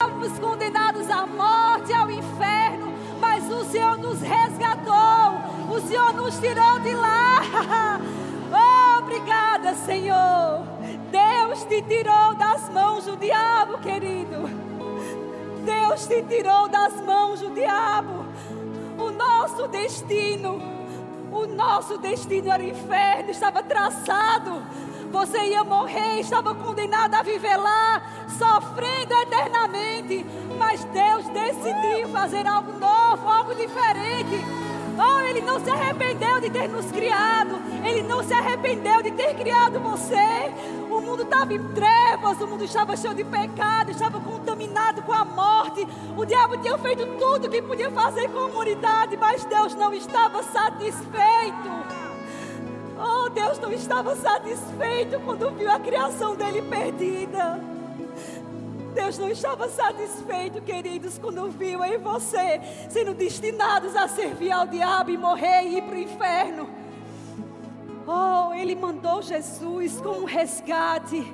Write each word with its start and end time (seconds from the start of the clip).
estávamos 0.00 0.38
condenados 0.38 1.10
à 1.10 1.26
morte, 1.26 1.92
ao 1.92 2.08
inferno, 2.08 2.94
mas 3.18 3.50
o 3.50 3.64
Senhor 3.64 3.98
nos 3.98 4.20
resgatou, 4.20 5.74
o 5.74 5.80
Senhor 5.80 6.14
nos 6.14 6.38
tirou 6.38 6.78
de 6.78 6.94
lá. 6.94 7.98
Oh, 8.52 8.98
obrigada, 9.02 9.74
Senhor. 9.74 10.62
Deus 11.10 11.64
te 11.64 11.82
tirou 11.82 12.32
das 12.36 12.68
mãos 12.68 13.06
do 13.06 13.16
diabo, 13.16 13.78
querido. 13.78 14.48
Deus 15.64 16.06
te 16.06 16.22
tirou 16.22 16.68
das 16.68 17.00
mãos 17.00 17.40
do 17.40 17.50
diabo. 17.50 18.24
O 18.96 19.10
nosso 19.10 19.66
destino, 19.66 20.62
o 21.32 21.44
nosso 21.44 21.98
destino 21.98 22.52
era 22.52 22.62
o 22.62 22.68
inferno, 22.68 23.30
estava 23.30 23.64
traçado. 23.64 24.62
Você 25.10 25.38
ia 25.46 25.64
morrer, 25.64 26.20
estava 26.20 26.54
condenado 26.54 27.14
a 27.14 27.22
viver 27.22 27.56
lá, 27.56 28.02
sofrendo 28.38 29.14
eternamente. 29.14 30.24
Mas 30.58 30.84
Deus 30.84 31.26
decidiu 31.28 32.08
fazer 32.10 32.46
algo 32.46 32.72
novo, 32.78 33.28
algo 33.28 33.54
diferente. 33.54 34.44
Oh, 34.98 35.20
Ele 35.20 35.40
não 35.40 35.60
se 35.60 35.70
arrependeu 35.70 36.40
de 36.40 36.50
ter 36.50 36.68
nos 36.68 36.86
criado. 36.90 37.60
Ele 37.84 38.02
não 38.02 38.22
se 38.22 38.34
arrependeu 38.34 39.00
de 39.02 39.12
ter 39.12 39.34
criado 39.34 39.78
você. 39.80 40.52
O 40.90 41.00
mundo 41.00 41.22
estava 41.22 41.54
em 41.54 41.68
trevas, 41.68 42.40
o 42.40 42.46
mundo 42.46 42.64
estava 42.64 42.96
cheio 42.96 43.14
de 43.14 43.24
pecado, 43.24 43.90
estava 43.90 44.20
contaminado 44.20 45.00
com 45.02 45.12
a 45.12 45.24
morte. 45.24 45.86
O 46.16 46.24
diabo 46.24 46.58
tinha 46.58 46.76
feito 46.76 47.06
tudo 47.18 47.48
que 47.48 47.62
podia 47.62 47.90
fazer 47.90 48.28
com 48.28 48.40
a 48.40 48.46
humanidade, 48.46 49.16
mas 49.16 49.44
Deus 49.44 49.74
não 49.74 49.94
estava 49.94 50.42
satisfeito. 50.42 52.07
Oh, 53.00 53.28
Deus 53.30 53.60
não 53.60 53.72
estava 53.72 54.16
satisfeito 54.16 55.20
quando 55.24 55.50
viu 55.52 55.70
a 55.70 55.78
criação 55.78 56.34
dele 56.34 56.60
perdida. 56.62 57.60
Deus 58.92 59.16
não 59.16 59.28
estava 59.28 59.68
satisfeito, 59.68 60.60
queridos, 60.60 61.16
quando 61.16 61.48
viu 61.48 61.84
em 61.84 61.96
você 61.98 62.60
sendo 62.90 63.14
destinados 63.14 63.94
a 63.94 64.08
servir 64.08 64.50
ao 64.50 64.66
diabo 64.66 65.10
e 65.10 65.16
morrer 65.16 65.62
e 65.62 65.78
ir 65.78 65.82
para 65.82 65.94
o 65.94 66.00
inferno. 66.00 66.68
Oh, 68.04 68.52
Ele 68.52 68.74
mandou 68.74 69.22
Jesus 69.22 70.00
como 70.00 70.26
resgate. 70.26 71.32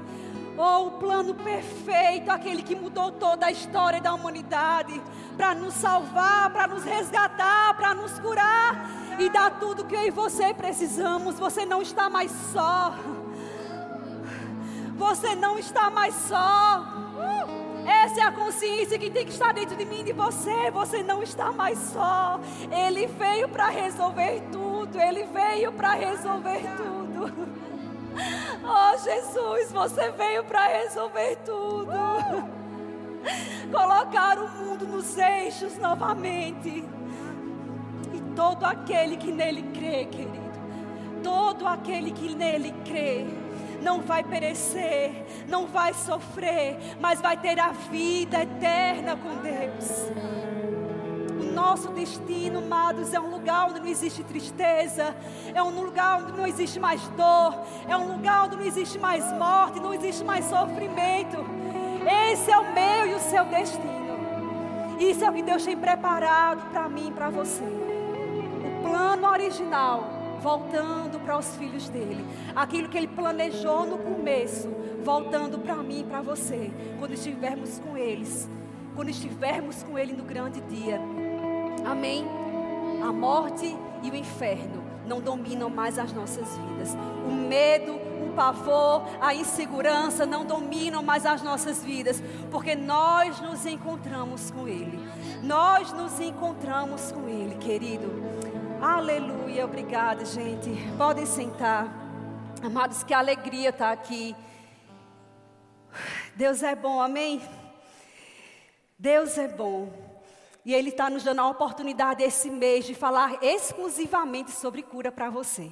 Oh, 0.58 0.88
o 0.88 0.90
plano 0.92 1.34
perfeito, 1.34 2.30
aquele 2.30 2.62
que 2.62 2.76
mudou 2.76 3.10
toda 3.10 3.46
a 3.46 3.50
história 3.50 4.02
da 4.02 4.12
humanidade, 4.12 5.00
para 5.36 5.54
nos 5.54 5.72
salvar, 5.72 6.50
para 6.50 6.66
nos 6.66 6.84
resgatar, 6.84 7.74
para 7.74 7.94
nos 7.94 8.18
curar 8.18 9.03
e 9.18 9.28
dar 9.28 9.58
tudo 9.58 9.84
que 9.84 9.94
eu 9.94 10.06
e 10.06 10.10
você 10.10 10.52
precisamos. 10.52 11.38
Você 11.38 11.64
não 11.64 11.82
está 11.82 12.08
mais 12.10 12.30
só. 12.52 12.94
Você 14.96 15.34
não 15.34 15.58
está 15.58 15.90
mais 15.90 16.14
só. 16.14 16.84
Essa 17.86 18.20
é 18.20 18.22
a 18.22 18.32
consciência 18.32 18.98
que 18.98 19.10
tem 19.10 19.24
que 19.24 19.32
estar 19.32 19.52
dentro 19.52 19.76
de 19.76 19.84
mim 19.84 20.00
e 20.00 20.04
de 20.04 20.12
você. 20.12 20.70
Você 20.70 21.02
não 21.02 21.22
está 21.22 21.52
mais 21.52 21.78
só. 21.78 22.40
Ele 22.70 23.06
veio 23.06 23.48
para 23.48 23.68
resolver 23.68 24.42
tudo. 24.50 24.98
Ele 24.98 25.24
veio 25.24 25.72
para 25.72 25.92
resolver 25.92 26.62
tudo. 26.76 27.32
Oh, 28.62 28.96
Jesus, 28.98 29.72
você 29.72 30.10
veio 30.12 30.44
para 30.44 30.66
resolver 30.68 31.36
tudo. 31.44 31.92
Colocar 33.70 34.38
o 34.38 34.48
mundo 34.48 34.86
nos 34.86 35.18
eixos 35.18 35.76
novamente. 35.78 36.84
Todo 38.34 38.64
aquele 38.64 39.16
que 39.16 39.30
nele 39.30 39.62
crê, 39.74 40.04
querido. 40.06 40.54
Todo 41.22 41.66
aquele 41.66 42.10
que 42.10 42.34
nele 42.34 42.72
crê 42.84 43.24
não 43.84 44.00
vai 44.00 44.24
perecer, 44.24 45.24
não 45.46 45.66
vai 45.66 45.92
sofrer, 45.92 46.78
mas 46.98 47.20
vai 47.20 47.36
ter 47.36 47.60
a 47.60 47.70
vida 47.70 48.42
eterna 48.42 49.16
com 49.16 49.36
Deus. 49.42 50.10
O 51.38 51.52
nosso 51.52 51.88
destino, 51.90 52.58
amados, 52.58 53.12
é 53.12 53.20
um 53.20 53.30
lugar 53.30 53.68
onde 53.68 53.80
não 53.80 53.86
existe 53.86 54.24
tristeza, 54.24 55.14
é 55.54 55.62
um 55.62 55.70
lugar 55.70 56.22
onde 56.22 56.32
não 56.32 56.46
existe 56.46 56.80
mais 56.80 57.06
dor, 57.08 57.62
é 57.86 57.96
um 57.96 58.12
lugar 58.16 58.46
onde 58.46 58.56
não 58.56 58.64
existe 58.64 58.98
mais 58.98 59.30
morte, 59.32 59.78
não 59.78 59.92
existe 59.92 60.24
mais 60.24 60.46
sofrimento. 60.46 61.44
Esse 62.32 62.50
é 62.50 62.58
o 62.58 62.72
meu 62.72 63.06
e 63.06 63.14
o 63.14 63.20
seu 63.20 63.44
destino. 63.44 63.94
Isso 64.98 65.24
é 65.24 65.30
o 65.30 65.32
que 65.32 65.42
Deus 65.42 65.64
tem 65.64 65.76
preparado 65.76 66.70
para 66.70 66.88
mim 66.88 67.08
e 67.08 67.12
para 67.12 67.28
você. 67.28 67.93
Plano 68.94 69.28
original 69.28 70.08
voltando 70.40 71.18
para 71.18 71.36
os 71.36 71.56
filhos 71.56 71.88
dele. 71.88 72.24
Aquilo 72.54 72.88
que 72.88 72.96
ele 72.96 73.08
planejou 73.08 73.84
no 73.84 73.98
começo, 73.98 74.68
voltando 75.02 75.58
para 75.58 75.74
mim 75.78 76.02
e 76.02 76.04
para 76.04 76.22
você, 76.22 76.70
quando 77.00 77.12
estivermos 77.12 77.80
com 77.80 77.96
eles, 77.96 78.48
quando 78.94 79.08
estivermos 79.08 79.82
com 79.82 79.98
ele 79.98 80.12
no 80.12 80.22
grande 80.22 80.60
dia. 80.60 81.00
Amém. 81.84 82.24
A 83.02 83.12
morte 83.12 83.76
e 84.00 84.10
o 84.10 84.14
inferno 84.14 84.84
não 85.04 85.20
dominam 85.20 85.68
mais 85.68 85.98
as 85.98 86.12
nossas 86.12 86.56
vidas. 86.56 86.96
O 87.28 87.32
medo, 87.32 87.94
o 87.94 88.32
pavor, 88.36 89.02
a 89.20 89.34
insegurança 89.34 90.24
não 90.24 90.44
dominam 90.44 91.02
mais 91.02 91.26
as 91.26 91.42
nossas 91.42 91.82
vidas, 91.82 92.22
porque 92.48 92.76
nós 92.76 93.40
nos 93.40 93.66
encontramos 93.66 94.52
com 94.52 94.68
Ele. 94.68 95.00
Nós 95.42 95.92
nos 95.92 96.20
encontramos 96.20 97.10
com 97.10 97.28
Ele, 97.28 97.56
querido. 97.56 98.53
Aleluia, 98.80 99.64
obrigada, 99.64 100.24
gente. 100.24 100.70
Podem 100.98 101.24
sentar. 101.24 101.88
Amados, 102.62 103.02
que 103.02 103.14
alegria 103.14 103.70
estar 103.70 103.92
aqui. 103.92 104.34
Deus 106.34 106.62
é 106.62 106.74
bom, 106.74 107.00
amém? 107.00 107.40
Deus 108.98 109.38
é 109.38 109.48
bom. 109.48 109.92
E 110.64 110.74
Ele 110.74 110.88
está 110.88 111.08
nos 111.08 111.22
dando 111.22 111.40
a 111.40 111.48
oportunidade 111.48 112.22
esse 112.22 112.50
mês 112.50 112.84
de 112.84 112.94
falar 112.94 113.42
exclusivamente 113.42 114.50
sobre 114.50 114.82
cura 114.82 115.12
para 115.12 115.30
você. 115.30 115.70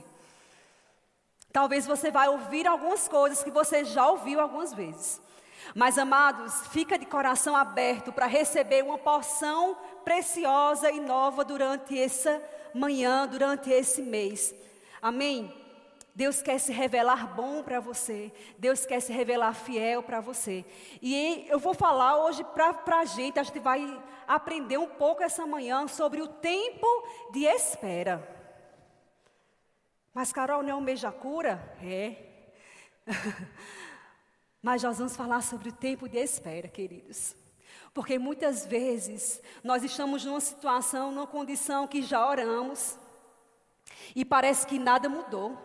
Talvez 1.52 1.86
você 1.86 2.10
vai 2.10 2.28
ouvir 2.28 2.66
algumas 2.66 3.08
coisas 3.08 3.42
que 3.42 3.50
você 3.50 3.84
já 3.84 4.08
ouviu 4.08 4.40
algumas 4.40 4.72
vezes. 4.72 5.20
Mas, 5.74 5.98
amados, 5.98 6.66
fica 6.68 6.98
de 6.98 7.06
coração 7.06 7.56
aberto 7.56 8.12
para 8.12 8.26
receber 8.26 8.82
uma 8.82 8.98
porção 8.98 9.76
preciosa 10.04 10.90
e 10.90 11.00
nova 11.00 11.44
durante 11.44 11.98
essa 11.98 12.42
manhã, 12.74 13.26
durante 13.26 13.70
esse 13.70 14.02
mês. 14.02 14.54
Amém? 15.00 15.52
Deus 16.14 16.42
quer 16.42 16.58
se 16.58 16.72
revelar 16.72 17.34
bom 17.34 17.62
para 17.62 17.80
você. 17.80 18.30
Deus 18.58 18.84
quer 18.84 19.00
se 19.00 19.12
revelar 19.12 19.54
fiel 19.54 20.02
para 20.02 20.20
você. 20.20 20.64
E 21.00 21.46
eu 21.48 21.58
vou 21.58 21.72
falar 21.72 22.18
hoje 22.24 22.44
para 22.44 22.98
a 22.98 23.04
gente, 23.04 23.38
a 23.38 23.42
gente 23.42 23.58
vai 23.58 24.02
aprender 24.26 24.76
um 24.76 24.88
pouco 24.88 25.22
essa 25.22 25.46
manhã 25.46 25.88
sobre 25.88 26.20
o 26.20 26.28
tempo 26.28 26.86
de 27.32 27.44
espera. 27.44 28.28
Mas, 30.12 30.30
Carol, 30.32 30.62
não 30.62 30.70
é 30.70 30.74
um 30.74 30.80
mês 30.80 31.00
da 31.00 31.10
cura? 31.10 31.74
É. 31.82 32.16
Mas 34.62 34.82
nós 34.84 34.98
vamos 34.98 35.16
falar 35.16 35.42
sobre 35.42 35.70
o 35.70 35.72
tempo 35.72 36.08
de 36.08 36.18
espera, 36.18 36.68
queridos. 36.68 37.34
Porque 37.92 38.18
muitas 38.18 38.64
vezes 38.64 39.42
nós 39.62 39.82
estamos 39.82 40.24
numa 40.24 40.40
situação, 40.40 41.10
numa 41.10 41.26
condição 41.26 41.86
que 41.88 42.00
já 42.00 42.26
oramos 42.26 42.96
e 44.14 44.24
parece 44.24 44.66
que 44.66 44.78
nada 44.78 45.08
mudou. 45.08 45.58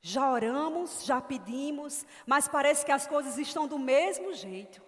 Já 0.00 0.30
oramos, 0.30 1.04
já 1.04 1.20
pedimos, 1.20 2.04
mas 2.26 2.46
parece 2.46 2.84
que 2.84 2.92
as 2.92 3.06
coisas 3.06 3.38
estão 3.38 3.66
do 3.66 3.78
mesmo 3.78 4.34
jeito. 4.34 4.82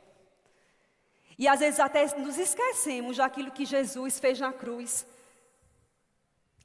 E 1.38 1.48
às 1.48 1.60
vezes 1.60 1.80
até 1.80 2.04
nos 2.18 2.36
esquecemos 2.38 3.16
daquilo 3.16 3.50
que 3.50 3.64
Jesus 3.64 4.20
fez 4.20 4.38
na 4.38 4.52
cruz. 4.52 5.06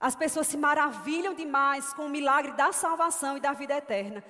As 0.02 0.16
pessoas 0.16 0.48
se 0.48 0.58
maravilham 0.58 1.36
demais 1.36 1.94
com 1.94 2.08
o 2.08 2.10
milagre 2.10 2.54
da 2.54 2.72
salvação 2.72 3.38
e 3.38 3.40
da 3.40 3.54
vida 3.54 3.78
eterna. 3.78 4.24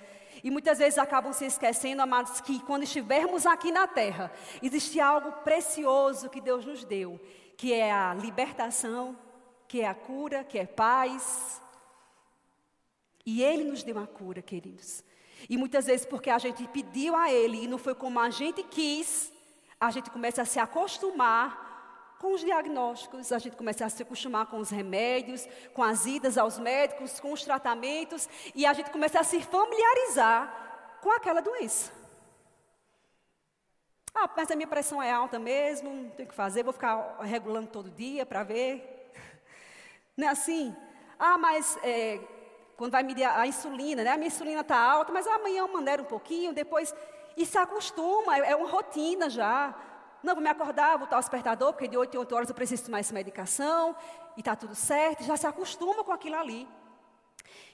E 0.43 0.51
muitas 0.51 0.79
vezes 0.79 0.99
acabam 0.99 1.31
se 1.31 1.45
esquecendo, 1.45 2.01
amados, 2.01 2.41
que 2.41 2.59
quando 2.59 2.83
estivermos 2.83 3.45
aqui 3.45 3.71
na 3.71 3.87
terra, 3.87 4.29
existe 4.61 4.99
algo 4.99 5.31
precioso 5.43 6.29
que 6.29 6.41
Deus 6.41 6.65
nos 6.65 6.83
deu, 6.83 7.17
que 7.55 7.71
é 7.73 7.89
a 7.89 8.13
libertação, 8.13 9.17
que 9.65 9.79
é 9.79 9.87
a 9.87 9.95
cura, 9.95 10.43
que 10.43 10.59
é 10.59 10.65
paz. 10.65 11.61
E 13.25 13.41
Ele 13.41 13.63
nos 13.63 13.81
deu 13.81 13.97
a 13.97 14.05
cura, 14.07 14.41
queridos. 14.41 15.05
E 15.49 15.55
muitas 15.55 15.85
vezes, 15.85 16.05
porque 16.05 16.29
a 16.29 16.37
gente 16.37 16.67
pediu 16.67 17.15
a 17.15 17.31
Ele 17.31 17.63
e 17.63 17.67
não 17.67 17.77
foi 17.77 17.95
como 17.95 18.19
a 18.19 18.29
gente 18.29 18.61
quis, 18.63 19.31
a 19.79 19.89
gente 19.89 20.09
começa 20.09 20.41
a 20.41 20.45
se 20.45 20.59
acostumar 20.59 21.70
com 22.21 22.33
os 22.33 22.41
diagnósticos, 22.41 23.31
a 23.31 23.39
gente 23.39 23.55
começa 23.55 23.83
a 23.83 23.89
se 23.89 24.03
acostumar 24.03 24.45
com 24.45 24.59
os 24.59 24.69
remédios, 24.69 25.47
com 25.73 25.81
as 25.81 26.05
idas 26.05 26.37
aos 26.37 26.59
médicos, 26.59 27.19
com 27.19 27.33
os 27.33 27.43
tratamentos, 27.43 28.29
e 28.53 28.63
a 28.63 28.73
gente 28.73 28.91
começa 28.91 29.19
a 29.19 29.23
se 29.23 29.41
familiarizar 29.41 30.99
com 31.01 31.11
aquela 31.11 31.41
doença. 31.41 31.91
Ah, 34.13 34.29
mas 34.37 34.51
a 34.51 34.55
minha 34.55 34.67
pressão 34.67 35.01
é 35.01 35.11
alta 35.11 35.39
mesmo, 35.39 35.89
não 35.89 36.09
tenho 36.11 36.27
o 36.27 36.29
que 36.29 36.35
fazer, 36.35 36.61
vou 36.61 36.73
ficar 36.73 37.17
regulando 37.21 37.67
todo 37.67 37.89
dia 37.89 38.23
para 38.23 38.43
ver. 38.43 39.09
Não 40.15 40.27
é 40.27 40.31
assim? 40.31 40.75
Ah, 41.17 41.37
mas 41.37 41.79
é, 41.81 42.19
quando 42.75 42.91
vai 42.91 43.03
medir 43.03 43.23
a 43.23 43.47
insulina, 43.47 44.03
né? 44.03 44.11
A 44.11 44.17
minha 44.17 44.27
insulina 44.27 44.61
está 44.61 44.77
alta, 44.77 45.13
mas 45.13 45.25
amanhã 45.25 45.59
eu 45.59 45.67
mandei 45.69 45.99
um 45.99 46.03
pouquinho, 46.03 46.53
depois. 46.53 46.93
E 47.37 47.45
se 47.45 47.57
acostuma, 47.57 48.37
é, 48.37 48.51
é 48.51 48.55
uma 48.55 48.69
rotina 48.69 49.29
já. 49.29 49.73
Não, 50.23 50.35
vou 50.35 50.43
me 50.43 50.49
acordar, 50.49 50.91
vou 50.91 50.99
botar 50.99 51.17
o 51.17 51.19
despertador, 51.19 51.73
porque 51.73 51.87
de 51.87 51.97
8 51.97 52.15
em 52.15 52.19
8 52.19 52.35
horas 52.35 52.49
eu 52.49 52.55
preciso 52.55 52.85
tomar 52.85 52.99
essa 52.99 53.13
medicação, 53.13 53.95
e 54.37 54.41
está 54.41 54.55
tudo 54.55 54.75
certo, 54.75 55.23
já 55.23 55.35
se 55.35 55.47
acostuma 55.47 56.03
com 56.03 56.11
aquilo 56.11 56.35
ali. 56.35 56.67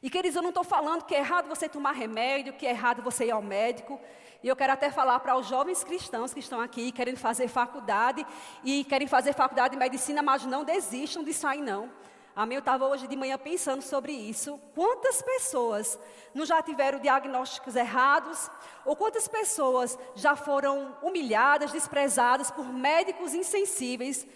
E 0.02 0.10
queridos, 0.10 0.36
eu 0.36 0.42
não 0.42 0.50
estou 0.50 0.64
falando 0.64 1.04
que 1.04 1.16
é 1.16 1.20
errado 1.20 1.48
você 1.48 1.68
tomar 1.68 1.92
remédio, 1.92 2.54
que 2.54 2.66
é 2.66 2.70
errado 2.70 3.02
você 3.02 3.26
ir 3.26 3.32
ao 3.32 3.42
médico. 3.42 4.00
E 4.44 4.48
eu 4.48 4.56
quero 4.56 4.72
até 4.74 4.92
falar 4.92 5.20
para 5.20 5.36
os 5.36 5.48
jovens 5.48 5.84
cristãos 5.84 6.34
que 6.34 6.40
estão 6.40 6.62
aqui, 6.62 6.92
querendo 6.92 7.18
fazer 7.18 7.48
faculdade, 7.48 8.26
e 8.64 8.84
querem 8.84 9.08
fazer 9.08 9.34
faculdade 9.34 9.72
de 9.72 9.78
medicina, 9.78 10.22
mas 10.22 10.46
não 10.46 10.64
desistam 10.64 11.24
disso 11.24 11.48
aí 11.48 11.62
não. 11.62 11.90
Amém? 12.38 12.56
Eu 12.56 12.60
estava 12.60 12.86
hoje 12.86 13.08
de 13.08 13.16
manhã 13.16 13.36
pensando 13.36 13.82
sobre 13.82 14.12
isso. 14.12 14.60
Quantas 14.76 15.24
pessoas 15.24 15.98
não 16.36 16.46
já 16.46 16.62
tiveram 16.62 17.00
diagnósticos 17.00 17.76
errados? 17.76 18.52
Ou 18.86 18.96
quantas 18.96 19.28
pessoas 19.28 19.98
já 20.14 20.36
foram 20.36 20.96
humilhadas, 21.02 21.72
desprezadas 21.72 22.52
por 22.52 22.72
médicos 22.72 23.34
insensíveis 23.34 24.28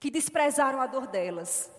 que 0.00 0.10
desprezaram 0.10 0.80
a 0.80 0.86
dor 0.86 1.06
delas? 1.06 1.70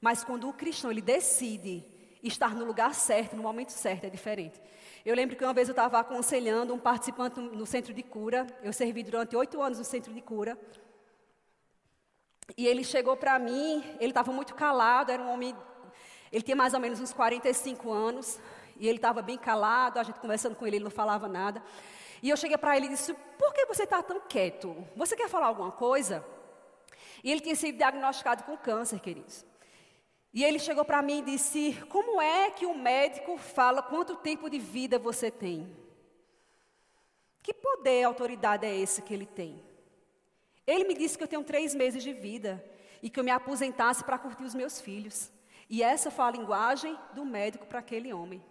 Mas 0.00 0.24
quando 0.24 0.48
o 0.48 0.54
cristão 0.54 0.90
ele 0.90 1.02
decide 1.02 1.84
estar 2.22 2.54
no 2.54 2.64
lugar 2.64 2.94
certo, 2.94 3.36
no 3.36 3.42
momento 3.42 3.72
certo, 3.72 4.04
é 4.04 4.08
diferente. 4.08 4.58
Eu 5.04 5.14
lembro 5.14 5.36
que 5.36 5.44
uma 5.44 5.52
vez 5.52 5.68
eu 5.68 5.72
estava 5.72 5.98
aconselhando 5.98 6.72
um 6.72 6.78
participante 6.78 7.38
no 7.38 7.66
centro 7.66 7.92
de 7.92 8.02
cura. 8.02 8.46
Eu 8.62 8.72
servi 8.72 9.02
durante 9.02 9.36
oito 9.36 9.60
anos 9.60 9.78
no 9.78 9.84
centro 9.84 10.14
de 10.14 10.22
cura. 10.22 10.58
E 12.54 12.66
ele 12.66 12.84
chegou 12.84 13.16
para 13.16 13.38
mim, 13.38 13.82
ele 13.98 14.10
estava 14.10 14.30
muito 14.30 14.54
calado, 14.54 15.10
era 15.10 15.22
um 15.22 15.32
homem, 15.32 15.56
ele 16.30 16.42
tinha 16.42 16.56
mais 16.56 16.74
ou 16.74 16.80
menos 16.80 17.00
uns 17.00 17.12
45 17.12 17.90
anos, 17.90 18.38
e 18.78 18.86
ele 18.86 18.98
estava 18.98 19.22
bem 19.22 19.38
calado, 19.38 19.98
a 19.98 20.02
gente 20.02 20.20
conversando 20.20 20.54
com 20.54 20.66
ele, 20.66 20.76
ele 20.76 20.84
não 20.84 20.90
falava 20.90 21.26
nada. 21.26 21.62
E 22.22 22.30
eu 22.30 22.36
cheguei 22.36 22.56
para 22.56 22.76
ele 22.76 22.86
e 22.86 22.90
disse: 22.90 23.14
Por 23.38 23.52
que 23.52 23.66
você 23.66 23.82
está 23.84 24.02
tão 24.02 24.20
quieto? 24.20 24.76
Você 24.94 25.16
quer 25.16 25.28
falar 25.28 25.46
alguma 25.46 25.72
coisa? 25.72 26.24
E 27.24 27.30
ele 27.30 27.40
tinha 27.40 27.56
sido 27.56 27.76
diagnosticado 27.76 28.44
com 28.44 28.56
câncer, 28.56 29.00
queridos. 29.00 29.44
E 30.32 30.44
ele 30.44 30.58
chegou 30.58 30.84
para 30.84 31.02
mim 31.02 31.18
e 31.18 31.22
disse: 31.22 31.76
Como 31.88 32.20
é 32.20 32.50
que 32.50 32.66
um 32.66 32.76
médico 32.76 33.36
fala 33.36 33.82
quanto 33.82 34.16
tempo 34.16 34.48
de 34.48 34.58
vida 34.58 34.98
você 34.98 35.30
tem? 35.30 35.74
Que 37.42 37.54
poder 37.54 38.00
e 38.00 38.04
autoridade 38.04 38.66
é 38.66 38.76
esse 38.76 39.02
que 39.02 39.14
ele 39.14 39.26
tem? 39.26 39.65
Ele 40.66 40.84
me 40.84 40.94
disse 40.94 41.16
que 41.16 41.24
eu 41.24 41.28
tenho 41.28 41.44
três 41.44 41.74
meses 41.74 42.02
de 42.02 42.12
vida 42.12 42.64
e 43.02 43.08
que 43.08 43.20
eu 43.20 43.24
me 43.24 43.30
aposentasse 43.30 44.02
para 44.02 44.18
curtir 44.18 44.42
os 44.42 44.54
meus 44.54 44.80
filhos. 44.80 45.30
E 45.68 45.82
essa 45.82 46.10
foi 46.10 46.24
a 46.24 46.30
linguagem 46.30 46.98
do 47.14 47.24
médico 47.24 47.66
para 47.66 47.78
aquele 47.78 48.12
homem. 48.12 48.42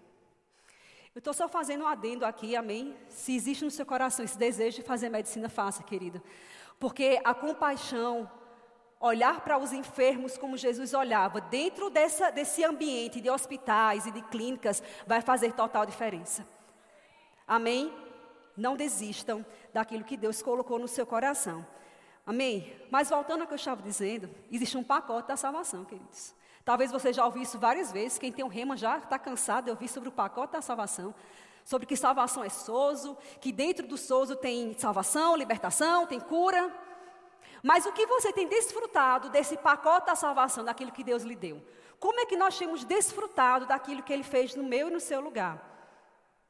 Eu 1.14 1.20
estou 1.20 1.34
só 1.34 1.48
fazendo 1.48 1.86
um 1.86 1.88
adendo 1.88 2.26
aqui, 2.26 2.56
amém? 2.56 2.94
Se 3.08 3.34
existe 3.36 3.64
no 3.64 3.72
seu 3.72 3.86
coração 3.86 4.26
esse 4.26 4.38
desejo 4.38 4.78
de 4.78 4.84
fazer 4.84 5.08
medicina, 5.08 5.48
faça, 5.48 5.82
querido. 5.82 6.22
Porque 6.78 7.22
a 7.24 7.34
compaixão, 7.34 8.30
olhar 9.00 9.40
para 9.40 9.58
os 9.58 9.72
enfermos 9.72 10.38
como 10.38 10.58
Jesus 10.58 10.94
olhava, 10.94 11.40
dentro 11.40 11.90
dessa, 11.90 12.32
desse 12.32 12.66
ambiente 12.66 13.22
de 13.22 13.30
hospitais 13.30 14.06
e 14.06 14.12
de 14.12 14.22
clínicas, 14.24 14.84
vai 15.08 15.22
fazer 15.22 15.54
total 15.54 15.86
diferença. 15.86 16.46
Amém? 17.48 17.94
Não 18.58 18.76
desistam 18.76 19.46
daquilo 19.74 20.04
que 20.04 20.18
Deus 20.18 20.42
colocou 20.42 20.78
no 20.78 20.88
seu 20.88 21.06
coração. 21.06 21.66
Amém? 22.26 22.74
Mas 22.90 23.10
voltando 23.10 23.42
ao 23.42 23.48
que 23.48 23.54
eu 23.54 23.58
estava 23.58 23.82
dizendo, 23.82 24.30
existe 24.52 24.78
um 24.78 24.84
pacote 24.84 25.28
da 25.28 25.38
salvação, 25.38 25.86
queridos. 25.86 26.34
Talvez 26.64 26.92
você 26.92 27.14
já 27.14 27.24
ouviu 27.24 27.44
isso 27.44 27.60
várias 27.60 27.92
vezes. 27.92 28.18
Quem 28.18 28.32
tem 28.32 28.44
um 28.44 28.48
rema 28.48 28.76
já 28.76 28.98
está 28.98 29.20
cansado 29.20 29.66
de 29.66 29.70
ouvir 29.70 29.88
sobre 29.88 30.10
o 30.10 30.12
pacote 30.12 30.54
da 30.54 30.62
salvação. 30.62 31.14
Sobre 31.64 31.86
que 31.86 31.96
salvação 31.96 32.44
é 32.44 32.50
sozo, 32.50 33.16
que 33.40 33.52
dentro 33.52 33.88
do 33.88 33.98
sozo 33.98 34.36
tem 34.36 34.74
salvação, 34.78 35.36
libertação, 35.36 36.08
tem 36.08 36.20
cura. 36.20 36.74
Mas 37.62 37.86
o 37.86 37.92
que 37.92 38.06
você 38.08 38.34
tem 38.34 38.48
desfrutado 38.48 39.30
desse 39.30 39.58
pacote 39.58 40.08
da 40.08 40.16
salvação, 40.16 40.64
daquilo 40.64 40.92
que 40.92 41.04
Deus 41.04 41.24
lhe 41.24 41.36
deu? 41.36 41.64
Como 42.00 42.20
é 42.20 42.26
que 42.26 42.36
nós 42.36 42.58
temos 42.58 42.84
desfrutado 42.84 43.66
daquilo 43.66 44.04
que 44.04 44.14
Ele 44.14 44.24
fez 44.24 44.56
no 44.56 44.64
meu 44.64 44.88
e 44.88 44.92
no 44.92 45.00
seu 45.00 45.22
lugar? 45.22 45.74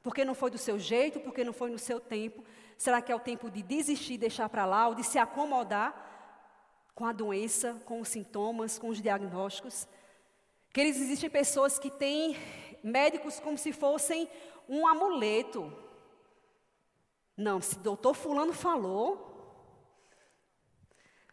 Porque 0.01 0.25
não 0.25 0.35
foi 0.35 0.51
do 0.51 0.57
seu 0.57 0.77
jeito, 0.77 1.19
porque 1.19 1.43
não 1.43 1.53
foi 1.53 1.69
no 1.69 1.79
seu 1.79 1.99
tempo, 1.99 2.43
Será 2.77 3.01
que 3.01 3.11
é 3.11 3.15
o 3.15 3.19
tempo 3.19 3.49
de 3.49 3.61
desistir, 3.61 4.17
deixar 4.17 4.49
para 4.49 4.65
lá, 4.65 4.87
ou 4.87 4.95
de 4.95 5.03
se 5.03 5.17
acomodar 5.17 6.03
com 6.93 7.05
a 7.05 7.11
doença, 7.11 7.81
com 7.85 8.01
os 8.01 8.09
sintomas, 8.09 8.77
com 8.77 8.89
os 8.89 9.01
diagnósticos? 9.01 9.87
Queridos, 10.73 10.99
existem 10.99 11.29
pessoas 11.29 11.79
que 11.79 11.89
têm 11.89 12.37
médicos 12.83 13.39
como 13.39 13.57
se 13.57 13.71
fossem 13.71 14.29
um 14.67 14.85
amuleto. 14.85 15.71
Não, 17.37 17.61
se 17.61 17.79
doutor 17.79 18.13
Fulano 18.13 18.53
falou, 18.53 19.31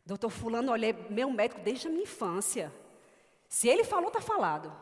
doutor 0.07 0.31
Fulano, 0.31 0.73
olha, 0.73 0.91
é 0.91 0.93
meu 0.93 1.31
médico 1.31 1.61
desde 1.61 1.89
a 1.89 1.91
minha 1.91 2.05
infância. 2.05 2.73
Se 3.49 3.69
ele 3.69 3.85
falou, 3.85 4.09
está 4.09 4.21
falado. 4.21 4.75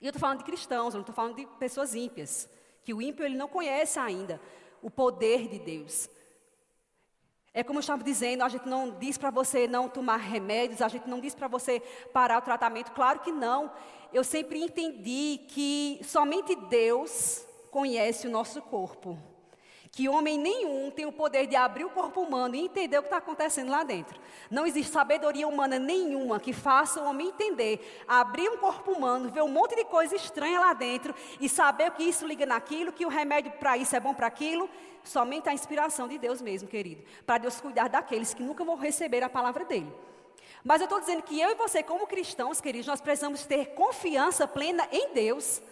E 0.00 0.06
eu 0.06 0.10
estou 0.10 0.20
falando 0.20 0.38
de 0.38 0.44
cristãos, 0.44 0.94
eu 0.94 0.98
não 0.98 1.02
estou 1.02 1.14
falando 1.14 1.36
de 1.36 1.46
pessoas 1.58 1.94
ímpias. 1.94 2.48
Que 2.84 2.94
o 2.94 3.02
ímpio 3.02 3.24
ele 3.24 3.36
não 3.36 3.48
conhece 3.48 3.98
ainda 3.98 4.40
o 4.82 4.90
poder 4.90 5.48
de 5.48 5.58
Deus. 5.58 6.08
É 7.52 7.64
como 7.64 7.78
eu 7.78 7.80
estava 7.80 8.04
dizendo, 8.04 8.42
a 8.42 8.48
gente 8.48 8.68
não 8.68 8.90
diz 8.98 9.18
para 9.18 9.30
você 9.30 9.66
não 9.66 9.88
tomar 9.88 10.16
remédios, 10.16 10.80
a 10.80 10.88
gente 10.88 11.08
não 11.08 11.18
diz 11.18 11.34
para 11.34 11.48
você 11.48 11.80
parar 12.12 12.38
o 12.38 12.42
tratamento, 12.42 12.92
claro 12.92 13.20
que 13.20 13.32
não. 13.32 13.72
Eu 14.12 14.22
sempre 14.22 14.62
entendi 14.62 15.40
que 15.48 16.00
somente 16.04 16.54
Deus 16.54 17.44
conhece 17.70 18.26
o 18.26 18.30
nosso 18.30 18.62
corpo 18.62 19.18
que 19.90 20.08
homem 20.08 20.38
nenhum 20.38 20.90
tem 20.90 21.06
o 21.06 21.12
poder 21.12 21.46
de 21.46 21.56
abrir 21.56 21.84
o 21.84 21.90
corpo 21.90 22.20
humano 22.20 22.54
e 22.54 22.60
entender 22.60 22.98
o 22.98 23.02
que 23.02 23.06
está 23.06 23.18
acontecendo 23.18 23.70
lá 23.70 23.82
dentro. 23.82 24.20
Não 24.50 24.66
existe 24.66 24.92
sabedoria 24.92 25.46
humana 25.46 25.78
nenhuma 25.78 26.38
que 26.38 26.52
faça 26.52 27.00
o 27.00 27.06
homem 27.06 27.28
entender, 27.28 28.02
abrir 28.06 28.48
um 28.48 28.58
corpo 28.58 28.92
humano, 28.92 29.30
ver 29.30 29.42
um 29.42 29.48
monte 29.48 29.74
de 29.74 29.84
coisa 29.84 30.14
estranha 30.14 30.60
lá 30.60 30.72
dentro 30.72 31.14
e 31.40 31.48
saber 31.48 31.90
que 31.92 32.02
isso 32.02 32.26
liga 32.26 32.46
naquilo, 32.46 32.92
que 32.92 33.06
o 33.06 33.08
remédio 33.08 33.52
para 33.52 33.76
isso 33.76 33.96
é 33.96 34.00
bom 34.00 34.14
para 34.14 34.26
aquilo. 34.26 34.68
Somente 35.02 35.48
a 35.48 35.54
inspiração 35.54 36.06
de 36.06 36.18
Deus 36.18 36.42
mesmo, 36.42 36.68
querido. 36.68 37.02
Para 37.24 37.38
Deus 37.38 37.60
cuidar 37.60 37.88
daqueles 37.88 38.34
que 38.34 38.42
nunca 38.42 38.64
vão 38.64 38.76
receber 38.76 39.22
a 39.22 39.28
palavra 39.28 39.64
dele. 39.64 39.90
Mas 40.62 40.80
eu 40.80 40.84
estou 40.84 41.00
dizendo 41.00 41.22
que 41.22 41.40
eu 41.40 41.50
e 41.50 41.54
você, 41.54 41.82
como 41.82 42.06
cristãos, 42.06 42.60
queridos, 42.60 42.86
nós 42.86 43.00
precisamos 43.00 43.46
ter 43.46 43.74
confiança 43.74 44.46
plena 44.46 44.86
em 44.90 45.14
Deus. 45.14 45.62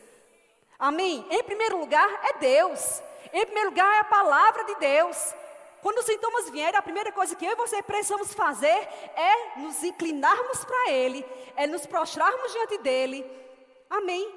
Amém? 0.78 1.26
Em 1.30 1.42
primeiro 1.42 1.78
lugar, 1.78 2.08
é 2.24 2.34
Deus. 2.38 3.02
Em 3.32 3.44
primeiro 3.44 3.70
lugar, 3.70 3.92
é 3.94 4.00
a 4.00 4.04
palavra 4.04 4.64
de 4.64 4.74
Deus. 4.76 5.34
Quando 5.82 5.98
os 5.98 6.06
sintomas 6.06 6.50
vierem, 6.50 6.78
a 6.78 6.82
primeira 6.82 7.12
coisa 7.12 7.36
que 7.36 7.44
eu 7.44 7.52
e 7.52 7.56
você 7.56 7.82
precisamos 7.82 8.34
fazer 8.34 8.88
é 9.14 9.58
nos 9.58 9.82
inclinarmos 9.84 10.64
para 10.64 10.90
Ele, 10.90 11.24
é 11.54 11.66
nos 11.66 11.86
prostrarmos 11.86 12.52
diante 12.52 12.78
dEle. 12.78 13.24
Amém. 13.88 14.34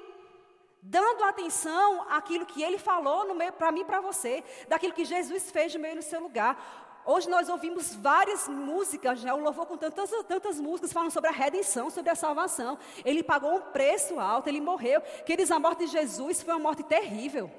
Dando 0.82 1.24
atenção 1.24 2.06
àquilo 2.08 2.46
que 2.46 2.62
Ele 2.62 2.78
falou 2.78 3.26
para 3.58 3.72
mim 3.72 3.80
e 3.80 3.84
para 3.84 4.00
você, 4.00 4.44
daquilo 4.68 4.94
que 4.94 5.04
Jesus 5.04 5.50
fez 5.50 5.74
no 5.74 5.80
meio 5.80 5.96
no 5.96 6.02
seu 6.02 6.20
lugar. 6.20 6.56
Hoje 7.04 7.28
nós 7.28 7.48
ouvimos 7.48 7.94
várias 7.94 8.46
músicas, 8.48 9.22
né? 9.24 9.32
o 9.32 9.38
louvor 9.38 9.66
com 9.66 9.76
tantas, 9.76 10.10
tantas 10.28 10.60
músicas 10.60 10.92
falando 10.92 11.10
sobre 11.10 11.30
a 11.30 11.32
redenção, 11.32 11.90
sobre 11.90 12.10
a 12.10 12.14
salvação. 12.14 12.78
Ele 13.04 13.22
pagou 13.22 13.56
um 13.56 13.60
preço 13.60 14.20
alto, 14.20 14.48
ele 14.48 14.60
morreu. 14.60 15.00
Queridos, 15.24 15.50
a 15.50 15.58
morte 15.58 15.86
de 15.86 15.92
Jesus 15.92 16.42
foi 16.42 16.52
uma 16.54 16.60
morte 16.60 16.82
terrível. 16.82 17.50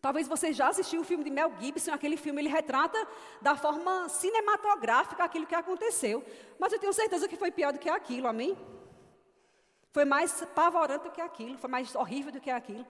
Talvez 0.00 0.28
você 0.28 0.52
já 0.52 0.68
assistiu 0.68 1.00
o 1.00 1.04
filme 1.04 1.24
de 1.24 1.30
Mel 1.30 1.50
Gibson, 1.58 1.92
aquele 1.92 2.18
filme 2.18 2.42
ele 2.42 2.50
retrata 2.50 2.98
da 3.40 3.56
forma 3.56 4.06
cinematográfica 4.08 5.24
aquilo 5.24 5.46
que 5.46 5.54
aconteceu. 5.54 6.22
Mas 6.58 6.72
eu 6.72 6.78
tenho 6.78 6.92
certeza 6.92 7.26
que 7.26 7.36
foi 7.36 7.50
pior 7.50 7.72
do 7.72 7.78
que 7.78 7.88
aquilo, 7.88 8.28
amém? 8.28 8.54
Foi 9.92 10.04
mais 10.04 10.44
pavorante 10.54 11.04
do 11.04 11.10
que 11.10 11.20
aquilo, 11.20 11.56
foi 11.56 11.70
mais 11.70 11.94
horrível 11.94 12.32
do 12.32 12.40
que 12.40 12.50
aquilo. 12.50 12.84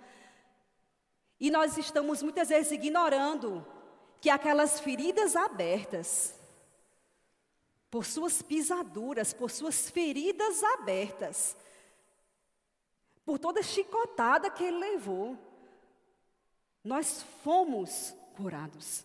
E 1.38 1.50
nós 1.50 1.78
estamos 1.78 2.22
muitas 2.22 2.48
vezes 2.48 2.72
ignorando 2.72 3.64
que 4.24 4.30
aquelas 4.30 4.80
feridas 4.80 5.36
abertas, 5.36 6.34
por 7.90 8.06
suas 8.06 8.40
pisaduras, 8.40 9.34
por 9.34 9.50
suas 9.50 9.90
feridas 9.90 10.62
abertas, 10.64 11.54
por 13.22 13.38
toda 13.38 13.62
chicotada 13.62 14.48
que 14.48 14.64
ele 14.64 14.78
levou, 14.78 15.36
nós 16.82 17.22
fomos 17.42 18.14
curados. 18.34 19.04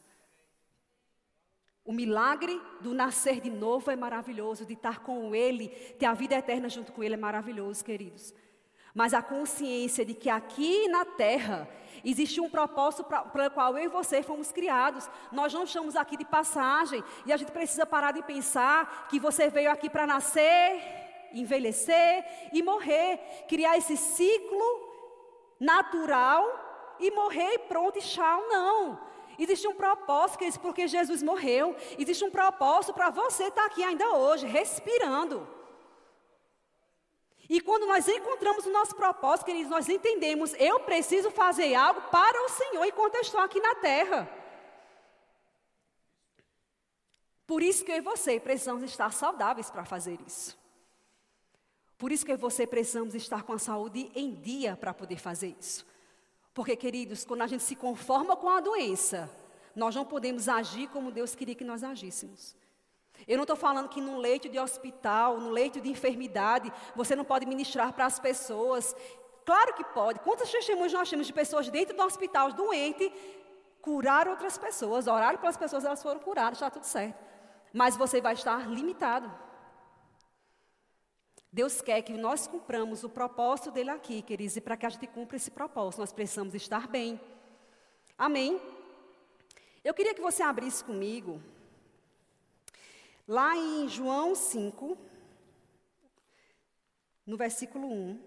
O 1.83 1.91
milagre 1.91 2.57
do 2.79 2.93
nascer 2.93 3.41
de 3.41 3.49
novo 3.49 3.91
é 3.91 3.97
maravilhoso, 3.97 4.65
de 4.65 4.71
estar 4.71 5.01
com 5.01 5.35
Ele, 5.35 5.67
ter 5.99 6.05
a 6.05 6.13
vida 6.13 6.35
eterna 6.35 6.69
junto 6.69 6.93
com 6.93 7.03
Ele 7.03 7.15
é 7.15 7.17
maravilhoso, 7.17 7.83
queridos. 7.83 8.33
Mas 8.93 9.13
a 9.13 9.21
consciência 9.21 10.03
de 10.03 10.13
que 10.13 10.29
aqui 10.29 10.87
na 10.87 11.05
terra 11.05 11.69
existe 12.03 12.41
um 12.41 12.49
propósito 12.49 13.03
para 13.03 13.47
o 13.47 13.51
qual 13.51 13.77
eu 13.77 13.85
e 13.85 13.87
você 13.87 14.23
fomos 14.23 14.51
criados. 14.51 15.09
Nós 15.31 15.53
não 15.53 15.63
estamos 15.63 15.95
aqui 15.95 16.17
de 16.17 16.25
passagem 16.25 17.03
e 17.25 17.31
a 17.31 17.37
gente 17.37 17.51
precisa 17.51 17.85
parar 17.85 18.11
de 18.11 18.23
pensar 18.23 19.07
que 19.09 19.19
você 19.19 19.49
veio 19.49 19.71
aqui 19.71 19.89
para 19.89 20.07
nascer, 20.07 20.81
envelhecer 21.33 22.25
e 22.53 22.63
morrer, 22.63 23.45
criar 23.47 23.77
esse 23.77 23.95
ciclo 23.95 24.89
natural 25.59 26.97
e 26.99 27.11
morrer 27.11 27.53
e 27.53 27.59
pronto 27.59 27.99
e 27.99 28.01
tchau, 28.01 28.47
não. 28.47 29.09
Existe 29.37 29.67
um 29.67 29.75
propósito, 29.75 30.59
porque 30.59 30.85
Jesus 30.85 31.23
morreu. 31.23 31.73
Existe 31.97 32.25
um 32.25 32.31
propósito 32.31 32.93
para 32.93 33.09
você 33.09 33.45
estar 33.45 33.65
aqui 33.65 33.81
ainda 33.81 34.09
hoje, 34.17 34.45
respirando. 34.45 35.58
E 37.49 37.59
quando 37.59 37.87
nós 37.87 38.07
encontramos 38.07 38.67
o 38.67 38.71
nosso 38.71 38.95
propósito, 38.95 39.47
queridos, 39.47 39.71
nós 39.71 39.89
entendemos, 39.89 40.53
eu 40.59 40.81
preciso 40.81 41.31
fazer 41.31 41.73
algo 41.73 41.99
para 42.03 42.45
o 42.45 42.49
Senhor 42.49 42.85
enquanto 42.85 43.15
eu 43.15 43.21
estou 43.21 43.39
aqui 43.39 43.59
na 43.59 43.73
terra. 43.73 44.29
Por 47.47 47.63
isso 47.63 47.83
que 47.83 47.91
eu 47.91 47.95
e 47.95 48.01
você 48.01 48.39
precisamos 48.39 48.83
estar 48.83 49.11
saudáveis 49.11 49.71
para 49.71 49.83
fazer 49.83 50.19
isso. 50.27 50.55
Por 51.97 52.11
isso 52.11 52.23
que 52.23 52.31
eu 52.31 52.35
e 52.35 52.37
você 52.37 52.67
precisamos 52.67 53.15
estar 53.15 53.41
com 53.41 53.53
a 53.53 53.57
saúde 53.57 54.11
em 54.13 54.35
dia 54.35 54.77
para 54.77 54.93
poder 54.93 55.17
fazer 55.17 55.55
isso. 55.59 55.83
Porque, 56.53 56.75
queridos, 56.75 57.25
quando 57.25 57.41
a 57.41 57.47
gente 57.47 57.63
se 57.63 57.75
conforma 57.75 58.35
com 58.35 58.49
a 58.49 58.59
doença, 58.59 59.27
nós 59.75 59.95
não 59.95 60.05
podemos 60.05 60.47
agir 60.47 60.87
como 60.89 61.11
Deus 61.11 61.33
queria 61.33 61.55
que 61.55 61.63
nós 61.63 61.83
agíssemos. 61.83 62.55
Eu 63.27 63.37
não 63.37 63.43
estou 63.43 63.55
falando 63.55 63.89
que 63.89 64.01
num 64.01 64.17
leito 64.17 64.49
de 64.49 64.59
hospital, 64.59 65.39
no 65.39 65.49
leito 65.49 65.79
de 65.79 65.89
enfermidade, 65.89 66.71
você 66.95 67.15
não 67.15 67.23
pode 67.23 67.45
ministrar 67.45 67.93
para 67.93 68.05
as 68.05 68.19
pessoas. 68.19 68.95
Claro 69.45 69.73
que 69.73 69.83
pode. 69.83 70.19
Quantas 70.19 70.51
testemunhas 70.51 70.93
nós 70.93 71.09
temos 71.09 71.27
de 71.27 71.33
pessoas 71.33 71.69
dentro 71.69 71.95
do 71.95 72.03
hospital 72.03 72.51
doente, 72.53 73.11
curar 73.81 74.27
outras 74.27 74.57
pessoas, 74.57 75.07
orar 75.07 75.37
pelas 75.37 75.57
pessoas, 75.57 75.85
elas 75.85 76.01
foram 76.01 76.19
curadas, 76.19 76.53
está 76.53 76.69
tudo 76.69 76.85
certo. 76.85 77.17
Mas 77.73 77.95
você 77.95 78.21
vai 78.21 78.33
estar 78.33 78.69
limitado. 78.69 79.31
Deus 81.51 81.81
quer 81.81 82.01
que 82.03 82.13
nós 82.13 82.45
cumpramos 82.45 83.03
o 83.03 83.09
propósito 83.09 83.71
dele 83.71 83.89
aqui, 83.89 84.21
queridos, 84.21 84.55
e 84.55 84.61
para 84.61 84.77
que 84.77 84.85
a 84.85 84.89
gente 84.89 85.07
cumpra 85.07 85.35
esse 85.35 85.49
propósito, 85.49 85.99
nós 85.99 86.13
precisamos 86.13 86.53
estar 86.53 86.87
bem. 86.87 87.19
Amém? 88.17 88.61
Eu 89.83 89.93
queria 89.93 90.13
que 90.13 90.21
você 90.21 90.43
abrisse 90.43 90.83
comigo 90.83 91.41
Lá 93.31 93.55
em 93.55 93.87
João 93.87 94.33
5, 94.33 94.97
no 97.27 97.37
versículo 97.37 97.87
1. 97.87 98.19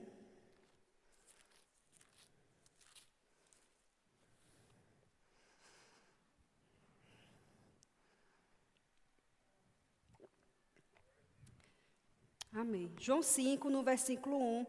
Amém. 12.53 12.95
João 13.01 13.25
5, 13.25 13.69
no 13.69 13.83
versículo 13.83 14.39
1. 14.39 14.67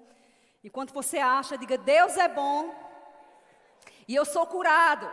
Enquanto 0.64 0.96
você 0.96 1.20
acha, 1.20 1.60
diga: 1.60 1.78
Deus 1.78 2.18
é 2.18 2.28
bom 2.28 2.74
e 4.08 4.16
eu 4.16 4.26
sou 4.26 4.48
curado. 4.48 5.08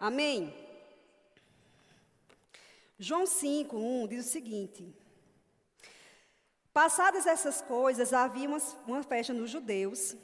Amém. 0.00 0.65
João 2.98 3.26
5, 3.26 3.76
1 3.76 4.08
diz 4.08 4.26
o 4.26 4.28
seguinte: 4.28 4.94
Passadas 6.72 7.26
essas 7.26 7.60
coisas, 7.60 8.12
havia 8.12 8.48
uma, 8.48 8.58
uma 8.86 9.02
festa 9.02 9.34
nos 9.34 9.50
judeus. 9.50 10.16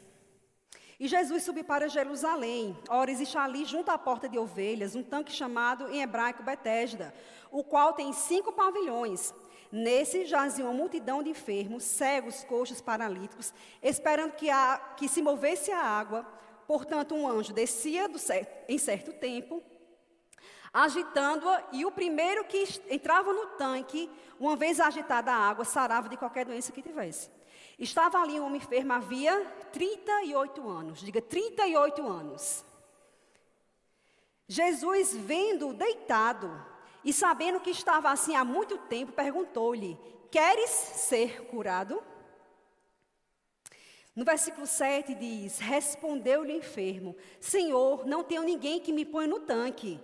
E 0.99 1.07
Jesus 1.07 1.43
subiu 1.43 1.64
para 1.64 1.88
Jerusalém. 1.88 2.79
Ora, 2.88 3.11
existe 3.11 3.37
ali, 3.37 3.64
junto 3.64 3.91
à 3.91 3.99
porta 3.99 4.29
de 4.29 4.38
ovelhas, 4.38 4.95
um 4.95 5.02
tanque 5.02 5.33
chamado 5.33 5.88
em 5.91 6.00
hebraico 6.00 6.43
Betesda, 6.43 7.12
o 7.50 7.62
qual 7.62 7.93
tem 7.93 8.12
cinco 8.12 8.52
pavilhões. 8.52 9.35
Nesse 9.71 10.25
jazia 10.25 10.64
uma 10.64 10.73
multidão 10.73 11.23
de 11.23 11.31
enfermos, 11.31 11.83
cegos, 11.83 12.45
coxos, 12.45 12.81
paralíticos, 12.81 13.52
esperando 13.83 14.33
que, 14.33 14.49
a, 14.49 14.79
que 14.97 15.09
se 15.09 15.21
movesse 15.21 15.73
a 15.73 15.83
água. 15.83 16.26
Portanto, 16.67 17.14
um 17.14 17.26
anjo 17.26 17.52
descia 17.52 18.09
certo, 18.19 18.64
em 18.69 18.79
certo 18.79 19.12
tempo 19.12 19.62
agitando-a, 20.73 21.62
e 21.73 21.85
o 21.85 21.91
primeiro 21.91 22.45
que 22.45 22.64
entrava 22.88 23.33
no 23.33 23.47
tanque, 23.59 24.11
uma 24.41 24.57
vez 24.57 24.81
agitada 24.81 25.31
a 25.31 25.37
água, 25.37 25.64
sarava 25.64 26.09
de 26.09 26.17
qualquer 26.17 26.47
doença 26.47 26.73
que 26.73 26.81
tivesse. 26.81 27.31
Estava 27.79 28.19
ali 28.19 28.41
um 28.41 28.47
homem 28.47 28.61
enfermo, 28.61 28.93
havia 28.93 29.45
38 29.73 30.69
anos, 30.69 31.00
diga 31.00 31.21
38 31.21 32.07
anos. 32.07 32.64
Jesus, 34.49 35.14
vendo 35.14 35.73
deitado 35.73 36.50
e 37.05 37.12
sabendo 37.12 37.61
que 37.61 37.71
estava 37.71 38.11
assim 38.11 38.35
há 38.35 38.45
muito 38.45 38.79
tempo, 38.79 39.12
perguntou-lhe: 39.12 39.99
Queres 40.31 40.71
ser 40.71 41.47
curado? 41.47 42.02
No 44.14 44.25
versículo 44.25 44.67
7 44.67 45.14
diz: 45.14 45.59
Respondeu-lhe 45.59 46.52
o 46.52 46.59
enfermo: 46.59 47.17
Senhor, 47.41 48.07
não 48.07 48.23
tenho 48.23 48.43
ninguém 48.43 48.79
que 48.79 48.93
me 48.93 49.05
ponha 49.05 49.29
no 49.29 49.41
tanque 49.41 49.99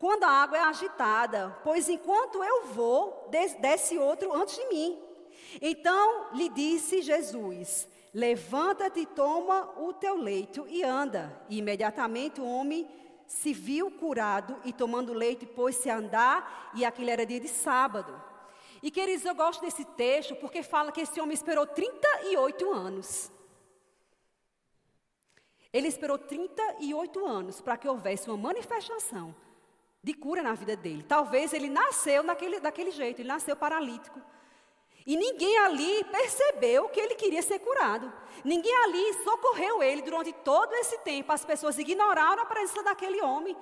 quando 0.00 0.24
a 0.24 0.30
água 0.30 0.56
é 0.56 0.62
agitada, 0.62 1.54
pois 1.62 1.86
enquanto 1.86 2.42
eu 2.42 2.68
vou, 2.68 3.28
desce 3.60 3.98
outro 3.98 4.34
antes 4.34 4.56
de 4.56 4.64
mim. 4.68 4.98
Então 5.60 6.32
lhe 6.32 6.48
disse 6.48 7.02
Jesus: 7.02 7.86
Levanta-te, 8.14 9.04
toma 9.04 9.70
o 9.78 9.92
teu 9.92 10.16
leito 10.16 10.66
e 10.68 10.82
anda. 10.82 11.38
E 11.50 11.58
imediatamente 11.58 12.40
o 12.40 12.46
homem 12.46 12.88
se 13.26 13.52
viu 13.52 13.90
curado 13.90 14.58
e 14.64 14.72
tomando 14.72 15.12
leite 15.12 15.44
pôs-se 15.44 15.90
a 15.90 15.98
andar, 15.98 16.72
e 16.74 16.82
aquele 16.82 17.10
era 17.10 17.26
dia 17.26 17.38
de 17.38 17.48
sábado. 17.48 18.24
E 18.82 18.90
queridos, 18.90 19.26
eu 19.26 19.34
gosto 19.34 19.60
desse 19.60 19.84
texto 19.84 20.34
porque 20.36 20.62
fala 20.62 20.92
que 20.92 21.02
esse 21.02 21.20
homem 21.20 21.34
esperou 21.34 21.66
38 21.66 22.72
anos. 22.72 23.30
Ele 25.70 25.88
esperou 25.88 26.16
38 26.16 27.26
anos 27.26 27.60
para 27.60 27.76
que 27.76 27.86
houvesse 27.86 28.30
uma 28.30 28.38
manifestação 28.38 29.34
de 30.02 30.14
cura 30.14 30.42
na 30.42 30.54
vida 30.54 30.76
dele. 30.76 31.04
Talvez 31.06 31.52
ele 31.52 31.68
nasceu 31.68 32.22
naquele, 32.22 32.60
daquele 32.60 32.90
jeito, 32.90 33.20
ele 33.20 33.28
nasceu 33.28 33.54
paralítico. 33.54 34.20
E 35.06 35.16
ninguém 35.16 35.58
ali 35.58 36.04
percebeu 36.04 36.88
que 36.88 37.00
ele 37.00 37.14
queria 37.14 37.42
ser 37.42 37.58
curado. 37.58 38.12
Ninguém 38.44 38.74
ali 38.84 39.14
socorreu 39.24 39.82
ele 39.82 40.02
durante 40.02 40.32
todo 40.32 40.72
esse 40.74 40.98
tempo. 40.98 41.32
As 41.32 41.44
pessoas 41.44 41.78
ignoraram 41.78 42.42
a 42.42 42.46
presença 42.46 42.82
daquele 42.82 43.20
homem. 43.22 43.56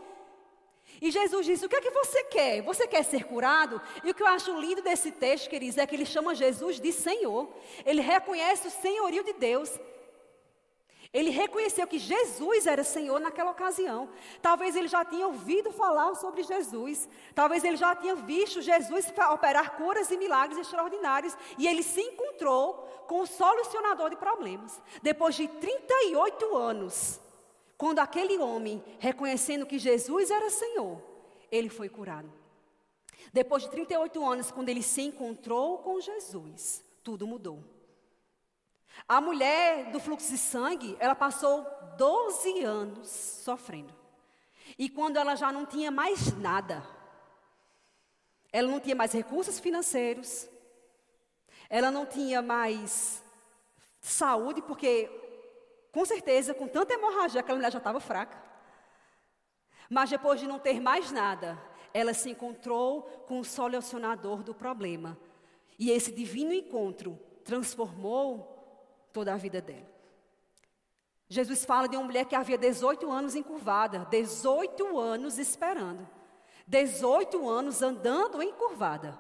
E 1.00 1.10
Jesus 1.10 1.46
disse: 1.46 1.64
O 1.64 1.68
que 1.68 1.76
é 1.76 1.80
que 1.80 1.90
você 1.90 2.24
quer? 2.24 2.62
Você 2.62 2.86
quer 2.86 3.04
ser 3.04 3.24
curado? 3.24 3.80
E 4.02 4.10
o 4.10 4.14
que 4.14 4.22
eu 4.22 4.26
acho 4.26 4.58
lindo 4.58 4.82
desse 4.82 5.12
texto, 5.12 5.48
queridos, 5.48 5.78
é 5.78 5.86
que 5.86 5.94
ele 5.94 6.06
chama 6.06 6.34
Jesus 6.34 6.80
de 6.80 6.92
Senhor. 6.92 7.48
Ele 7.86 8.00
reconhece 8.00 8.66
o 8.66 8.70
senhorio 8.70 9.22
de 9.22 9.32
Deus. 9.34 9.70
Ele 11.12 11.30
reconheceu 11.30 11.86
que 11.86 11.98
Jesus 11.98 12.66
era 12.66 12.84
Senhor 12.84 13.18
naquela 13.18 13.50
ocasião. 13.50 14.10
Talvez 14.42 14.76
ele 14.76 14.88
já 14.88 15.04
tinha 15.04 15.26
ouvido 15.26 15.72
falar 15.72 16.14
sobre 16.14 16.42
Jesus. 16.42 17.08
Talvez 17.34 17.64
ele 17.64 17.78
já 17.78 17.96
tinha 17.96 18.14
visto 18.14 18.60
Jesus 18.60 19.10
operar 19.32 19.76
curas 19.76 20.10
e 20.10 20.18
milagres 20.18 20.58
extraordinários. 20.58 21.36
E 21.56 21.66
ele 21.66 21.82
se 21.82 22.00
encontrou 22.00 22.74
com 23.06 23.20
o 23.20 23.26
solucionador 23.26 24.10
de 24.10 24.16
problemas. 24.16 24.82
Depois 25.02 25.34
de 25.34 25.48
38 25.48 26.56
anos, 26.56 27.18
quando 27.78 28.00
aquele 28.00 28.36
homem, 28.38 28.84
reconhecendo 28.98 29.64
que 29.64 29.78
Jesus 29.78 30.30
era 30.30 30.50
Senhor, 30.50 31.00
ele 31.50 31.70
foi 31.70 31.88
curado. 31.88 32.30
Depois 33.32 33.62
de 33.62 33.70
38 33.70 34.24
anos, 34.24 34.50
quando 34.50 34.68
ele 34.68 34.82
se 34.82 35.00
encontrou 35.00 35.78
com 35.78 36.00
Jesus, 36.00 36.84
tudo 37.02 37.26
mudou. 37.26 37.77
A 39.06 39.20
mulher 39.20 39.90
do 39.90 40.00
fluxo 40.00 40.30
de 40.30 40.38
sangue, 40.38 40.96
ela 40.98 41.14
passou 41.14 41.66
12 41.96 42.62
anos 42.62 43.08
sofrendo. 43.08 43.94
E 44.78 44.88
quando 44.88 45.16
ela 45.16 45.34
já 45.34 45.52
não 45.52 45.66
tinha 45.66 45.90
mais 45.90 46.36
nada, 46.38 46.82
ela 48.52 48.68
não 48.68 48.80
tinha 48.80 48.94
mais 48.94 49.12
recursos 49.12 49.58
financeiros, 49.58 50.48
ela 51.68 51.90
não 51.90 52.06
tinha 52.06 52.40
mais 52.40 53.22
saúde, 54.00 54.62
porque 54.62 55.10
com 55.92 56.04
certeza, 56.04 56.54
com 56.54 56.68
tanta 56.68 56.94
hemorragia, 56.94 57.40
aquela 57.40 57.56
mulher 57.56 57.72
já 57.72 57.78
estava 57.78 58.00
fraca. 58.00 58.40
Mas 59.88 60.10
depois 60.10 60.38
de 60.38 60.46
não 60.46 60.58
ter 60.58 60.80
mais 60.80 61.10
nada, 61.10 61.58
ela 61.94 62.12
se 62.12 62.30
encontrou 62.30 63.02
com 63.26 63.40
o 63.40 63.44
solucionador 63.44 64.42
do 64.42 64.54
problema. 64.54 65.18
E 65.78 65.90
esse 65.90 66.12
divino 66.12 66.52
encontro 66.52 67.18
transformou 67.44 68.57
toda 69.18 69.34
a 69.34 69.36
vida 69.36 69.60
dela. 69.60 69.98
Jesus 71.28 71.64
fala 71.64 71.88
de 71.88 71.96
uma 71.96 72.04
mulher 72.04 72.24
que 72.24 72.36
havia 72.36 72.56
18 72.56 73.10
anos 73.10 73.34
encurvada, 73.34 74.06
18 74.08 74.96
anos 74.96 75.38
esperando, 75.38 76.08
18 76.64 77.48
anos 77.48 77.82
andando 77.82 78.40
encurvada. 78.40 79.18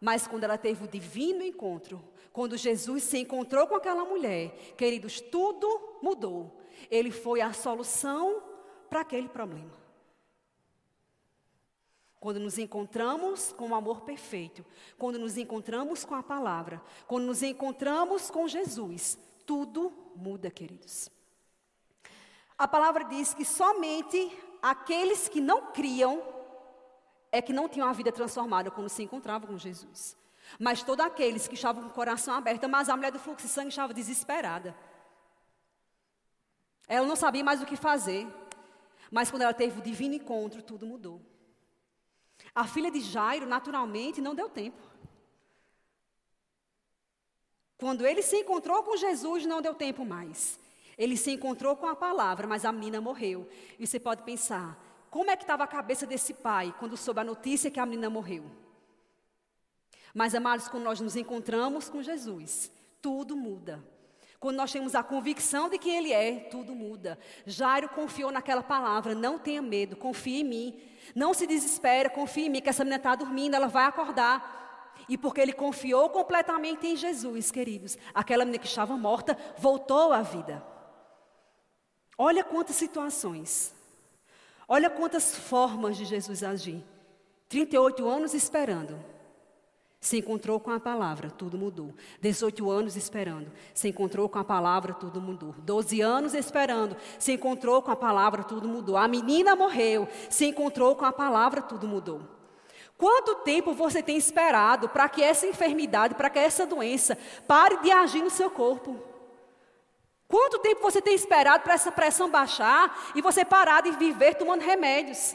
Mas 0.00 0.28
quando 0.28 0.44
ela 0.44 0.56
teve 0.56 0.84
o 0.84 0.88
divino 0.88 1.42
encontro, 1.42 2.00
quando 2.32 2.56
Jesus 2.56 3.02
se 3.02 3.18
encontrou 3.18 3.66
com 3.66 3.74
aquela 3.74 4.04
mulher, 4.04 4.50
queridos, 4.76 5.20
tudo 5.20 5.98
mudou. 6.00 6.56
Ele 6.88 7.10
foi 7.10 7.40
a 7.40 7.52
solução 7.52 8.40
para 8.88 9.00
aquele 9.00 9.28
problema. 9.28 9.72
Quando 12.24 12.40
nos 12.40 12.56
encontramos 12.56 13.52
com 13.52 13.68
o 13.68 13.74
amor 13.74 14.00
perfeito, 14.00 14.64
quando 14.96 15.18
nos 15.18 15.36
encontramos 15.36 16.06
com 16.06 16.14
a 16.14 16.22
palavra, 16.22 16.80
quando 17.06 17.26
nos 17.26 17.42
encontramos 17.42 18.30
com 18.30 18.48
Jesus, 18.48 19.18
tudo 19.44 19.92
muda, 20.16 20.50
queridos. 20.50 21.10
A 22.56 22.66
palavra 22.66 23.04
diz 23.04 23.34
que 23.34 23.44
somente 23.44 24.34
aqueles 24.62 25.28
que 25.28 25.38
não 25.38 25.70
criam 25.70 26.22
é 27.30 27.42
que 27.42 27.52
não 27.52 27.68
tinham 27.68 27.86
a 27.86 27.92
vida 27.92 28.10
transformada 28.10 28.70
quando 28.70 28.88
se 28.88 29.02
encontravam 29.02 29.46
com 29.46 29.58
Jesus. 29.58 30.16
Mas 30.58 30.82
todos 30.82 31.04
aqueles 31.04 31.46
que 31.46 31.56
estavam 31.56 31.82
com 31.82 31.90
o 31.90 31.92
coração 31.92 32.32
aberto, 32.32 32.66
mas 32.66 32.88
a 32.88 32.96
mulher 32.96 33.12
do 33.12 33.18
fluxo 33.18 33.46
de 33.46 33.52
sangue 33.52 33.68
estava 33.68 33.92
desesperada. 33.92 34.74
Ela 36.88 37.06
não 37.06 37.16
sabia 37.16 37.44
mais 37.44 37.60
o 37.60 37.66
que 37.66 37.76
fazer. 37.76 38.26
Mas 39.10 39.30
quando 39.30 39.42
ela 39.42 39.52
teve 39.52 39.78
o 39.78 39.82
divino 39.82 40.14
encontro, 40.14 40.62
tudo 40.62 40.86
mudou. 40.86 41.33
A 42.54 42.66
filha 42.66 42.90
de 42.90 43.00
Jairo, 43.00 43.46
naturalmente, 43.46 44.20
não 44.20 44.34
deu 44.34 44.48
tempo. 44.48 44.80
Quando 47.76 48.06
ele 48.06 48.22
se 48.22 48.36
encontrou 48.36 48.82
com 48.82 48.96
Jesus, 48.96 49.44
não 49.44 49.60
deu 49.60 49.74
tempo 49.74 50.04
mais. 50.04 50.58
Ele 50.96 51.16
se 51.16 51.32
encontrou 51.32 51.76
com 51.76 51.86
a 51.86 51.96
palavra, 51.96 52.46
mas 52.46 52.64
a 52.64 52.70
menina 52.70 53.00
morreu. 53.00 53.48
E 53.78 53.86
você 53.86 53.98
pode 53.98 54.22
pensar, 54.22 54.78
como 55.10 55.30
é 55.30 55.36
que 55.36 55.42
estava 55.42 55.64
a 55.64 55.66
cabeça 55.66 56.06
desse 56.06 56.32
pai 56.34 56.74
quando 56.78 56.96
soube 56.96 57.20
a 57.20 57.24
notícia 57.24 57.70
que 57.70 57.80
a 57.80 57.86
menina 57.86 58.08
morreu? 58.08 58.44
Mas, 60.14 60.34
amados, 60.34 60.68
quando 60.68 60.84
nós 60.84 61.00
nos 61.00 61.16
encontramos 61.16 61.88
com 61.88 62.00
Jesus, 62.00 62.70
tudo 63.02 63.36
muda. 63.36 63.84
Quando 64.38 64.56
nós 64.56 64.70
temos 64.70 64.94
a 64.94 65.02
convicção 65.02 65.68
de 65.68 65.78
quem 65.78 65.96
Ele 65.96 66.12
é, 66.12 66.38
tudo 66.50 66.74
muda. 66.74 67.18
Jairo 67.44 67.88
confiou 67.88 68.30
naquela 68.30 68.62
palavra: 68.62 69.14
não 69.14 69.38
tenha 69.38 69.60
medo, 69.60 69.96
confie 69.96 70.40
em 70.40 70.44
mim. 70.44 70.82
Não 71.14 71.34
se 71.34 71.46
desespera, 71.46 72.08
confie 72.08 72.46
em 72.46 72.50
mim, 72.50 72.60
que 72.60 72.68
essa 72.68 72.84
menina 72.84 72.96
está 72.96 73.14
dormindo, 73.14 73.54
ela 73.54 73.68
vai 73.68 73.86
acordar. 73.86 74.94
E 75.08 75.18
porque 75.18 75.40
ele 75.40 75.52
confiou 75.52 76.08
completamente 76.10 76.86
em 76.86 76.96
Jesus, 76.96 77.50
queridos, 77.50 77.98
aquela 78.14 78.44
menina 78.44 78.62
que 78.62 78.68
estava 78.68 78.96
morta 78.96 79.36
voltou 79.58 80.12
à 80.12 80.22
vida. 80.22 80.64
Olha 82.16 82.44
quantas 82.44 82.76
situações, 82.76 83.74
olha 84.68 84.88
quantas 84.88 85.34
formas 85.36 85.96
de 85.96 86.04
Jesus 86.04 86.42
agir. 86.42 86.82
38 87.48 88.08
anos 88.08 88.34
esperando, 88.34 88.98
se 90.04 90.18
encontrou 90.18 90.60
com 90.60 90.70
a 90.70 90.78
palavra, 90.78 91.30
tudo 91.30 91.56
mudou. 91.56 91.94
18 92.20 92.70
anos 92.70 92.94
esperando, 92.94 93.50
se 93.72 93.88
encontrou 93.88 94.28
com 94.28 94.38
a 94.38 94.44
palavra, 94.44 94.92
tudo 94.92 95.18
mudou. 95.18 95.54
12 95.56 96.02
anos 96.02 96.34
esperando, 96.34 96.94
se 97.18 97.32
encontrou 97.32 97.80
com 97.80 97.90
a 97.90 97.96
palavra, 97.96 98.44
tudo 98.44 98.68
mudou. 98.68 98.98
A 98.98 99.08
menina 99.08 99.56
morreu, 99.56 100.06
se 100.28 100.44
encontrou 100.44 100.94
com 100.94 101.06
a 101.06 101.12
palavra, 101.12 101.62
tudo 101.62 101.88
mudou. 101.88 102.20
Quanto 102.98 103.36
tempo 103.36 103.72
você 103.72 104.02
tem 104.02 104.18
esperado 104.18 104.90
para 104.90 105.08
que 105.08 105.22
essa 105.22 105.46
enfermidade, 105.46 106.14
para 106.14 106.28
que 106.28 106.38
essa 106.38 106.66
doença 106.66 107.16
pare 107.48 107.78
de 107.78 107.90
agir 107.90 108.22
no 108.22 108.28
seu 108.28 108.50
corpo? 108.50 109.02
Quanto 110.28 110.58
tempo 110.58 110.82
você 110.82 111.00
tem 111.00 111.14
esperado 111.14 111.64
para 111.64 111.72
essa 111.72 111.90
pressão 111.90 112.28
baixar 112.28 112.94
e 113.14 113.22
você 113.22 113.42
parar 113.42 113.80
de 113.80 113.92
viver 113.92 114.34
tomando 114.34 114.60
remédios? 114.60 115.34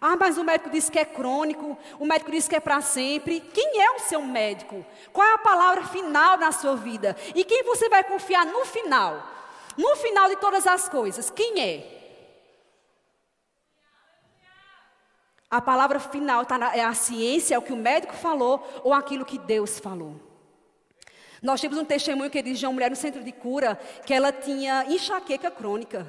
Ah, 0.00 0.16
mas 0.16 0.38
o 0.38 0.44
médico 0.44 0.70
disse 0.70 0.90
que 0.90 0.98
é 0.98 1.04
crônico, 1.04 1.76
o 1.98 2.06
médico 2.06 2.30
disse 2.30 2.48
que 2.48 2.56
é 2.56 2.60
para 2.60 2.80
sempre. 2.80 3.40
Quem 3.40 3.82
é 3.82 3.90
o 3.92 3.98
seu 4.00 4.22
médico? 4.22 4.84
Qual 5.12 5.26
é 5.26 5.34
a 5.34 5.38
palavra 5.38 5.84
final 5.84 6.36
na 6.38 6.52
sua 6.52 6.76
vida? 6.76 7.16
E 7.34 7.44
quem 7.44 7.62
você 7.62 7.88
vai 7.88 8.02
confiar 8.04 8.46
no 8.46 8.64
final? 8.64 9.22
No 9.76 9.96
final 9.96 10.28
de 10.28 10.36
todas 10.36 10.66
as 10.66 10.88
coisas, 10.88 11.30
quem 11.30 11.60
é? 11.60 12.02
A 15.50 15.60
palavra 15.60 16.00
final 16.00 16.46
tá 16.46 16.56
na, 16.56 16.74
é 16.74 16.82
a 16.82 16.94
ciência, 16.94 17.54
é 17.54 17.58
o 17.58 17.62
que 17.62 17.74
o 17.74 17.76
médico 17.76 18.14
falou 18.14 18.66
ou 18.82 18.94
aquilo 18.94 19.24
que 19.24 19.38
Deus 19.38 19.78
falou. 19.78 20.18
Nós 21.42 21.60
temos 21.60 21.76
um 21.76 21.84
testemunho 21.84 22.30
que 22.30 22.40
diz 22.40 22.58
de 22.58 22.64
uma 22.64 22.72
mulher 22.72 22.88
no 22.88 22.96
centro 22.96 23.22
de 23.22 23.32
cura 23.32 23.78
que 24.06 24.14
ela 24.14 24.32
tinha 24.32 24.86
enxaqueca 24.86 25.50
crônica. 25.50 26.06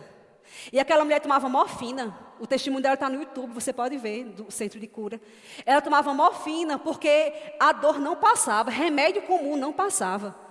E 0.71 0.79
aquela 0.79 1.03
mulher 1.03 1.19
tomava 1.19 1.47
morfina. 1.49 2.17
O 2.39 2.47
testemunho 2.47 2.81
dela 2.81 2.95
está 2.95 3.09
no 3.09 3.19
YouTube, 3.19 3.53
você 3.53 3.71
pode 3.71 3.97
ver, 3.97 4.25
do 4.25 4.51
centro 4.51 4.79
de 4.79 4.87
cura. 4.87 5.19
Ela 5.65 5.81
tomava 5.81 6.13
morfina 6.13 6.77
porque 6.77 7.33
a 7.59 7.71
dor 7.71 7.99
não 7.99 8.15
passava, 8.15 8.69
remédio 8.69 9.21
comum 9.21 9.55
não 9.55 9.71
passava. 9.71 10.43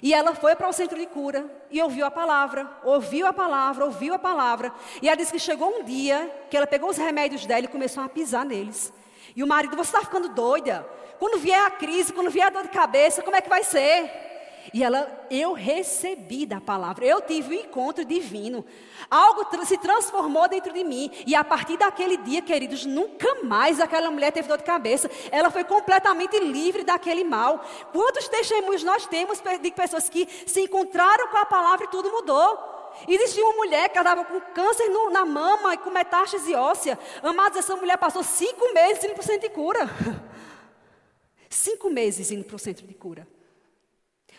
E 0.00 0.14
ela 0.14 0.34
foi 0.34 0.54
para 0.54 0.68
o 0.68 0.72
centro 0.72 0.98
de 0.98 1.06
cura 1.06 1.50
e 1.70 1.82
ouviu 1.82 2.06
a 2.06 2.10
palavra, 2.10 2.70
ouviu 2.84 3.26
a 3.26 3.32
palavra, 3.32 3.84
ouviu 3.84 4.14
a 4.14 4.18
palavra. 4.18 4.72
E 5.02 5.08
ela 5.08 5.16
disse 5.16 5.32
que 5.32 5.38
chegou 5.38 5.68
um 5.68 5.84
dia 5.84 6.30
que 6.48 6.56
ela 6.56 6.66
pegou 6.66 6.88
os 6.88 6.96
remédios 6.96 7.44
dela 7.44 7.64
e 7.64 7.68
começou 7.68 8.02
a 8.02 8.08
pisar 8.08 8.44
neles. 8.44 8.92
E 9.34 9.42
o 9.42 9.46
marido, 9.46 9.76
você 9.76 9.90
está 9.90 10.00
ficando 10.00 10.28
doida? 10.28 10.86
Quando 11.18 11.38
vier 11.38 11.60
a 11.66 11.70
crise, 11.70 12.12
quando 12.12 12.30
vier 12.30 12.46
a 12.46 12.50
dor 12.50 12.62
de 12.62 12.68
cabeça, 12.68 13.22
como 13.22 13.36
é 13.36 13.40
que 13.40 13.48
vai 13.48 13.64
ser? 13.64 14.31
E 14.72 14.84
ela, 14.84 15.26
eu 15.30 15.52
recebi 15.52 16.46
da 16.46 16.60
palavra, 16.60 17.04
eu 17.04 17.20
tive 17.20 17.56
um 17.56 17.60
encontro 17.60 18.04
divino. 18.04 18.64
Algo 19.10 19.46
se 19.64 19.76
transformou 19.78 20.48
dentro 20.48 20.72
de 20.72 20.84
mim. 20.84 21.10
E 21.26 21.34
a 21.34 21.42
partir 21.42 21.76
daquele 21.76 22.16
dia, 22.16 22.42
queridos, 22.42 22.84
nunca 22.84 23.42
mais 23.42 23.80
aquela 23.80 24.10
mulher 24.10 24.30
teve 24.30 24.48
dor 24.48 24.58
de 24.58 24.64
cabeça. 24.64 25.10
Ela 25.30 25.50
foi 25.50 25.64
completamente 25.64 26.38
livre 26.38 26.84
daquele 26.84 27.24
mal. 27.24 27.64
Quantos 27.92 28.28
testemunhos 28.28 28.84
nós 28.84 29.06
temos 29.06 29.40
de 29.40 29.70
pessoas 29.72 30.08
que 30.08 30.28
se 30.46 30.60
encontraram 30.60 31.28
com 31.28 31.38
a 31.38 31.46
palavra 31.46 31.86
e 31.86 31.90
tudo 31.90 32.10
mudou? 32.10 32.72
Existia 33.08 33.44
uma 33.44 33.56
mulher 33.56 33.88
que 33.88 33.98
estava 33.98 34.24
com 34.24 34.40
câncer 34.52 34.88
no, 34.88 35.10
na 35.10 35.24
mama 35.24 35.74
e 35.74 35.78
com 35.78 35.90
metástase 35.90 36.54
óssea. 36.54 36.98
Amados, 37.22 37.58
essa 37.58 37.74
mulher 37.74 37.96
passou 37.96 38.22
cinco 38.22 38.72
meses 38.72 39.02
indo 39.04 39.14
para 39.14 39.22
o 39.22 39.24
centro 39.24 39.48
de 39.48 39.54
cura. 39.54 39.90
Cinco 41.50 41.90
meses 41.90 42.30
indo 42.30 42.44
para 42.44 42.56
o 42.56 42.58
centro 42.58 42.86
de 42.86 42.94
cura. 42.94 43.28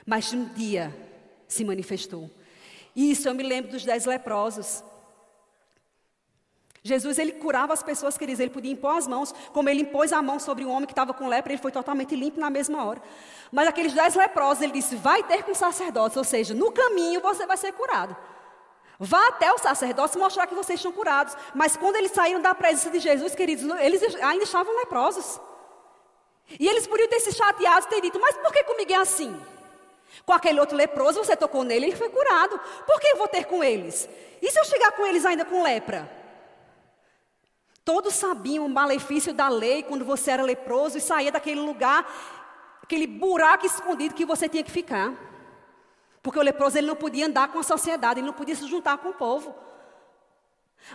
Mas 0.05 0.33
um 0.33 0.45
dia 0.45 0.95
se 1.47 1.63
manifestou. 1.63 2.29
E 2.95 3.11
isso 3.11 3.27
eu 3.27 3.33
me 3.33 3.43
lembro 3.43 3.71
dos 3.71 3.83
dez 3.83 4.05
leprosos. 4.05 4.83
Jesus, 6.85 7.17
ele 7.17 7.31
curava 7.31 7.71
as 7.71 7.81
pessoas, 7.81 8.17
queridos, 8.17 8.41
ele 8.41 8.49
podia 8.49 8.71
impor 8.71 8.97
as 8.97 9.07
mãos, 9.07 9.33
como 9.53 9.69
ele 9.69 9.83
impôs 9.83 10.11
a 10.11 10.21
mão 10.21 10.37
sobre 10.37 10.65
um 10.65 10.69
homem 10.69 10.85
que 10.85 10.91
estava 10.91 11.13
com 11.13 11.29
lepra, 11.29 11.53
ele 11.53 11.61
foi 11.61 11.71
totalmente 11.71 12.13
limpo 12.13 12.41
na 12.41 12.49
mesma 12.49 12.83
hora. 12.83 13.01
Mas 13.49 13.69
aqueles 13.69 13.93
dez 13.93 14.15
leprosos, 14.15 14.61
ele 14.61 14.73
disse, 14.73 14.97
vai 14.97 15.23
ter 15.23 15.43
com 15.43 15.55
sacerdotes, 15.55 16.17
ou 16.17 16.25
seja, 16.25 16.53
no 16.53 16.73
caminho 16.73 17.21
você 17.21 17.45
vai 17.45 17.55
ser 17.55 17.71
curado. 17.71 18.15
Vá 18.99 19.29
até 19.29 19.51
o 19.51 19.57
sacerdote 19.57 20.17
mostrar 20.17 20.45
que 20.45 20.53
vocês 20.53 20.77
estão 20.77 20.91
curados. 20.91 21.35
Mas 21.55 21.77
quando 21.77 21.95
eles 21.95 22.11
saíram 22.11 22.41
da 22.41 22.53
presença 22.53 22.89
de 22.89 22.99
Jesus, 22.99 23.33
queridos, 23.33 23.63
eles 23.79 24.15
ainda 24.21 24.43
estavam 24.43 24.75
leprosos. 24.75 25.39
E 26.59 26.67
eles 26.67 26.85
podiam 26.85 27.07
ter 27.07 27.21
se 27.21 27.31
chateado, 27.31 27.87
ter 27.87 28.01
dito, 28.01 28.19
mas 28.19 28.35
por 28.37 28.51
que 28.51 28.63
comigo 28.65 28.91
é 28.91 28.95
assim? 28.95 29.33
Com 30.25 30.33
aquele 30.33 30.59
outro 30.59 30.77
leproso, 30.77 31.23
você 31.23 31.35
tocou 31.35 31.63
nele, 31.63 31.87
ele 31.87 31.95
foi 31.95 32.09
curado. 32.09 32.59
Por 32.85 32.99
que 32.99 33.07
eu 33.07 33.17
vou 33.17 33.27
ter 33.27 33.45
com 33.45 33.63
eles? 33.63 34.07
E 34.41 34.51
se 34.51 34.59
eu 34.59 34.65
chegar 34.65 34.91
com 34.91 35.05
eles 35.05 35.25
ainda 35.25 35.43
com 35.43 35.63
lepra? 35.63 36.09
Todos 37.83 38.13
sabiam 38.13 38.65
o 38.65 38.69
malefício 38.69 39.33
da 39.33 39.49
lei 39.49 39.83
quando 39.83 40.05
você 40.05 40.31
era 40.31 40.43
leproso 40.43 40.97
e 40.97 41.01
saía 41.01 41.31
daquele 41.31 41.59
lugar, 41.59 42.07
aquele 42.81 43.05
buraco 43.05 43.65
escondido 43.65 44.15
que 44.15 44.25
você 44.25 44.47
tinha 44.47 44.63
que 44.63 44.71
ficar. 44.71 45.13
Porque 46.21 46.39
o 46.39 46.43
leproso 46.43 46.77
ele 46.77 46.87
não 46.87 46.95
podia 46.95 47.25
andar 47.25 47.51
com 47.51 47.59
a 47.59 47.63
sociedade, 47.63 48.19
ele 48.19 48.27
não 48.27 48.33
podia 48.33 48.55
se 48.55 48.65
juntar 48.67 48.97
com 48.99 49.09
o 49.09 49.13
povo. 49.13 49.53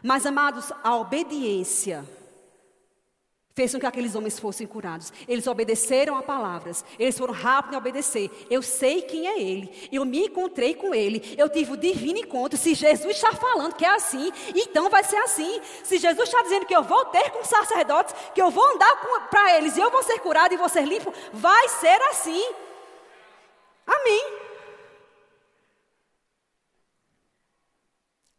Mas, 0.02 0.24
amados, 0.24 0.72
a 0.83 0.96
obediência 0.96 2.04
fez 3.58 3.72
com 3.72 3.80
que 3.80 3.86
aqueles 3.86 4.14
homens 4.14 4.38
fossem 4.38 4.68
curados. 4.68 5.12
Eles 5.26 5.48
obedeceram 5.48 6.16
a 6.16 6.22
palavras, 6.22 6.84
eles 6.96 7.18
foram 7.18 7.34
rápidos 7.34 7.74
em 7.74 7.76
obedecer. 7.76 8.46
Eu 8.48 8.62
sei 8.62 9.02
quem 9.02 9.26
é 9.26 9.42
Ele, 9.42 9.88
eu 9.90 10.04
me 10.04 10.26
encontrei 10.26 10.76
com 10.76 10.94
Ele, 10.94 11.34
eu 11.36 11.48
tive 11.48 11.72
o 11.72 11.76
divino 11.76 12.20
encontro. 12.20 12.56
Se 12.56 12.72
Jesus 12.72 13.16
está 13.16 13.32
falando 13.32 13.74
que 13.74 13.84
é 13.84 13.92
assim, 13.92 14.30
então 14.54 14.88
vai 14.88 15.02
ser 15.02 15.16
assim. 15.16 15.60
Se 15.82 15.98
Jesus 15.98 16.28
está 16.28 16.40
dizendo 16.40 16.66
que 16.66 16.76
eu 16.76 16.84
vou 16.84 17.04
ter 17.06 17.32
com 17.32 17.42
sacerdotes, 17.42 18.14
que 18.32 18.40
eu 18.40 18.48
vou 18.48 18.64
andar 18.64 18.94
para 19.28 19.56
eles 19.56 19.76
e 19.76 19.80
eu 19.80 19.90
vou 19.90 20.04
ser 20.04 20.20
curado 20.20 20.54
e 20.54 20.56
vou 20.56 20.68
ser 20.68 20.84
limpo, 20.84 21.12
vai 21.32 21.68
ser 21.68 22.00
assim. 22.02 22.54
Amém. 23.84 24.38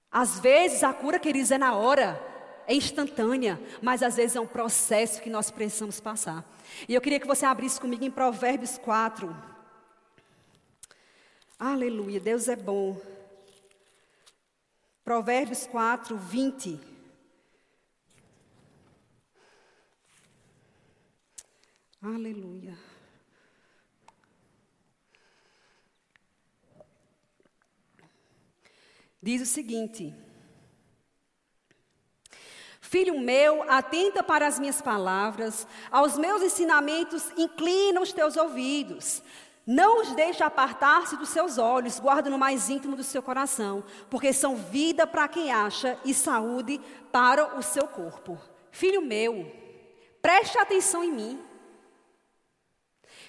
Às 0.09 0.39
vezes 0.39 0.81
a 0.81 0.93
cura, 0.93 1.19
queridos, 1.19 1.51
é 1.51 1.57
na 1.57 1.75
hora 1.75 2.28
é 2.69 2.75
instantânea, 2.75 3.59
mas 3.81 4.03
às 4.03 4.15
vezes 4.15 4.35
é 4.35 4.39
um 4.39 4.45
processo 4.45 5.23
que 5.23 5.29
nós 5.29 5.49
precisamos 5.49 5.99
passar. 5.99 6.45
E 6.87 6.93
eu 6.93 7.01
queria 7.01 7.19
que 7.19 7.25
você 7.25 7.43
abrisse 7.43 7.81
comigo 7.81 8.05
em 8.05 8.11
Provérbios 8.11 8.77
4. 8.77 9.35
Aleluia, 11.57 12.19
Deus 12.19 12.47
é 12.47 12.55
bom. 12.55 13.01
Provérbios 15.03 15.65
4, 15.65 16.15
20. 16.15 16.79
Aleluia. 22.03 22.77
Diz 29.19 29.41
o 29.41 29.45
seguinte: 29.47 30.15
Filho 32.89 33.19
meu, 33.19 33.61
atenta 33.69 34.23
para 34.23 34.47
as 34.47 34.57
minhas 34.57 34.81
palavras, 34.81 35.67
aos 35.91 36.17
meus 36.17 36.41
ensinamentos 36.41 37.31
inclina 37.37 38.01
os 38.01 38.11
teus 38.11 38.35
ouvidos. 38.35 39.21
Não 39.63 40.01
os 40.01 40.15
deixe 40.15 40.41
apartar-se 40.41 41.15
dos 41.15 41.29
seus 41.29 41.59
olhos, 41.59 41.99
guarda 41.99 42.31
no 42.31 42.39
mais 42.39 42.67
íntimo 42.67 42.95
do 42.95 43.03
seu 43.03 43.21
coração, 43.21 43.83
porque 44.09 44.33
são 44.33 44.55
vida 44.55 45.05
para 45.05 45.27
quem 45.27 45.51
acha 45.51 45.99
e 46.03 46.15
saúde 46.15 46.81
para 47.11 47.59
o 47.59 47.61
seu 47.61 47.87
corpo. 47.87 48.39
Filho 48.71 49.03
meu, 49.03 49.45
preste 50.19 50.57
atenção 50.57 51.03
em 51.03 51.11
mim. 51.11 51.45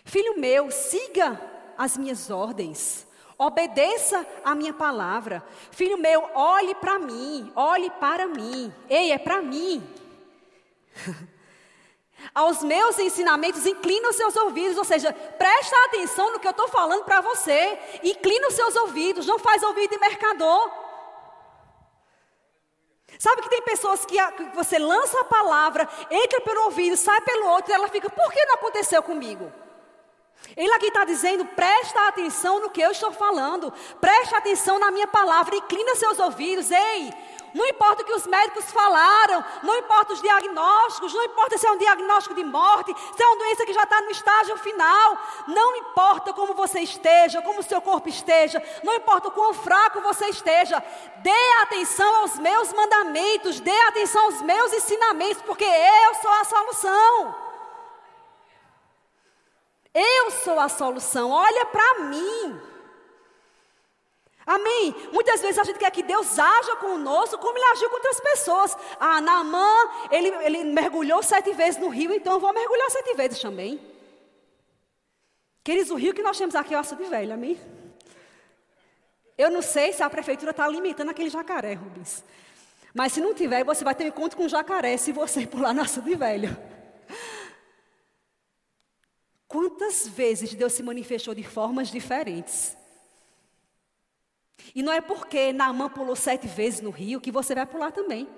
Filho 0.07 0.41
meu, 0.41 0.71
siga 0.71 1.39
as 1.77 1.99
minhas 1.99 2.31
ordens. 2.31 3.07
Obedeça 3.41 4.27
a 4.45 4.55
minha 4.55 4.75
palavra. 4.75 5.43
Filho 5.71 5.97
meu, 5.97 6.29
olhe 6.35 6.75
para 6.75 6.99
mim, 6.99 7.51
olhe 7.57 7.89
para 7.93 8.27
mim. 8.27 8.71
Ei, 8.87 9.13
é 9.13 9.19
para 9.19 9.41
mim. 9.41 9.83
Aos 12.35 12.63
meus 12.63 12.99
ensinamentos, 12.99 13.65
inclina 13.65 14.11
os 14.11 14.17
seus 14.17 14.37
ouvidos, 14.37 14.77
ou 14.77 14.85
seja, 14.85 15.11
presta 15.39 15.75
atenção 15.87 16.31
no 16.35 16.39
que 16.39 16.47
eu 16.47 16.51
estou 16.51 16.69
falando 16.69 17.05
para 17.05 17.23
você. 17.23 17.79
Inclina 18.05 18.49
os 18.49 18.53
seus 18.53 18.77
ouvidos, 18.77 19.25
não 19.27 19.39
faz 19.39 19.63
ouvido 19.63 19.93
de 19.93 19.99
mercador. 19.99 20.71
Sabe 23.19 23.41
que 23.41 23.49
tem 23.49 23.63
pessoas 23.63 24.05
que, 24.05 24.19
a, 24.19 24.33
que 24.33 24.45
você 24.55 24.79
lança 24.79 25.19
a 25.19 25.25
palavra, 25.25 25.89
entra 26.11 26.43
pelo 26.43 26.65
ouvido, 26.65 26.95
sai 26.95 27.23
pelo 27.23 27.47
outro, 27.49 27.73
e 27.73 27.75
ela 27.75 27.89
fica, 27.89 28.11
por 28.11 28.31
que 28.31 28.45
não 28.45 28.57
aconteceu 28.57 29.03
comigo? 29.03 29.51
Ele 30.57 30.73
aqui 30.73 30.87
está 30.87 31.05
dizendo: 31.05 31.45
presta 31.45 32.09
atenção 32.09 32.61
no 32.61 32.71
que 32.71 32.81
eu 32.81 32.91
estou 32.91 33.13
falando, 33.13 33.73
presta 34.01 34.37
atenção 34.37 34.79
na 34.79 34.91
minha 34.91 35.07
palavra, 35.07 35.57
inclina 35.57 35.95
seus 35.97 36.19
ouvidos, 36.19 36.71
ei. 36.71 37.15
Não 37.53 37.67
importa 37.67 38.03
o 38.03 38.07
que 38.07 38.13
os 38.13 38.29
médicos 38.29 38.71
falaram, 38.71 39.45
não 39.63 39.77
importa 39.77 40.13
os 40.13 40.23
diagnósticos, 40.23 41.13
não 41.13 41.25
importa 41.25 41.59
se 41.59 41.67
é 41.67 41.73
um 41.73 41.79
diagnóstico 41.79 42.35
de 42.35 42.45
morte, 42.45 42.95
se 43.17 43.23
é 43.23 43.27
uma 43.27 43.39
doença 43.39 43.67
que 43.67 43.73
já 43.73 43.83
está 43.83 44.01
no 44.03 44.11
estágio 44.11 44.57
final, 44.59 45.19
não 45.49 45.75
importa 45.77 46.33
como 46.33 46.55
você 46.55 46.81
esteja, 46.81 47.43
como 47.43 47.59
o 47.59 47.65
seu 47.65 47.81
corpo 47.81 48.09
esteja, 48.09 48.63
não 48.85 48.95
importa 48.95 49.29
o 49.29 49.33
quão 49.33 49.53
fraco 49.53 50.01
você 50.01 50.27
esteja, 50.27 50.81
dê 51.17 51.53
atenção 51.63 52.17
aos 52.21 52.39
meus 52.39 52.73
mandamentos, 52.73 53.59
dê 53.59 53.81
atenção 53.83 54.27
aos 54.27 54.43
meus 54.43 54.73
ensinamentos, 54.73 55.43
porque 55.43 55.65
eu 55.65 56.15
sou 56.23 56.31
a 56.31 56.45
solução. 56.45 57.50
Eu 59.95 60.31
sou 60.31 60.59
a 60.59 60.69
solução, 60.69 61.31
olha 61.31 61.67
para 61.67 62.01
mim. 62.05 62.61
Amém? 64.47 64.95
Muitas 65.13 65.41
vezes 65.41 65.59
a 65.59 65.65
gente 65.65 65.79
quer 65.79 65.91
que 65.91 66.03
Deus 66.03 66.39
haja 66.39 66.77
conosco 66.77 67.39
como 67.39 67.57
ele 67.57 67.65
agiu 67.67 67.89
com 67.89 67.97
outras 67.97 68.21
pessoas. 68.21 68.77
Ah, 68.99 69.21
Naamã, 69.21 69.69
ele, 70.11 70.29
ele 70.45 70.65
mergulhou 70.65 71.23
sete 71.23 71.53
vezes 71.53 71.81
no 71.81 71.89
rio, 71.89 72.13
então 72.13 72.33
eu 72.35 72.41
vou 72.41 72.53
mergulhar 72.53 72.91
sete 72.91 73.15
vezes 73.15 73.41
também. 73.41 73.81
Queridos, 75.63 75.91
o 75.91 75.95
rio 75.95 76.15
que 76.15 76.23
nós 76.23 76.39
temos 76.39 76.55
aqui 76.55 76.75
é 76.75 76.77
o 76.77 76.81
açude 76.81 77.05
velho, 77.05 77.35
amém? 77.35 77.61
Eu 79.37 79.51
não 79.51 79.63
sei 79.63 79.93
se 79.93 80.03
a 80.03 80.11
prefeitura 80.11 80.51
está 80.51 80.67
limitando 80.67 81.11
aquele 81.11 81.31
jacaré, 81.31 81.75
Rubens. 81.75 82.25
Mas 82.93 83.13
se 83.13 83.21
não 83.21 83.35
tiver, 83.35 83.65
você 83.65 83.85
vai 83.85 83.95
ter 83.95 84.05
um 84.05 84.09
encontro 84.09 84.37
com 84.37 84.45
um 84.45 84.49
jacaré 84.49 84.97
se 84.97 85.13
você 85.13 85.47
pular 85.49 85.73
no 85.73 85.83
açude 85.83 86.15
velho. 86.15 86.57
Quantas 89.51 90.07
vezes 90.07 90.55
Deus 90.55 90.73
se 90.73 90.81
manifestou 90.81 91.35
de 91.35 91.43
formas 91.43 91.89
diferentes? 91.89 92.77
E 94.73 94.81
não 94.81 94.93
é 94.93 95.01
porque 95.01 95.53
Naamã 95.53 95.89
pulou 95.89 96.15
sete 96.15 96.47
vezes 96.47 96.81
no 96.81 96.91
rio 96.91 97.21
que 97.21 97.33
você 97.33 97.53
vai 97.53 97.67
pular 97.67 97.91
também. 97.91 98.29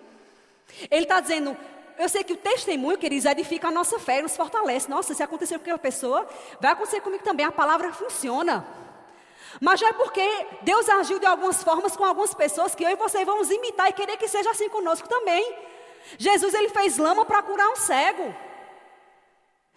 Ele 0.91 1.03
está 1.03 1.21
dizendo, 1.21 1.55
eu 1.99 2.09
sei 2.09 2.25
que 2.25 2.33
o 2.33 2.37
testemunho, 2.39 2.97
queridos, 2.97 3.27
edifica 3.27 3.69
a 3.69 3.71
nossa 3.71 3.99
fé, 3.99 4.23
nos 4.23 4.35
fortalece. 4.35 4.89
Nossa, 4.89 5.13
se 5.13 5.23
acontecer 5.23 5.57
com 5.57 5.61
aquela 5.61 5.79
pessoa, 5.79 6.27
vai 6.59 6.73
acontecer 6.73 7.03
comigo 7.03 7.23
também. 7.23 7.45
A 7.45 7.53
palavra 7.53 7.93
funciona. 7.93 8.67
Mas 9.61 9.81
já 9.81 9.89
é 9.89 9.93
porque 9.93 10.27
Deus 10.63 10.89
agiu 10.89 11.19
de 11.19 11.27
algumas 11.27 11.63
formas 11.63 11.95
com 11.95 12.07
algumas 12.07 12.33
pessoas 12.33 12.75
que 12.75 12.85
eu 12.85 12.89
e 12.89 12.97
você 12.97 13.23
vamos 13.23 13.51
imitar 13.51 13.91
e 13.91 13.93
querer 13.93 14.17
que 14.17 14.29
seja 14.29 14.51
assim 14.51 14.71
conosco 14.71 15.07
também. 15.07 15.57
Jesus, 16.17 16.55
ele 16.55 16.71
fez 16.71 16.97
lama 16.97 17.27
para 17.27 17.43
curar 17.43 17.69
um 17.69 17.77
cego. 17.77 18.35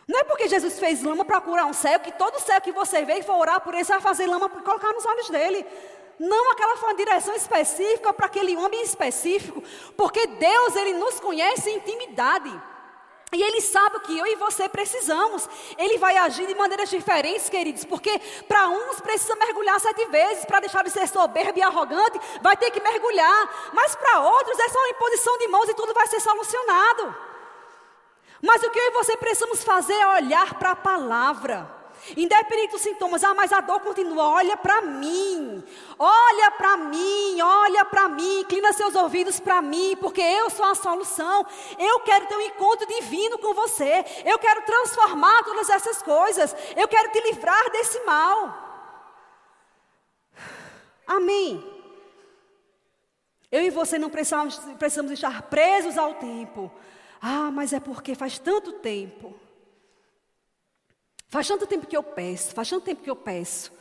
Não 0.08 0.20
é 0.20 0.24
porque 0.24 0.48
Jesus 0.48 0.80
fez 0.80 1.02
lama 1.02 1.26
para 1.26 1.42
curar 1.42 1.66
um 1.66 1.74
cego, 1.74 2.04
que 2.04 2.12
todo 2.12 2.40
cego 2.40 2.62
que 2.62 2.72
você 2.72 3.04
vê 3.04 3.20
e 3.20 3.24
for 3.24 3.38
orar 3.38 3.60
por 3.62 3.74
ele, 3.74 3.84
você 3.84 3.94
vai 3.94 4.02
fazer 4.02 4.28
lama 4.28 4.48
para 4.48 4.62
colocar 4.62 4.94
nos 4.94 5.06
olhos 5.06 5.30
dele. 5.30 5.66
Não, 6.20 6.52
aquela 6.52 6.78
foi 6.78 6.90
uma 6.90 6.96
direção 6.96 7.36
específica 7.36 8.14
para 8.14 8.28
aquele 8.28 8.56
homem 8.56 8.82
específico, 8.84 9.62
porque 9.98 10.26
Deus, 10.28 10.76
Ele 10.76 10.94
nos 10.94 11.20
conhece 11.20 11.70
em 11.70 11.78
intimidade. 11.78 12.62
E 13.34 13.44
Ele 13.44 13.60
sabe 13.60 13.98
o 13.98 14.00
que 14.00 14.18
eu 14.18 14.26
e 14.26 14.36
você 14.36 14.70
precisamos. 14.70 15.50
Ele 15.78 15.98
vai 15.98 16.16
agir 16.18 16.48
de 16.48 16.56
maneiras 16.56 16.90
diferentes, 16.90 17.50
queridos, 17.50 17.84
porque 17.84 18.18
para 18.48 18.70
uns 18.70 19.02
precisa 19.02 19.36
mergulhar 19.36 19.80
sete 19.82 20.06
vezes, 20.06 20.46
para 20.46 20.62
deixar 20.62 20.84
de 20.84 20.92
ser 20.92 21.08
soberbo 21.08 21.58
e 21.58 21.62
arrogante, 21.62 22.20
vai 22.42 22.56
ter 22.56 22.72
que 22.72 22.80
mergulhar. 22.80 23.72
Mas 23.74 23.96
para 23.96 24.22
outros 24.22 24.58
é 24.60 24.70
só 24.70 24.80
uma 24.80 24.90
imposição 24.90 25.38
de 25.40 25.48
mãos 25.50 25.68
e 25.68 25.74
tudo 25.74 25.94
vai 25.94 26.08
ser 26.08 26.22
solucionado. 26.22 27.35
Mas 28.42 28.64
o 28.64 28.70
que 28.70 28.80
eu 28.80 28.84
e 28.84 28.92
você 28.92 29.18
precisamos 29.18 29.64
fazer 29.64 29.94
é 29.94 30.08
olhar 30.08 30.54
para 30.56 30.72
a 30.72 30.76
palavra. 30.76 31.76
Independente 32.16 32.72
dos 32.72 32.82
sintomas, 32.82 33.24
ah, 33.24 33.34
mas 33.34 33.52
a 33.52 33.62
dor 33.62 33.80
continua. 33.80 34.24
Olha 34.28 34.56
para 34.56 34.82
mim, 34.82 35.64
olha 35.98 36.52
para 36.52 36.78
mim, 36.78 37.42
olha 37.42 37.86
para 37.86 38.10
mim, 38.10 38.42
inclina 38.42 38.74
seus 38.74 38.94
ouvidos 38.94 39.40
para 39.40 39.62
mim, 39.62 39.98
porque 40.00 40.22
eu 40.22 40.50
sou 40.50 40.66
a 40.66 40.76
solução. 40.76 41.46
Eu 41.80 42.02
quero 42.02 42.28
ter 42.28 42.36
um 42.36 42.42
encontro 42.42 42.86
divino 42.86 43.40
com 43.40 43.54
você. 43.54 44.06
Eu 44.24 44.38
quero 44.38 44.62
transformar 44.64 45.44
todas 45.44 45.70
essas 45.70 46.02
coisas. 46.02 46.56
Eu 46.76 46.88
quero 46.88 47.12
te 47.12 47.20
livrar 47.22 47.72
desse 47.72 48.00
mal. 48.04 48.66
Amém. 51.08 51.74
Eu 53.52 53.64
e 53.64 53.70
você 53.70 53.98
não 53.98 54.10
precisamos, 54.10 54.58
precisamos 54.78 55.12
estar 55.12 55.44
presos 55.44 55.98
ao 55.98 56.16
tempo. 56.16 56.72
Ah, 57.28 57.50
mas 57.50 57.74
é 57.74 57.80
porque 57.80 58.14
faz 58.14 58.38
tanto 58.38 58.74
tempo. 58.74 59.34
Faz 61.28 61.48
tanto 61.48 61.66
tempo 61.66 61.88
que 61.88 61.98
eu 61.98 62.04
peço, 62.04 62.54
faz 62.54 62.70
tanto 62.70 62.86
tempo 62.86 63.02
que 63.02 63.10
eu 63.10 63.16
peço. 63.16 63.74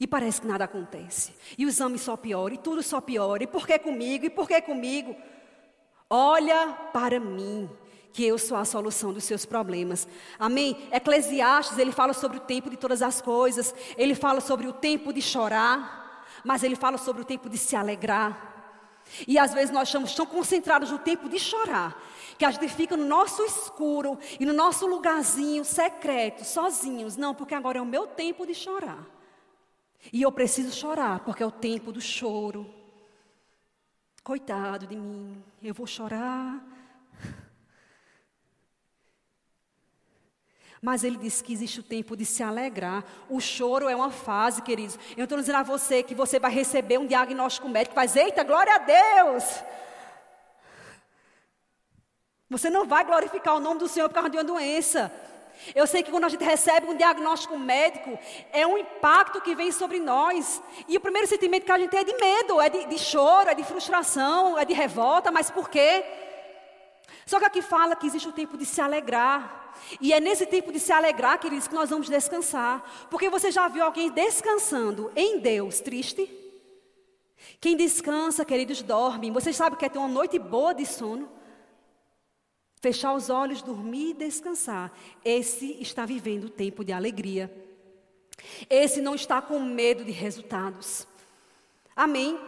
E 0.00 0.06
parece 0.06 0.40
que 0.40 0.48
nada 0.48 0.64
acontece. 0.64 1.32
E 1.56 1.64
o 1.64 1.68
exame 1.68 1.96
só 1.96 2.16
piora, 2.16 2.54
e 2.54 2.58
tudo 2.58 2.82
só 2.82 3.00
piora. 3.00 3.44
E 3.44 3.46
por 3.46 3.68
que 3.68 3.78
comigo? 3.78 4.24
E 4.26 4.30
por 4.30 4.48
que 4.48 4.60
comigo? 4.60 5.14
Olha 6.10 6.72
para 6.92 7.20
mim, 7.20 7.70
que 8.12 8.24
eu 8.24 8.36
sou 8.36 8.56
a 8.56 8.64
solução 8.64 9.12
dos 9.12 9.22
seus 9.22 9.46
problemas. 9.46 10.08
Amém? 10.36 10.76
Eclesiastes, 10.90 11.78
ele 11.78 11.92
fala 11.92 12.12
sobre 12.12 12.38
o 12.38 12.40
tempo 12.40 12.68
de 12.68 12.76
todas 12.76 13.00
as 13.00 13.20
coisas. 13.20 13.72
Ele 13.96 14.16
fala 14.16 14.40
sobre 14.40 14.66
o 14.66 14.72
tempo 14.72 15.12
de 15.12 15.22
chorar. 15.22 16.26
Mas 16.42 16.64
ele 16.64 16.74
fala 16.74 16.98
sobre 16.98 17.22
o 17.22 17.24
tempo 17.24 17.48
de 17.48 17.58
se 17.58 17.76
alegrar. 17.76 18.48
E 19.26 19.38
às 19.38 19.54
vezes 19.54 19.70
nós 19.70 19.86
estamos 19.86 20.16
tão 20.16 20.26
concentrados 20.26 20.90
no 20.90 20.98
tempo 20.98 21.28
de 21.28 21.38
chorar 21.38 21.96
que 22.38 22.44
a 22.44 22.50
gente 22.52 22.68
fica 22.68 22.96
no 22.96 23.04
nosso 23.04 23.42
escuro 23.42 24.16
e 24.38 24.46
no 24.46 24.52
nosso 24.52 24.86
lugarzinho 24.86 25.64
secreto, 25.64 26.44
sozinhos. 26.44 27.16
Não, 27.16 27.34
porque 27.34 27.54
agora 27.54 27.78
é 27.78 27.82
o 27.82 27.86
meu 27.86 28.06
tempo 28.06 28.46
de 28.46 28.54
chorar. 28.54 29.04
E 30.12 30.22
eu 30.22 30.30
preciso 30.30 30.72
chorar, 30.72 31.20
porque 31.20 31.42
é 31.42 31.46
o 31.46 31.50
tempo 31.50 31.90
do 31.90 32.00
choro. 32.00 32.72
Coitado 34.22 34.86
de 34.86 34.96
mim, 34.96 35.42
eu 35.60 35.74
vou 35.74 35.86
chorar. 35.86 36.64
Mas 40.80 41.02
ele 41.02 41.16
disse 41.16 41.42
que 41.42 41.52
existe 41.52 41.80
o 41.80 41.82
tempo 41.82 42.16
de 42.16 42.24
se 42.24 42.40
alegrar. 42.40 43.04
O 43.28 43.40
choro 43.40 43.88
é 43.88 43.96
uma 43.96 44.12
fase, 44.12 44.62
queridos. 44.62 44.96
Eu 45.16 45.24
estou 45.24 45.38
dizendo 45.38 45.56
a 45.56 45.62
você 45.64 46.04
que 46.04 46.14
você 46.14 46.38
vai 46.38 46.52
receber 46.52 46.98
um 46.98 47.06
diagnóstico 47.06 47.68
médico, 47.68 47.96
faz, 47.96 48.14
eita, 48.14 48.44
glória 48.44 48.76
a 48.76 48.78
Deus! 48.78 49.44
Você 52.50 52.70
não 52.70 52.86
vai 52.86 53.04
glorificar 53.04 53.56
o 53.56 53.60
nome 53.60 53.80
do 53.80 53.88
Senhor 53.88 54.08
por 54.08 54.14
causa 54.14 54.30
de 54.30 54.38
uma 54.38 54.44
doença. 54.44 55.12
Eu 55.74 55.86
sei 55.86 56.02
que 56.02 56.10
quando 56.10 56.24
a 56.24 56.28
gente 56.28 56.44
recebe 56.44 56.86
um 56.86 56.96
diagnóstico 56.96 57.58
médico, 57.58 58.18
é 58.52 58.66
um 58.66 58.78
impacto 58.78 59.40
que 59.40 59.54
vem 59.54 59.70
sobre 59.70 59.98
nós. 59.98 60.62
E 60.88 60.96
o 60.96 61.00
primeiro 61.00 61.26
sentimento 61.26 61.64
que 61.64 61.72
a 61.72 61.78
gente 61.78 61.90
tem 61.90 62.00
é 62.00 62.04
de 62.04 62.16
medo, 62.16 62.60
é 62.60 62.70
de, 62.70 62.86
de 62.86 62.98
choro, 62.98 63.50
é 63.50 63.54
de 63.54 63.64
frustração, 63.64 64.58
é 64.58 64.64
de 64.64 64.72
revolta, 64.72 65.30
mas 65.30 65.50
por 65.50 65.68
quê? 65.68 66.04
Só 67.26 67.38
que 67.38 67.44
aqui 67.44 67.60
fala 67.60 67.96
que 67.96 68.06
existe 68.06 68.28
o 68.28 68.32
tempo 68.32 68.56
de 68.56 68.64
se 68.64 68.80
alegrar. 68.80 69.74
E 70.00 70.12
é 70.12 70.20
nesse 70.20 70.46
tempo 70.46 70.72
de 70.72 70.80
se 70.80 70.92
alegrar, 70.92 71.38
queridos, 71.38 71.68
que 71.68 71.74
nós 71.74 71.90
vamos 71.90 72.08
descansar. 72.08 72.82
Porque 73.10 73.28
você 73.28 73.50
já 73.50 73.68
viu 73.68 73.84
alguém 73.84 74.10
descansando 74.10 75.12
em 75.14 75.38
Deus 75.38 75.80
triste? 75.80 76.30
Quem 77.60 77.76
descansa, 77.76 78.44
queridos, 78.44 78.82
dorme. 78.82 79.30
Você 79.30 79.52
sabe 79.52 79.76
que 79.76 79.84
é 79.84 79.88
ter 79.88 79.98
uma 79.98 80.08
noite 80.08 80.38
boa 80.38 80.72
de 80.72 80.86
sono? 80.86 81.37
Fechar 82.80 83.14
os 83.14 83.28
olhos, 83.28 83.62
dormir 83.62 84.10
e 84.10 84.14
descansar. 84.14 84.92
Esse 85.24 85.76
está 85.80 86.06
vivendo 86.06 86.44
o 86.44 86.50
tempo 86.50 86.84
de 86.84 86.92
alegria. 86.92 87.52
Esse 88.70 89.00
não 89.00 89.14
está 89.14 89.42
com 89.42 89.58
medo 89.58 90.04
de 90.04 90.12
resultados. 90.12 91.06
Amém? 91.96 92.38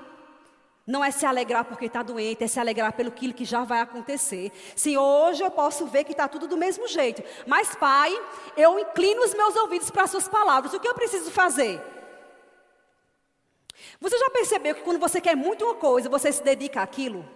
Não 0.87 1.05
é 1.05 1.11
se 1.11 1.27
alegrar 1.27 1.64
porque 1.64 1.87
está 1.87 2.03
doente, 2.03 2.43
é 2.43 2.47
se 2.47 2.59
alegrar 2.59 2.93
pelo 2.93 3.11
que 3.11 3.45
já 3.45 3.64
vai 3.64 3.81
acontecer. 3.81 4.53
Se 4.75 4.97
hoje 4.97 5.43
eu 5.43 5.51
posso 5.51 5.87
ver 5.87 6.05
que 6.05 6.12
está 6.12 6.27
tudo 6.27 6.49
do 6.49 6.57
mesmo 6.57 6.88
jeito. 6.88 7.23
Mas, 7.47 7.75
Pai, 7.75 8.12
eu 8.57 8.79
inclino 8.79 9.25
os 9.25 9.35
meus 9.35 9.55
ouvidos 9.57 9.90
para 9.90 10.05
as 10.05 10.11
suas 10.11 10.29
palavras. 10.29 10.73
O 10.73 10.81
que 10.81 10.88
eu 10.88 10.95
preciso 10.95 11.31
fazer? 11.31 11.81
Você 14.01 14.19
já 14.19 14.31
percebeu 14.31 14.75
que 14.75 14.83
quando 14.83 14.99
você 14.99 15.21
quer 15.21 15.37
muito 15.37 15.64
uma 15.64 15.75
coisa, 15.75 16.09
você 16.09 16.33
se 16.33 16.43
dedica 16.43 16.83
àquilo? 16.83 17.29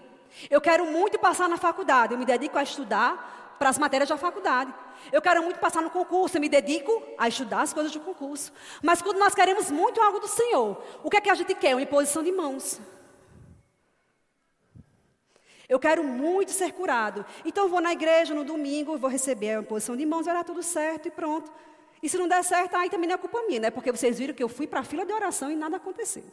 Eu 0.51 0.61
quero 0.61 0.87
muito 0.87 1.18
passar 1.18 1.49
na 1.49 1.57
faculdade, 1.57 2.14
eu 2.14 2.18
me 2.18 2.25
dedico 2.25 2.59
a 2.59 2.62
estudar 2.62 3.57
para 3.59 3.68
as 3.68 3.79
matérias 3.79 4.09
da 4.09 4.16
faculdade. 4.16 4.73
Eu 5.12 5.23
quero 5.23 5.42
muito 5.42 5.59
passar 5.59 5.83
no 5.83 5.90
concurso, 5.90 6.37
eu 6.37 6.40
me 6.40 6.49
dedico 6.49 7.03
a 7.18 7.29
estudar 7.29 7.62
as 7.62 7.73
coisas 7.73 7.92
do 7.92 8.01
concurso. 8.01 8.53
Mas 8.83 9.03
quando 9.03 9.18
nós 9.18 9.35
queremos 9.35 9.70
muito 9.70 10.01
algo 10.01 10.18
do 10.18 10.29
Senhor, 10.29 10.83
o 11.03 11.11
que 11.11 11.16
é 11.16 11.20
que 11.20 11.31
a 11.31 11.35
gente 11.35 11.55
quer? 11.55 11.75
Uma 11.75 11.83
imposição 11.83 12.23
de 12.23 12.33
mãos. 12.33 12.81
Eu 15.68 15.79
quero 15.79 16.05
muito 16.05 16.51
ser 16.53 16.73
curado. 16.73 17.25
Então 17.44 17.68
vou 17.68 17.81
na 17.81 17.92
igreja 17.92 18.35
no 18.35 18.44
domingo, 18.44 18.99
vou 18.99 19.11
receber 19.11 19.57
a 19.57 19.61
imposição 19.61 19.97
de 19.97 20.05
mãos, 20.05 20.27
vai 20.27 20.35
dar 20.35 20.44
tudo 20.44 20.62
certo 20.62 21.09
e 21.09 21.11
pronto. 21.11 21.51
E 22.03 22.09
se 22.09 22.18
não 22.18 22.29
der 22.29 22.44
certo, 22.44 22.77
aí 22.77 22.90
também 22.90 23.09
não 23.09 23.14
é 23.14 23.18
culpa 23.18 23.42
minha, 23.47 23.61
né? 23.61 23.70
Porque 23.70 23.90
vocês 23.90 24.18
viram 24.18 24.35
que 24.35 24.42
eu 24.42 24.49
fui 24.49 24.66
para 24.66 24.81
a 24.81 24.85
fila 24.85 25.07
de 25.07 25.12
oração 25.12 25.51
e 25.51 25.57
nada 25.57 25.77
aconteceu. 25.77 26.25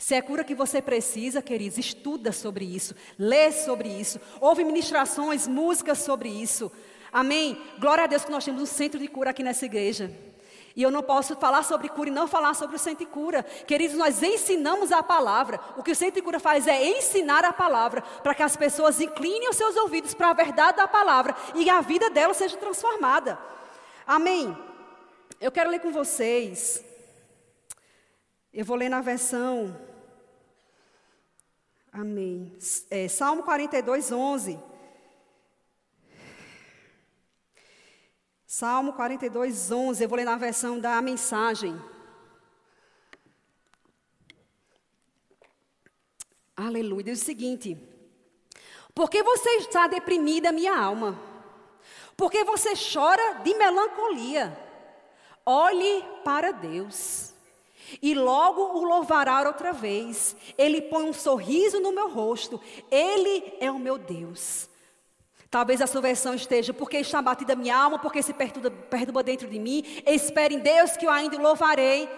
Se 0.00 0.14
é 0.14 0.22
cura 0.22 0.42
que 0.42 0.54
você 0.54 0.80
precisa, 0.80 1.42
queridos, 1.42 1.76
estuda 1.76 2.32
sobre 2.32 2.64
isso, 2.64 2.94
lê 3.18 3.52
sobre 3.52 3.86
isso, 3.86 4.18
ouve 4.40 4.64
ministrações, 4.64 5.46
músicas 5.46 5.98
sobre 5.98 6.30
isso. 6.30 6.72
Amém? 7.12 7.60
Glória 7.78 8.04
a 8.04 8.06
Deus 8.06 8.24
que 8.24 8.30
nós 8.30 8.42
temos 8.42 8.62
um 8.62 8.66
centro 8.66 8.98
de 8.98 9.06
cura 9.06 9.28
aqui 9.28 9.42
nessa 9.42 9.66
igreja. 9.66 10.10
E 10.74 10.82
eu 10.82 10.90
não 10.90 11.02
posso 11.02 11.36
falar 11.36 11.64
sobre 11.64 11.90
cura 11.90 12.08
e 12.08 12.12
não 12.12 12.26
falar 12.26 12.54
sobre 12.54 12.76
o 12.76 12.78
centro 12.78 13.04
de 13.04 13.10
cura. 13.10 13.42
Queridos, 13.42 13.94
nós 13.94 14.22
ensinamos 14.22 14.90
a 14.90 15.02
palavra. 15.02 15.60
O 15.76 15.82
que 15.82 15.90
o 15.90 15.94
centro 15.94 16.14
de 16.14 16.22
cura 16.22 16.40
faz 16.40 16.66
é 16.66 16.82
ensinar 16.82 17.44
a 17.44 17.52
palavra 17.52 18.00
para 18.00 18.34
que 18.34 18.42
as 18.42 18.56
pessoas 18.56 19.02
inclinem 19.02 19.50
os 19.50 19.56
seus 19.56 19.76
ouvidos 19.76 20.14
para 20.14 20.30
a 20.30 20.34
verdade 20.34 20.78
da 20.78 20.88
palavra 20.88 21.36
e 21.54 21.68
a 21.68 21.82
vida 21.82 22.08
delas 22.08 22.38
seja 22.38 22.56
transformada. 22.56 23.38
Amém? 24.06 24.56
Eu 25.38 25.52
quero 25.52 25.68
ler 25.68 25.80
com 25.80 25.92
vocês. 25.92 26.82
Eu 28.50 28.64
vou 28.64 28.78
ler 28.78 28.88
na 28.88 29.02
versão 29.02 29.89
Amém. 31.92 32.56
É, 32.88 33.08
Salmo 33.08 33.42
42, 33.42 34.12
11. 34.12 34.58
Salmo 38.46 38.92
42, 38.92 39.72
11. 39.72 40.02
Eu 40.02 40.08
vou 40.08 40.16
ler 40.16 40.24
na 40.24 40.36
versão 40.36 40.78
da 40.78 41.00
mensagem. 41.02 41.80
Aleluia. 46.56 47.04
Diz 47.04 47.22
o 47.22 47.24
seguinte: 47.24 47.76
Porque 48.94 49.22
você 49.22 49.48
está 49.56 49.88
deprimida, 49.88 50.52
minha 50.52 50.78
alma? 50.78 51.18
Porque 52.16 52.44
você 52.44 52.74
chora 52.92 53.40
de 53.42 53.54
melancolia? 53.54 54.56
Olhe 55.44 56.04
para 56.22 56.52
Deus 56.52 57.34
e 58.02 58.14
logo 58.14 58.78
o 58.78 58.84
louvará 58.84 59.42
outra 59.42 59.72
vez. 59.72 60.36
Ele 60.56 60.82
põe 60.82 61.04
um 61.04 61.12
sorriso 61.12 61.80
no 61.80 61.92
meu 61.92 62.10
rosto. 62.10 62.60
Ele 62.90 63.54
é 63.60 63.70
o 63.70 63.78
meu 63.78 63.98
Deus. 63.98 64.68
Talvez 65.50 65.80
a 65.82 65.86
sua 65.86 66.00
versão 66.00 66.32
esteja, 66.34 66.72
porque 66.72 66.98
está 66.98 67.20
batida 67.20 67.56
minha 67.56 67.76
alma, 67.76 67.98
porque 67.98 68.22
se 68.22 68.32
perturba, 68.32 68.70
perturba 68.70 69.22
dentro 69.22 69.48
de 69.48 69.58
mim. 69.58 69.84
Espere 70.06 70.54
em 70.54 70.60
Deus 70.60 70.96
que 70.96 71.06
eu 71.06 71.10
ainda 71.10 71.36
louvarei. 71.36 72.08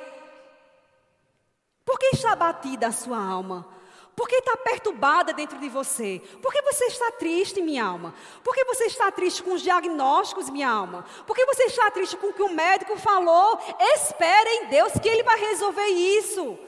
Por 1.84 1.98
que 1.98 2.10
está 2.14 2.36
batida 2.36 2.88
a 2.88 2.92
sua 2.92 3.18
alma? 3.18 3.66
Por 4.14 4.28
que 4.28 4.36
está 4.36 4.56
perturbada 4.58 5.32
dentro 5.32 5.58
de 5.58 5.68
você? 5.68 6.20
Por 6.42 6.52
que 6.52 6.60
você 6.62 6.84
está 6.84 7.10
triste, 7.12 7.62
minha 7.62 7.84
alma? 7.84 8.14
Por 8.44 8.54
que 8.54 8.64
você 8.64 8.84
está 8.84 9.10
triste 9.10 9.42
com 9.42 9.54
os 9.54 9.62
diagnósticos, 9.62 10.50
minha 10.50 10.68
alma? 10.68 11.04
Por 11.26 11.34
que 11.34 11.46
você 11.46 11.64
está 11.64 11.90
triste 11.90 12.16
com 12.16 12.28
o 12.28 12.32
que 12.32 12.42
o 12.42 12.52
médico 12.52 12.96
falou? 12.96 13.58
Espere 13.94 14.50
em 14.50 14.66
Deus 14.66 14.92
que 15.00 15.08
Ele 15.08 15.22
vai 15.22 15.38
resolver 15.40 15.86
isso. 15.86 16.58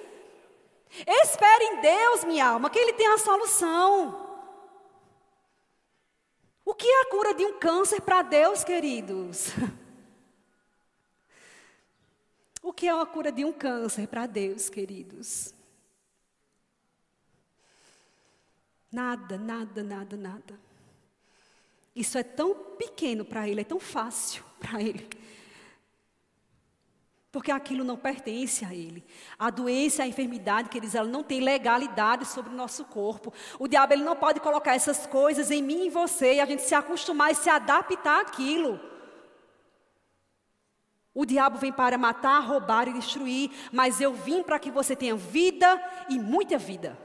Espere 1.07 1.65
em 1.65 1.81
Deus, 1.81 2.25
minha 2.25 2.47
alma, 2.47 2.71
que 2.71 2.79
Ele 2.79 2.95
tem 2.95 3.09
a 3.09 3.19
solução. 3.19 4.23
O 6.65 6.75
que 6.75 6.89
é 6.89 7.03
a 7.03 7.07
cura 7.07 7.35
de 7.35 7.45
um 7.45 7.59
câncer 7.59 8.01
para 8.01 8.23
Deus, 8.23 8.65
queridos? 8.65 9.49
O 12.67 12.73
que 12.73 12.89
é 12.89 12.99
a 12.99 13.05
cura 13.05 13.31
de 13.31 13.45
um 13.45 13.53
câncer 13.53 14.09
para 14.09 14.25
Deus, 14.25 14.71
queridos? 14.71 15.53
Nada, 18.95 19.37
nada, 19.37 19.83
nada, 19.83 20.17
nada. 20.17 20.61
Isso 21.97 22.17
é 22.17 22.23
tão 22.23 22.55
pequeno 22.55 23.25
para 23.25 23.49
ele, 23.49 23.63
é 23.63 23.65
tão 23.65 23.81
fácil 23.81 24.45
para 24.61 24.81
ele. 24.81 25.09
Porque 27.33 27.51
aquilo 27.51 27.83
não 27.83 27.97
pertence 27.97 28.65
a 28.65 28.73
ele. 28.73 29.05
A 29.37 29.51
doença, 29.51 30.05
a 30.05 30.07
enfermidade, 30.07 30.69
queridos, 30.69 30.95
ela 30.95 31.09
não 31.09 31.25
tem 31.25 31.41
legalidade 31.41 32.25
sobre 32.25 32.53
o 32.53 32.57
nosso 32.57 32.85
corpo. 32.85 33.35
O 33.59 33.67
diabo 33.67 33.95
ele 33.95 34.05
não 34.05 34.15
pode 34.15 34.39
colocar 34.39 34.77
essas 34.77 35.09
coisas 35.09 35.51
em 35.51 35.61
mim 35.61 35.83
e 35.83 35.87
em 35.89 35.91
você 35.91 36.35
e 36.35 36.41
a 36.41 36.47
gente 36.47 36.63
se 36.63 36.77
acostumar 36.77 37.33
e 37.33 37.35
se 37.35 37.51
adaptar 37.51 38.21
àquilo. 38.21 38.79
O 41.13 41.27
diabo 41.27 41.59
vem 41.59 41.73
para 41.73 41.99
matar, 41.99 42.39
roubar 42.39 42.87
e 42.87 42.93
destruir, 42.93 43.51
mas 43.73 44.01
eu 44.01 44.15
vim 44.15 44.45
para 44.45 44.61
que 44.61 44.71
você 44.71 44.95
tenha 44.95 45.17
vida 45.17 45.83
e 46.09 46.17
muita 46.17 46.57
vida. 46.57 46.97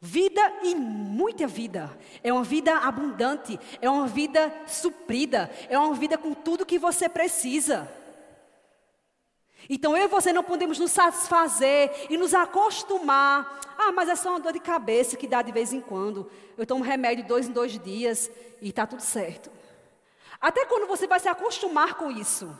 Vida 0.00 0.40
e 0.62 0.74
muita 0.74 1.46
vida. 1.46 1.96
É 2.22 2.32
uma 2.32 2.44
vida 2.44 2.76
abundante, 2.78 3.58
é 3.80 3.90
uma 3.90 4.06
vida 4.06 4.52
suprida, 4.66 5.50
é 5.68 5.78
uma 5.78 5.94
vida 5.94 6.16
com 6.16 6.32
tudo 6.32 6.64
que 6.64 6.78
você 6.78 7.08
precisa. 7.08 7.92
Então 9.68 9.96
eu 9.96 10.04
e 10.04 10.08
você 10.08 10.32
não 10.32 10.44
podemos 10.44 10.78
nos 10.78 10.92
satisfazer 10.92 12.06
e 12.08 12.16
nos 12.16 12.32
acostumar. 12.32 13.60
Ah, 13.76 13.92
mas 13.92 14.08
é 14.08 14.16
só 14.16 14.30
uma 14.30 14.40
dor 14.40 14.52
de 14.52 14.60
cabeça 14.60 15.16
que 15.16 15.26
dá 15.26 15.42
de 15.42 15.52
vez 15.52 15.72
em 15.72 15.80
quando. 15.80 16.30
Eu 16.56 16.64
tomo 16.64 16.82
remédio 16.84 17.26
dois 17.26 17.48
em 17.48 17.52
dois 17.52 17.78
dias 17.78 18.30
e 18.62 18.68
está 18.68 18.86
tudo 18.86 19.02
certo. 19.02 19.50
Até 20.40 20.64
quando 20.64 20.86
você 20.86 21.06
vai 21.06 21.18
se 21.18 21.28
acostumar 21.28 21.94
com 21.94 22.10
isso? 22.10 22.56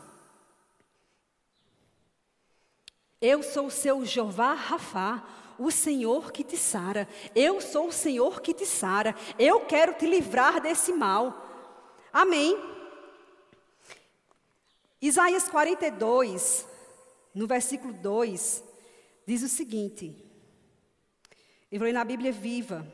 Eu 3.20 3.42
sou 3.42 3.66
o 3.66 3.70
seu 3.70 4.05
Jeová 4.05 4.53
Rafá, 4.53 5.22
o 5.59 5.71
Senhor 5.71 6.31
que 6.31 6.44
te 6.44 6.57
sara. 6.57 7.09
Eu 7.35 7.61
sou 7.61 7.88
o 7.88 7.92
Senhor 7.92 8.40
que 8.40 8.55
te 8.55 8.64
sara. 8.64 9.14
Eu 9.38 9.61
quero 9.66 9.94
te 9.94 10.07
livrar 10.07 10.61
desse 10.61 10.92
mal. 10.92 11.47
Amém. 12.12 12.57
Isaías 15.01 15.49
42, 15.49 16.66
no 17.35 17.47
versículo 17.47 17.92
2, 17.92 18.64
diz 19.27 19.42
o 19.42 19.49
seguinte. 19.49 20.16
Eu 21.71 21.79
vou 21.79 21.87
ler 21.87 21.92
na 21.92 22.05
Bíblia 22.05 22.33
viva. 22.33 22.87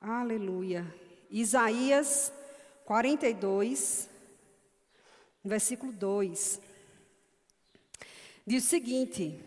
Aleluia. 0.00 0.86
Isaías 1.30 2.32
42, 2.84 4.08
versículo 5.44 5.92
2. 5.92 6.60
Diz 8.46 8.64
o 8.64 8.68
seguinte: 8.68 9.42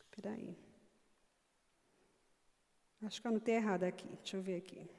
Espera 0.00 0.34
aí. 0.34 0.58
Acho 3.04 3.20
que 3.20 3.26
eu 3.28 3.30
anotei 3.30 3.54
errado 3.54 3.84
aqui. 3.84 4.08
Deixa 4.08 4.36
eu 4.36 4.42
ver 4.42 4.56
aqui. 4.56 4.90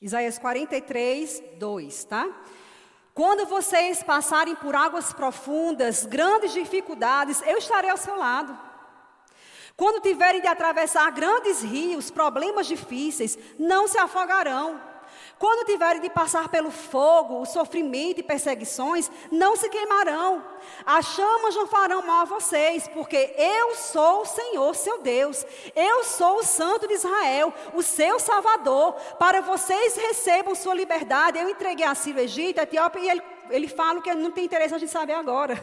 Isaías 0.00 0.38
43, 0.38 1.42
2, 1.58 2.04
tá? 2.04 2.42
Quando 3.12 3.46
vocês 3.46 4.00
passarem 4.04 4.54
por 4.54 4.76
águas 4.76 5.12
profundas, 5.12 6.06
grandes 6.06 6.52
dificuldades, 6.52 7.42
eu 7.42 7.58
estarei 7.58 7.90
ao 7.90 7.96
seu 7.96 8.16
lado. 8.16 8.67
Quando 9.78 10.02
tiverem 10.02 10.40
de 10.40 10.48
atravessar 10.48 11.08
grandes 11.12 11.62
rios, 11.62 12.10
problemas 12.10 12.66
difíceis, 12.66 13.38
não 13.56 13.86
se 13.86 13.96
afogarão. 13.96 14.80
Quando 15.38 15.66
tiverem 15.66 16.02
de 16.02 16.10
passar 16.10 16.48
pelo 16.48 16.72
fogo, 16.72 17.40
o 17.40 17.46
sofrimento 17.46 18.18
e 18.18 18.24
perseguições, 18.24 19.08
não 19.30 19.54
se 19.54 19.68
queimarão. 19.68 20.44
As 20.84 21.06
chamas 21.06 21.54
não 21.54 21.68
farão 21.68 22.02
mal 22.02 22.22
a 22.22 22.24
vocês, 22.24 22.88
porque 22.88 23.32
eu 23.38 23.76
sou 23.76 24.22
o 24.22 24.26
Senhor, 24.26 24.74
seu 24.74 24.98
Deus. 24.98 25.46
Eu 25.76 26.02
sou 26.02 26.38
o 26.38 26.44
Santo 26.44 26.88
de 26.88 26.94
Israel, 26.94 27.54
o 27.72 27.80
seu 27.80 28.18
Salvador. 28.18 28.94
Para 29.16 29.40
vocês 29.42 29.94
recebam 29.94 30.56
sua 30.56 30.74
liberdade. 30.74 31.38
Eu 31.38 31.48
entreguei 31.48 31.86
a 31.86 31.94
Sírio 31.94 32.20
Egito, 32.20 32.58
a 32.58 32.64
Etiópia, 32.64 32.98
e 32.98 33.10
ele, 33.10 33.22
ele 33.48 33.68
fala 33.68 34.02
que 34.02 34.12
não 34.12 34.32
tem 34.32 34.44
interesse 34.44 34.74
a 34.74 34.78
gente 34.78 34.90
saber 34.90 35.14
agora. 35.14 35.56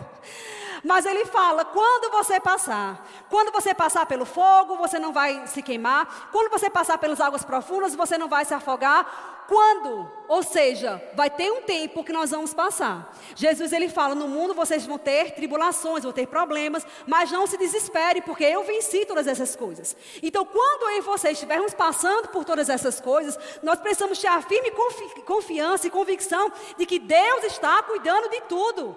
Mas 0.86 1.04
ele 1.08 1.26
fala: 1.26 1.66
quando 1.66 2.12
você 2.12 2.40
passar, 2.40 3.04
quando 3.28 3.52
você 3.52 3.74
passar 3.74 4.06
pelo 4.06 4.24
fogo, 4.24 4.78
você 4.78 5.00
não 5.00 5.12
vai 5.12 5.48
se 5.48 5.64
queimar. 5.64 6.30
Quando 6.32 6.52
você 6.52 6.70
passar 6.70 7.00
pelas 7.00 7.20
águas 7.20 7.44
profundas, 7.44 7.96
você 7.96 8.20
não 8.20 8.30
vai 8.30 8.46
se 8.46 8.54
afogar. 8.54 9.46
Quando? 9.48 10.10
Ou 10.28 10.44
seja, 10.44 11.02
vai 11.16 11.30
ter 11.30 11.52
um 11.52 11.64
tempo 11.64 12.04
que 12.04 12.14
nós 12.14 12.30
vamos 12.30 12.54
passar. 12.54 13.12
Jesus 13.36 13.74
ele 13.74 13.90
fala: 13.90 14.14
no 14.14 14.28
mundo 14.28 14.54
vocês 14.54 14.86
vão 14.86 15.00
ter 15.00 15.32
tribulações, 15.32 16.04
vão 16.04 16.14
ter 16.14 16.28
problemas, 16.28 16.86
mas 17.08 17.32
não 17.32 17.48
se 17.48 17.58
desespere, 17.58 18.22
porque 18.22 18.44
eu 18.44 18.64
venci 18.64 19.08
todas 19.08 19.26
essas 19.26 19.56
coisas. 19.56 19.98
Então, 20.22 20.46
quando 20.46 20.84
eu 20.92 20.98
e 21.00 21.02
você 21.02 21.32
estivermos 21.32 21.74
passando 21.74 22.28
por 22.28 22.46
todas 22.46 22.70
essas 22.70 23.02
coisas, 23.02 23.40
nós 23.64 23.80
precisamos 23.80 24.20
ter 24.20 24.28
a 24.28 24.40
firme 24.40 24.70
confi 24.70 25.22
confiança 25.22 25.88
e 25.88 25.90
convicção 25.90 26.52
de 26.78 26.86
que 26.86 27.00
Deus 27.00 27.44
está 27.46 27.82
cuidando 27.82 28.30
de 28.30 28.42
tudo. 28.42 28.96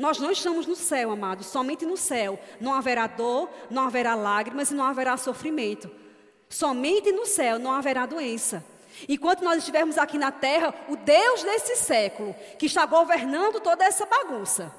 Nós 0.00 0.18
não 0.18 0.30
estamos 0.30 0.66
no 0.66 0.74
céu, 0.74 1.10
amados, 1.10 1.48
somente 1.48 1.84
no 1.84 1.94
céu. 1.94 2.40
Não 2.58 2.72
haverá 2.72 3.06
dor, 3.06 3.50
não 3.68 3.84
haverá 3.84 4.14
lágrimas 4.14 4.70
e 4.70 4.74
não 4.74 4.86
haverá 4.86 5.14
sofrimento. 5.18 5.90
Somente 6.48 7.12
no 7.12 7.26
céu 7.26 7.58
não 7.58 7.70
haverá 7.70 8.06
doença. 8.06 8.64
Enquanto 9.06 9.44
nós 9.44 9.58
estivermos 9.58 9.98
aqui 9.98 10.16
na 10.16 10.32
terra, 10.32 10.74
o 10.88 10.96
Deus 10.96 11.42
desse 11.42 11.76
século, 11.76 12.34
que 12.58 12.64
está 12.64 12.86
governando 12.86 13.60
toda 13.60 13.84
essa 13.84 14.06
bagunça, 14.06 14.74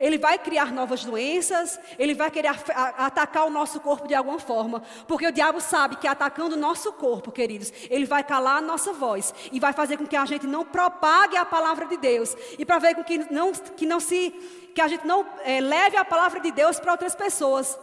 ele 0.00 0.16
vai 0.16 0.38
criar 0.38 0.72
novas 0.72 1.04
doenças, 1.04 1.78
ele 1.98 2.14
vai 2.14 2.30
querer 2.30 2.48
atacar 2.48 3.46
o 3.46 3.50
nosso 3.50 3.78
corpo 3.80 4.08
de 4.08 4.14
alguma 4.14 4.38
forma, 4.38 4.82
porque 5.06 5.26
o 5.26 5.32
diabo 5.32 5.60
sabe 5.60 5.96
que 5.96 6.08
atacando 6.08 6.56
o 6.56 6.58
nosso 6.58 6.90
corpo, 6.94 7.30
queridos, 7.30 7.70
ele 7.90 8.06
vai 8.06 8.24
calar 8.24 8.56
a 8.56 8.60
nossa 8.62 8.94
voz 8.94 9.34
e 9.52 9.60
vai 9.60 9.74
fazer 9.74 9.98
com 9.98 10.06
que 10.06 10.16
a 10.16 10.24
gente 10.24 10.46
não 10.46 10.64
propague 10.64 11.36
a 11.36 11.44
palavra 11.44 11.84
de 11.86 11.98
Deus 11.98 12.34
e 12.58 12.64
para 12.64 12.78
ver 12.78 12.94
com 12.94 13.04
que 13.04 13.18
não, 13.30 13.52
que 13.52 13.84
não 13.84 14.00
se, 14.00 14.30
que 14.74 14.80
a 14.80 14.88
gente 14.88 15.06
não 15.06 15.26
é, 15.44 15.60
leve 15.60 15.98
a 15.98 16.04
palavra 16.04 16.40
de 16.40 16.50
Deus 16.50 16.80
para 16.80 16.92
outras 16.92 17.14
pessoas, 17.14 17.78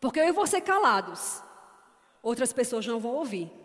porque 0.00 0.20
eu 0.20 0.28
e 0.28 0.32
você 0.32 0.60
calados, 0.60 1.42
outras 2.22 2.52
pessoas 2.52 2.86
não 2.86 3.00
vão 3.00 3.12
ouvir. 3.12 3.59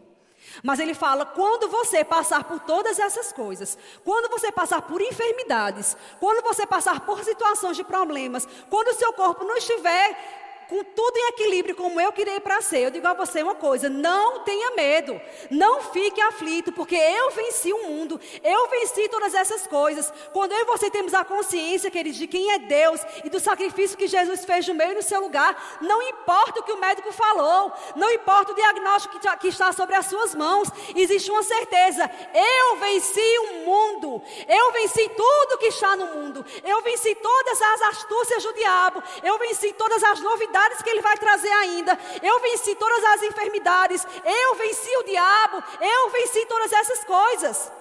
Mas 0.63 0.79
ele 0.79 0.93
fala: 0.93 1.25
quando 1.25 1.67
você 1.69 2.03
passar 2.03 2.43
por 2.43 2.59
todas 2.59 2.99
essas 2.99 3.31
coisas, 3.31 3.77
quando 4.03 4.29
você 4.29 4.51
passar 4.51 4.81
por 4.81 5.01
enfermidades, 5.01 5.95
quando 6.19 6.43
você 6.43 6.65
passar 6.65 7.01
por 7.01 7.23
situações 7.23 7.77
de 7.77 7.83
problemas, 7.83 8.47
quando 8.69 8.89
o 8.89 8.93
seu 8.93 9.13
corpo 9.13 9.43
não 9.43 9.57
estiver 9.57 10.44
com 10.67 10.83
tudo 10.83 11.17
em 11.17 11.29
equilíbrio, 11.29 11.75
como 11.75 11.99
eu 11.99 12.11
queria 12.11 12.39
para 12.41 12.61
ser, 12.61 12.79
eu 12.79 12.91
digo 12.91 13.07
a 13.07 13.13
você 13.13 13.43
uma 13.43 13.55
coisa: 13.55 13.89
não 13.89 14.39
tenha 14.39 14.71
medo, 14.71 15.19
não 15.49 15.81
fique 15.81 16.19
aflito, 16.21 16.71
porque 16.71 16.95
eu 16.95 17.31
venci 17.31 17.71
o 17.71 17.83
mundo, 17.83 18.19
eu 18.43 18.67
venci 18.69 19.07
todas 19.09 19.33
essas 19.33 19.67
coisas. 19.67 20.11
Quando 20.33 20.53
eu 20.53 20.59
e 20.59 20.65
você 20.65 20.89
temos 20.89 21.13
a 21.13 21.23
consciência, 21.23 21.91
queridos, 21.91 22.17
de 22.17 22.27
quem 22.27 22.51
é 22.51 22.59
Deus 22.59 23.01
e 23.23 23.29
do 23.29 23.39
sacrifício 23.39 23.97
que 23.97 24.07
Jesus 24.07 24.45
fez 24.45 24.67
no 24.67 24.73
meio 24.73 24.93
e 24.93 24.95
no 24.95 25.03
seu 25.03 25.21
lugar, 25.21 25.77
não 25.81 26.01
importa 26.01 26.59
o 26.59 26.63
que 26.63 26.71
o 26.71 26.77
médico 26.77 27.11
falou, 27.11 27.71
não 27.95 28.11
importa 28.11 28.51
o 28.51 28.55
diagnóstico 28.55 29.19
que 29.39 29.47
está 29.47 29.71
sobre 29.71 29.95
as 29.95 30.07
suas 30.07 30.33
mãos, 30.33 30.69
existe 30.95 31.29
uma 31.29 31.43
certeza: 31.43 32.09
eu 32.33 32.77
venci 32.77 33.39
o 33.39 33.53
mundo, 33.65 34.21
eu 34.47 34.71
venci 34.71 35.09
tudo 35.09 35.57
que 35.59 35.67
está 35.67 35.95
no 35.95 36.07
mundo, 36.07 36.45
eu 36.63 36.81
venci 36.81 37.13
todas 37.15 37.61
as 37.61 37.81
astúcias 37.83 38.43
do 38.43 38.53
diabo, 38.53 39.03
eu 39.23 39.37
venci 39.37 39.73
todas 39.73 40.03
as 40.03 40.19
novidades 40.19 40.54
novidades 40.55 40.81
que 40.81 40.89
Ele 40.89 41.01
vai 41.01 41.17
trazer 41.17 41.51
ainda. 41.51 41.99
Eu 42.21 42.39
venci 42.39 42.75
todas 42.75 43.03
as 43.03 43.23
enfermidades. 43.23 44.07
Eu 44.23 44.55
venci 44.55 44.97
o 44.97 45.03
diabo. 45.03 45.63
Eu 45.81 46.09
venci 46.11 46.45
todas 46.45 46.71
essas 46.71 47.03
coisas. 47.03 47.71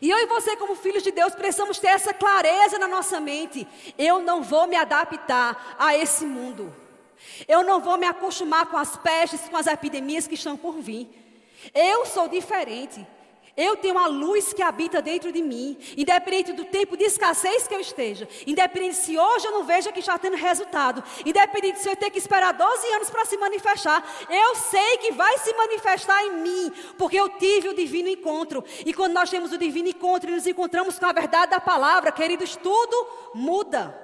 E 0.00 0.10
eu 0.10 0.18
e 0.18 0.26
você, 0.26 0.56
como 0.56 0.74
filhos 0.76 1.02
de 1.02 1.10
Deus, 1.10 1.34
precisamos 1.34 1.78
ter 1.78 1.88
essa 1.88 2.12
clareza 2.12 2.78
na 2.78 2.88
nossa 2.88 3.18
mente. 3.20 3.66
Eu 3.98 4.20
não 4.20 4.42
vou 4.42 4.66
me 4.66 4.76
adaptar 4.76 5.76
a 5.78 5.96
esse 5.96 6.24
mundo. 6.24 6.74
Eu 7.48 7.62
não 7.62 7.80
vou 7.80 7.96
me 7.96 8.06
acostumar 8.06 8.66
com 8.66 8.76
as 8.76 8.96
pestes, 8.96 9.48
com 9.48 9.56
as 9.56 9.66
epidemias 9.66 10.26
que 10.26 10.34
estão 10.34 10.56
por 10.56 10.74
vir. 10.74 11.08
Eu 11.74 12.04
sou 12.06 12.28
diferente. 12.28 13.06
Eu 13.56 13.76
tenho 13.76 13.96
a 13.96 14.06
luz 14.06 14.52
que 14.52 14.62
habita 14.62 15.00
dentro 15.00 15.30
de 15.30 15.40
mim, 15.40 15.78
independente 15.96 16.52
do 16.52 16.64
tempo 16.64 16.96
de 16.96 17.04
escassez 17.04 17.68
que 17.68 17.74
eu 17.74 17.78
esteja, 17.78 18.28
independente 18.46 18.96
se 18.96 19.16
hoje 19.16 19.46
eu 19.46 19.52
não 19.52 19.64
vejo 19.64 19.92
que 19.92 20.00
está 20.00 20.18
tendo 20.18 20.36
resultado, 20.36 21.04
independente 21.24 21.78
se 21.78 21.88
eu 21.88 21.94
ter 21.94 22.10
que 22.10 22.18
esperar 22.18 22.52
12 22.52 22.86
anos 22.94 23.10
para 23.10 23.24
se 23.24 23.36
manifestar, 23.36 24.04
eu 24.28 24.56
sei 24.56 24.98
que 24.98 25.12
vai 25.12 25.38
se 25.38 25.54
manifestar 25.54 26.20
em 26.24 26.36
mim, 26.38 26.72
porque 26.98 27.16
eu 27.16 27.28
tive 27.28 27.68
o 27.68 27.74
divino 27.74 28.08
encontro. 28.08 28.64
E 28.84 28.92
quando 28.92 29.12
nós 29.12 29.30
temos 29.30 29.52
o 29.52 29.58
divino 29.58 29.88
encontro 29.88 30.30
e 30.30 30.34
nos 30.34 30.46
encontramos 30.48 30.98
com 30.98 31.06
a 31.06 31.12
verdade 31.12 31.52
da 31.52 31.60
palavra, 31.60 32.10
queridos, 32.10 32.56
tudo 32.56 33.06
muda. 33.34 33.96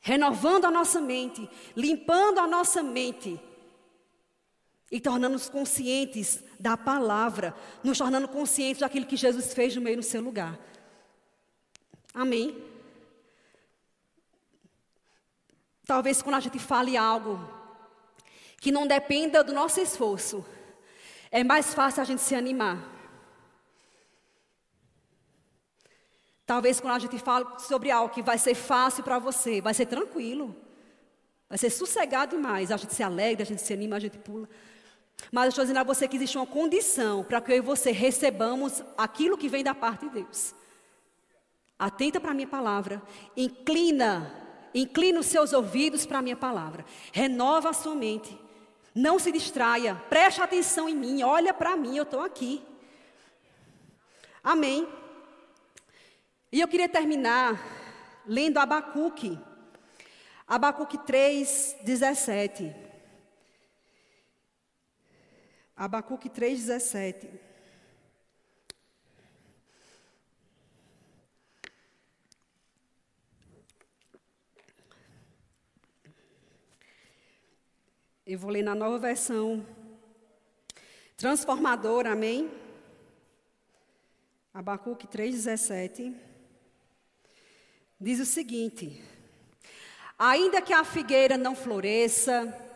Renovando 0.00 0.66
a 0.66 0.70
nossa 0.70 1.00
mente, 1.00 1.48
limpando 1.74 2.38
a 2.38 2.46
nossa 2.46 2.80
mente 2.80 3.40
e 4.92 5.00
tornando-nos 5.00 5.48
conscientes 5.48 6.44
da 6.60 6.76
palavra, 6.76 7.56
nos 7.82 7.96
tornando 7.96 8.28
conscientes 8.28 8.80
daquilo 8.80 9.06
que 9.06 9.16
Jesus 9.16 9.54
fez 9.54 9.74
no 9.74 9.80
meio 9.80 9.96
do 9.96 10.02
seu 10.02 10.20
lugar. 10.20 10.60
Amém? 12.12 12.62
Talvez 15.86 16.20
quando 16.20 16.34
a 16.34 16.40
gente 16.40 16.58
fale 16.58 16.94
algo 16.94 17.40
que 18.60 18.70
não 18.70 18.86
dependa 18.86 19.42
do 19.42 19.54
nosso 19.54 19.80
esforço, 19.80 20.44
é 21.30 21.42
mais 21.42 21.72
fácil 21.72 22.02
a 22.02 22.04
gente 22.04 22.20
se 22.20 22.34
animar. 22.34 22.76
Talvez 26.44 26.80
quando 26.80 26.96
a 26.96 26.98
gente 26.98 27.18
fala 27.18 27.58
sobre 27.58 27.90
algo 27.90 28.12
que 28.12 28.20
vai 28.20 28.36
ser 28.36 28.54
fácil 28.54 29.02
para 29.02 29.18
você, 29.18 29.62
vai 29.62 29.72
ser 29.72 29.86
tranquilo, 29.86 30.54
vai 31.48 31.56
ser 31.56 31.70
sossegado 31.70 32.36
demais, 32.36 32.70
a 32.70 32.76
gente 32.76 32.94
se 32.94 33.02
alegra, 33.02 33.42
a 33.42 33.46
gente 33.46 33.62
se 33.62 33.72
anima, 33.72 33.96
a 33.96 34.00
gente 34.00 34.18
pula. 34.18 34.46
Mas 35.30 35.44
eu 35.44 35.48
estou 35.50 35.64
dizendo 35.64 35.78
a 35.78 35.84
você 35.84 36.08
que 36.08 36.16
existe 36.16 36.36
uma 36.36 36.46
condição 36.46 37.22
para 37.22 37.40
que 37.40 37.52
eu 37.52 37.56
e 37.56 37.60
você 37.60 37.92
recebamos 37.92 38.82
aquilo 38.96 39.38
que 39.38 39.48
vem 39.48 39.62
da 39.62 39.74
parte 39.74 40.08
de 40.08 40.22
Deus. 40.22 40.54
Atenta 41.78 42.20
para 42.20 42.30
a 42.30 42.34
minha 42.34 42.46
palavra, 42.46 43.02
inclina, 43.36 44.32
inclina 44.74 45.20
os 45.20 45.26
seus 45.26 45.52
ouvidos 45.52 46.06
para 46.06 46.18
a 46.18 46.22
minha 46.22 46.36
palavra, 46.36 46.84
renova 47.12 47.70
a 47.70 47.72
sua 47.72 47.94
mente, 47.94 48.38
não 48.94 49.18
se 49.18 49.32
distraia, 49.32 49.94
preste 50.08 50.40
atenção 50.40 50.88
em 50.88 50.94
mim, 50.94 51.22
olha 51.22 51.52
para 51.52 51.76
mim, 51.76 51.96
eu 51.96 52.04
estou 52.04 52.20
aqui. 52.20 52.62
Amém. 54.44 54.88
E 56.50 56.60
eu 56.60 56.68
queria 56.68 56.88
terminar 56.88 57.60
lendo 58.26 58.58
Abacuque, 58.58 59.38
Abacuque 60.46 60.98
3, 60.98 61.78
17. 61.82 62.81
Abacuque 65.84 66.30
3,17. 66.30 67.28
Eu 78.24 78.38
vou 78.38 78.48
ler 78.48 78.62
na 78.62 78.76
nova 78.76 78.96
versão 78.96 79.66
transformadora, 81.16 82.12
amém? 82.12 82.48
Abacuque 84.54 85.08
3,17. 85.08 86.14
Diz 88.00 88.20
o 88.20 88.24
seguinte: 88.24 89.02
Ainda 90.16 90.62
que 90.62 90.72
a 90.72 90.84
figueira 90.84 91.36
não 91.36 91.56
floresça, 91.56 92.71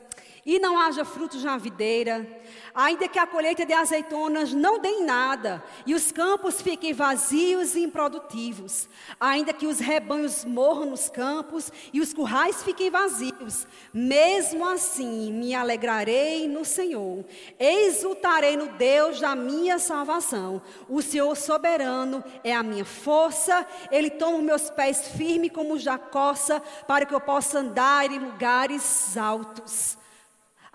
e 0.47 0.61
não 0.61 0.79
haja 0.79 1.05
frutos 1.05 1.43
na 1.43 1.59
videira, 1.59 2.25
ainda 2.73 3.09
que 3.09 3.19
a 3.19 3.27
colheita 3.27 3.67
de 3.67 3.73
azeitonas 3.73 4.53
não 4.53 4.79
dê 4.79 5.01
nada, 5.01 5.63
e 5.85 5.93
os 5.93 6.13
campos 6.13 6.63
fiquem 6.63 6.93
vazios 6.93 7.75
e 7.75 7.83
improdutivos, 7.83 8.89
ainda 9.19 9.53
que 9.53 9.67
os 9.67 9.81
rebanhos 9.81 10.45
morram 10.45 10.91
nos 10.91 11.11
campos 11.11 11.73
e 11.93 12.01
os 12.01 12.15
currais 12.15 12.63
fiquem 12.63 12.91
vazios, 12.91 13.67
mesmo 13.93 14.69
assim 14.69 15.33
me 15.33 15.53
alegrarei 15.53 16.47
no 16.47 16.65
Senhor, 16.65 17.25
exultarei 17.59 18.57
no 18.57 18.69
Deus 18.69 19.19
da 19.21 19.35
minha 19.35 19.81
salvação. 19.81 20.63
O 20.89 21.03
Senhor 21.03 21.35
soberano 21.37 22.23
é 22.45 22.55
a 22.55 22.63
minha 22.63 22.85
força, 22.85 23.67
Ele 23.91 24.11
toma 24.11 24.39
meus 24.39 24.71
pés 24.71 25.09
firmes 25.09 25.51
como 25.51 25.75
os 25.75 25.83
da 25.83 25.99
coça, 25.99 26.61
para 26.87 27.05
que 27.05 27.15
eu 27.15 27.21
possa 27.21 27.59
andar 27.59 28.09
em 28.13 28.21
lugares 28.21 29.17
altos. 29.17 29.99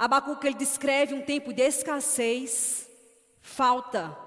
Abacuque 0.01 0.47
ele 0.47 0.55
descreve 0.55 1.13
um 1.13 1.21
tempo 1.21 1.53
de 1.53 1.61
escassez, 1.61 2.89
falta. 3.39 4.17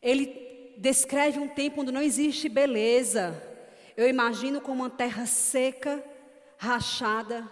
Ele 0.00 0.76
descreve 0.78 1.40
um 1.40 1.48
tempo 1.48 1.80
onde 1.80 1.90
não 1.90 2.00
existe 2.00 2.48
beleza. 2.48 3.34
Eu 3.96 4.08
imagino 4.08 4.60
como 4.60 4.84
uma 4.84 4.88
terra 4.88 5.26
seca, 5.26 6.00
rachada. 6.58 7.50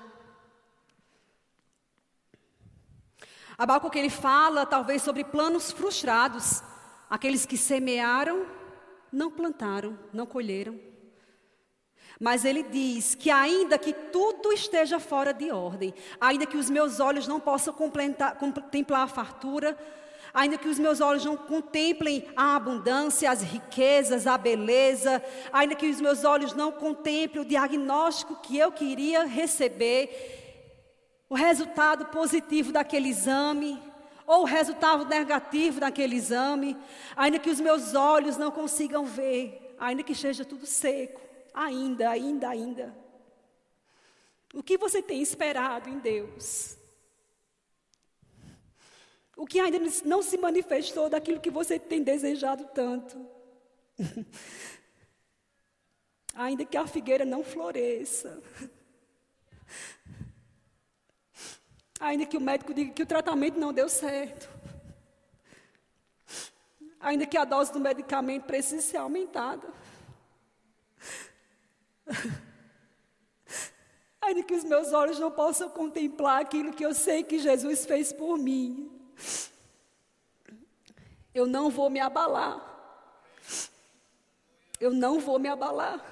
Abacuque 3.58 3.98
ele 3.98 4.10
fala 4.10 4.64
talvez 4.64 5.02
sobre 5.02 5.24
planos 5.24 5.72
frustrados, 5.72 6.62
aqueles 7.10 7.44
que 7.44 7.56
semearam 7.56 8.46
não 9.10 9.32
plantaram, 9.32 9.98
não 10.12 10.26
colheram. 10.26 10.78
Mas 12.20 12.44
ele 12.44 12.64
diz 12.64 13.14
que, 13.14 13.30
ainda 13.30 13.78
que 13.78 13.92
tudo 13.92 14.52
esteja 14.52 14.98
fora 14.98 15.32
de 15.32 15.52
ordem, 15.52 15.94
ainda 16.20 16.46
que 16.46 16.56
os 16.56 16.68
meus 16.68 16.98
olhos 16.98 17.28
não 17.28 17.38
possam 17.38 17.72
contemplar 17.72 19.02
a 19.02 19.06
fartura, 19.06 19.78
ainda 20.34 20.58
que 20.58 20.68
os 20.68 20.78
meus 20.78 21.00
olhos 21.00 21.24
não 21.24 21.36
contemplem 21.36 22.24
a 22.36 22.56
abundância, 22.56 23.30
as 23.30 23.42
riquezas, 23.42 24.26
a 24.26 24.36
beleza, 24.36 25.22
ainda 25.52 25.74
que 25.74 25.88
os 25.88 26.00
meus 26.00 26.24
olhos 26.24 26.52
não 26.54 26.72
contemplem 26.72 27.42
o 27.42 27.48
diagnóstico 27.48 28.36
que 28.42 28.58
eu 28.58 28.72
queria 28.72 29.24
receber, 29.24 30.44
o 31.28 31.34
resultado 31.34 32.06
positivo 32.06 32.72
daquele 32.72 33.08
exame, 33.08 33.80
ou 34.26 34.42
o 34.42 34.46
resultado 34.46 35.04
negativo 35.04 35.80
daquele 35.80 36.16
exame, 36.16 36.76
ainda 37.16 37.38
que 37.38 37.50
os 37.50 37.60
meus 37.60 37.94
olhos 37.94 38.36
não 38.36 38.50
consigam 38.50 39.04
ver, 39.04 39.74
ainda 39.78 40.02
que 40.02 40.12
esteja 40.12 40.44
tudo 40.44 40.66
seco, 40.66 41.27
ainda, 41.58 42.10
ainda, 42.10 42.48
ainda. 42.48 42.96
O 44.54 44.62
que 44.62 44.78
você 44.78 45.02
tem 45.02 45.20
esperado 45.20 45.90
em 45.90 45.98
Deus? 45.98 46.76
O 49.36 49.44
que 49.44 49.58
ainda 49.58 49.78
não 50.04 50.22
se 50.22 50.38
manifestou 50.38 51.10
daquilo 51.10 51.40
que 51.40 51.50
você 51.50 51.78
tem 51.78 52.02
desejado 52.02 52.64
tanto? 52.72 53.18
ainda 56.34 56.64
que 56.64 56.76
a 56.76 56.86
figueira 56.86 57.24
não 57.24 57.42
floresça. 57.42 58.40
Ainda 62.00 62.24
que 62.24 62.36
o 62.36 62.40
médico 62.40 62.72
diga 62.72 62.92
que 62.92 63.02
o 63.02 63.06
tratamento 63.06 63.58
não 63.58 63.72
deu 63.72 63.88
certo. 63.88 64.48
Ainda 67.00 67.26
que 67.26 67.36
a 67.36 67.44
dose 67.44 67.72
do 67.72 67.80
medicamento 67.80 68.44
precise 68.44 68.82
ser 68.82 68.98
aumentada. 68.98 69.68
Ainda 74.20 74.42
que 74.42 74.54
os 74.54 74.64
meus 74.64 74.92
olhos 74.92 75.18
não 75.18 75.30
possam 75.30 75.70
contemplar 75.70 76.42
aquilo 76.42 76.72
que 76.72 76.84
eu 76.84 76.94
sei 76.94 77.22
que 77.22 77.38
Jesus 77.38 77.86
fez 77.86 78.12
por 78.12 78.36
mim. 78.36 78.90
Eu 81.34 81.46
não 81.46 81.70
vou 81.70 81.88
me 81.88 82.00
abalar. 82.00 82.64
Eu 84.80 84.92
não 84.92 85.18
vou 85.18 85.38
me 85.38 85.48
abalar. 85.48 86.04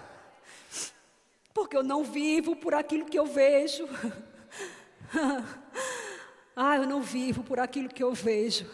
Porque 1.53 1.76
eu 1.76 1.82
não 1.82 2.05
vivo 2.05 2.57
por 2.57 2.74
aquilo 2.74 3.07
que 3.07 3.18
eu 3.18 3.26
vejo. 3.26 3.88
ah, 6.55 6.76
eu 6.76 6.86
não 6.86 7.03
vivo 7.03 7.42
por 7.42 7.59
aquilo 7.59 7.88
que 7.88 8.03
eu 8.03 8.12
vejo. 8.12 8.66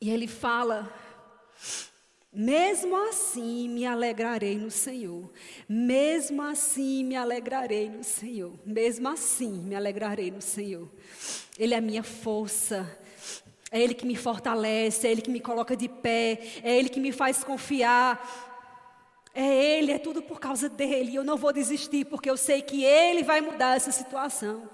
E 0.00 0.10
ele 0.10 0.26
fala: 0.26 0.92
mesmo 2.38 2.94
assim 3.08 3.66
me 3.66 3.86
alegrarei 3.86 4.58
no 4.58 4.70
Senhor. 4.70 5.30
Mesmo 5.66 6.42
assim 6.42 7.02
me 7.02 7.16
alegrarei 7.16 7.88
no 7.88 8.04
Senhor. 8.04 8.52
Mesmo 8.64 9.08
assim 9.08 9.52
me 9.52 9.74
alegrarei 9.74 10.30
no 10.30 10.42
Senhor. 10.42 10.86
Ele 11.58 11.72
é 11.72 11.78
a 11.78 11.80
minha 11.80 12.02
força. 12.02 12.86
É 13.72 13.80
Ele 13.80 13.94
que 13.94 14.04
me 14.04 14.14
fortalece, 14.14 15.06
é 15.06 15.10
Ele 15.10 15.22
que 15.22 15.30
me 15.30 15.40
coloca 15.40 15.74
de 15.74 15.88
pé, 15.88 16.38
é 16.62 16.76
Ele 16.76 16.90
que 16.90 17.00
me 17.00 17.10
faz 17.10 17.42
confiar. 17.42 18.20
É 19.34 19.78
Ele, 19.78 19.92
é 19.92 19.98
tudo 19.98 20.20
por 20.20 20.38
causa 20.38 20.68
dele. 20.68 21.14
Eu 21.14 21.24
não 21.24 21.38
vou 21.38 21.54
desistir, 21.54 22.04
porque 22.04 22.28
eu 22.28 22.36
sei 22.36 22.60
que 22.60 22.84
Ele 22.84 23.22
vai 23.22 23.40
mudar 23.40 23.76
essa 23.76 23.90
situação. 23.90 24.68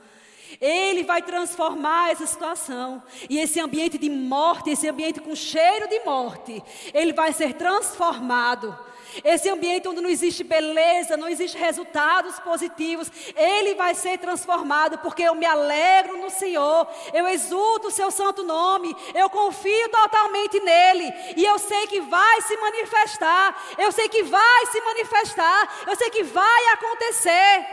Ele 0.61 1.05
vai 1.05 1.23
transformar 1.23 2.11
essa 2.11 2.27
situação. 2.27 3.03
E 3.29 3.39
esse 3.39 3.61
ambiente 3.61 3.99
de 3.99 4.11
morte, 4.11 4.71
esse 4.71 4.89
ambiente 4.89 5.21
com 5.21 5.35
cheiro 5.35 5.89
de 5.89 6.01
morte, 6.01 6.63
ele 6.93 7.13
vai 7.13 7.33
ser 7.33 7.55
transformado. 7.55 8.77
Esse 9.23 9.51
ambiente 9.51 9.89
onde 9.89 10.01
não 10.01 10.09
existe 10.09 10.43
beleza, 10.43 11.17
não 11.17 11.29
existe 11.29 11.59
resultados 11.59 12.39
positivos, 12.41 13.11
ele 13.37 13.75
vai 13.75 13.95
ser 13.95 14.19
transformado, 14.19 14.99
porque 14.99 15.23
eu 15.23 15.35
me 15.35 15.45
alegro 15.45 16.17
no 16.17 16.31
Senhor, 16.31 16.89
eu 17.13 17.29
exulto 17.29 17.89
o 17.89 17.91
seu 17.91 18.11
santo 18.11 18.43
nome, 18.43 18.97
eu 19.15 19.29
confio 19.29 19.89
totalmente 19.91 20.59
nele, 20.61 21.13
e 21.37 21.45
eu 21.45 21.59
sei 21.59 21.87
que 21.89 22.01
vai 22.01 22.41
se 22.43 22.57
manifestar, 22.57 23.75
eu 23.77 23.93
sei 23.93 24.09
que 24.09 24.23
vai 24.23 24.67
se 24.67 24.81
manifestar, 24.81 25.83
eu 25.87 25.97
sei 25.97 26.09
que 26.09 26.23
vai 26.23 26.67
acontecer. 26.69 27.67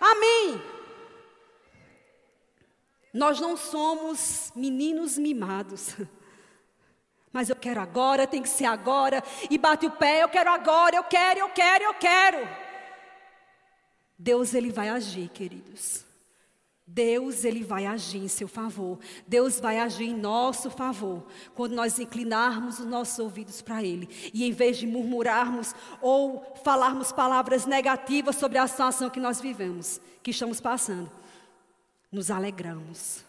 Amém. 0.00 0.73
Nós 3.14 3.38
não 3.38 3.56
somos 3.56 4.50
meninos 4.56 5.16
mimados. 5.16 5.94
Mas 7.32 7.48
eu 7.48 7.54
quero 7.54 7.80
agora, 7.80 8.26
tem 8.26 8.42
que 8.42 8.48
ser 8.48 8.64
agora. 8.64 9.22
E 9.48 9.56
bate 9.56 9.86
o 9.86 9.90
pé, 9.92 10.24
eu 10.24 10.28
quero 10.28 10.50
agora, 10.50 10.96
eu 10.96 11.04
quero, 11.04 11.38
eu 11.38 11.48
quero, 11.50 11.84
eu 11.84 11.94
quero. 11.94 12.48
Deus, 14.18 14.52
Ele 14.52 14.70
vai 14.70 14.88
agir, 14.88 15.28
queridos. 15.28 16.04
Deus, 16.86 17.44
Ele 17.44 17.62
vai 17.62 17.86
agir 17.86 18.18
em 18.18 18.28
seu 18.28 18.48
favor. 18.48 18.98
Deus 19.26 19.60
vai 19.60 19.78
agir 19.78 20.06
em 20.06 20.16
nosso 20.16 20.68
favor. 20.68 21.24
Quando 21.54 21.72
nós 21.72 22.00
inclinarmos 22.00 22.80
os 22.80 22.86
nossos 22.86 23.18
ouvidos 23.20 23.62
para 23.62 23.82
Ele. 23.82 24.08
E 24.32 24.44
em 24.44 24.52
vez 24.52 24.76
de 24.76 24.88
murmurarmos 24.88 25.72
ou 26.00 26.56
falarmos 26.64 27.12
palavras 27.12 27.64
negativas 27.64 28.36
sobre 28.36 28.58
a 28.58 28.66
situação 28.66 29.08
que 29.08 29.20
nós 29.20 29.40
vivemos, 29.40 30.00
que 30.20 30.32
estamos 30.32 30.60
passando 30.60 31.10
nos 32.14 32.30
alegramos. 32.30 33.24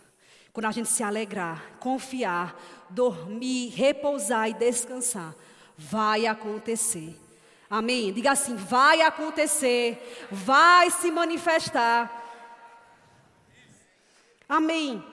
Quando 0.53 0.67
a 0.67 0.71
gente 0.71 0.87
se 0.87 1.03
alegrar, 1.03 1.73
confiar, 1.79 2.55
dormir, 2.89 3.69
repousar 3.69 4.49
e 4.49 4.53
descansar, 4.53 5.35
vai 5.77 6.27
acontecer. 6.27 7.19
Amém? 7.69 8.13
Diga 8.13 8.31
assim: 8.31 8.55
vai 8.55 9.01
acontecer, 9.01 10.27
vai 10.31 10.91
se 10.91 11.11
manifestar. 11.11 12.23
Amém. 14.47 15.03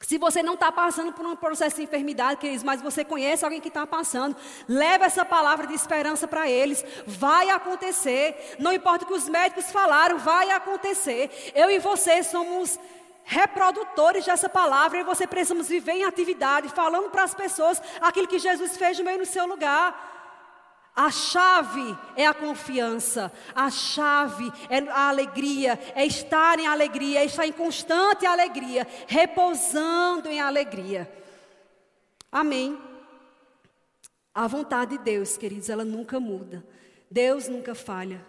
Se 0.00 0.16
você 0.16 0.42
não 0.42 0.54
está 0.54 0.72
passando 0.72 1.12
por 1.12 1.26
um 1.26 1.36
processo 1.36 1.76
de 1.76 1.82
enfermidade, 1.82 2.40
queridos, 2.40 2.64
mas 2.64 2.80
você 2.80 3.04
conhece 3.04 3.44
alguém 3.44 3.60
que 3.60 3.68
está 3.68 3.86
passando, 3.86 4.34
leva 4.66 5.04
essa 5.04 5.24
palavra 5.24 5.66
de 5.66 5.74
esperança 5.74 6.26
para 6.26 6.48
eles. 6.48 6.84
Vai 7.06 7.50
acontecer. 7.50 8.56
Não 8.58 8.72
importa 8.72 9.04
o 9.04 9.08
que 9.08 9.14
os 9.14 9.28
médicos 9.28 9.70
falaram, 9.70 10.18
vai 10.18 10.50
acontecer. 10.50 11.52
Eu 11.54 11.70
e 11.70 11.78
você 11.78 12.22
somos 12.22 12.80
reprodutores 13.24 14.24
dessa 14.24 14.48
palavra 14.48 14.98
e 14.98 15.04
você 15.04 15.26
precisamos 15.26 15.68
viver 15.68 15.92
em 15.92 16.04
atividade, 16.04 16.70
falando 16.70 17.10
para 17.10 17.22
as 17.22 17.34
pessoas 17.34 17.80
aquilo 18.00 18.26
que 18.26 18.38
Jesus 18.38 18.76
fez 18.76 18.98
no 18.98 19.04
meio 19.04 19.18
no 19.18 19.26
seu 19.26 19.46
lugar. 19.46 20.19
A 20.94 21.10
chave 21.10 21.96
é 22.16 22.26
a 22.26 22.34
confiança, 22.34 23.32
a 23.54 23.70
chave 23.70 24.52
é 24.68 24.78
a 24.90 25.08
alegria, 25.08 25.78
é 25.94 26.04
estar 26.04 26.58
em 26.58 26.66
alegria, 26.66 27.20
é 27.20 27.24
estar 27.24 27.46
em 27.46 27.52
constante 27.52 28.26
alegria, 28.26 28.86
repousando 29.06 30.28
em 30.28 30.40
alegria. 30.40 31.10
Amém. 32.30 32.78
A 34.34 34.46
vontade 34.46 34.98
de 34.98 35.04
Deus, 35.04 35.36
queridos, 35.36 35.68
ela 35.68 35.84
nunca 35.84 36.20
muda. 36.20 36.64
Deus 37.10 37.48
nunca 37.48 37.74
falha. 37.74 38.24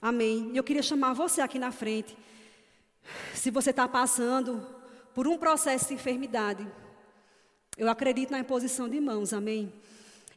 Amém. 0.00 0.50
Eu 0.54 0.62
queria 0.62 0.82
chamar 0.82 1.12
você 1.12 1.40
aqui 1.40 1.58
na 1.58 1.72
frente. 1.72 2.16
Se 3.34 3.50
você 3.50 3.70
está 3.70 3.88
passando 3.88 4.66
por 5.14 5.26
um 5.26 5.36
processo 5.36 5.88
de 5.88 5.94
enfermidade, 5.94 6.66
eu 7.76 7.88
acredito 7.88 8.30
na 8.30 8.38
imposição 8.38 8.88
de 8.88 9.00
mãos, 9.00 9.32
amém? 9.32 9.72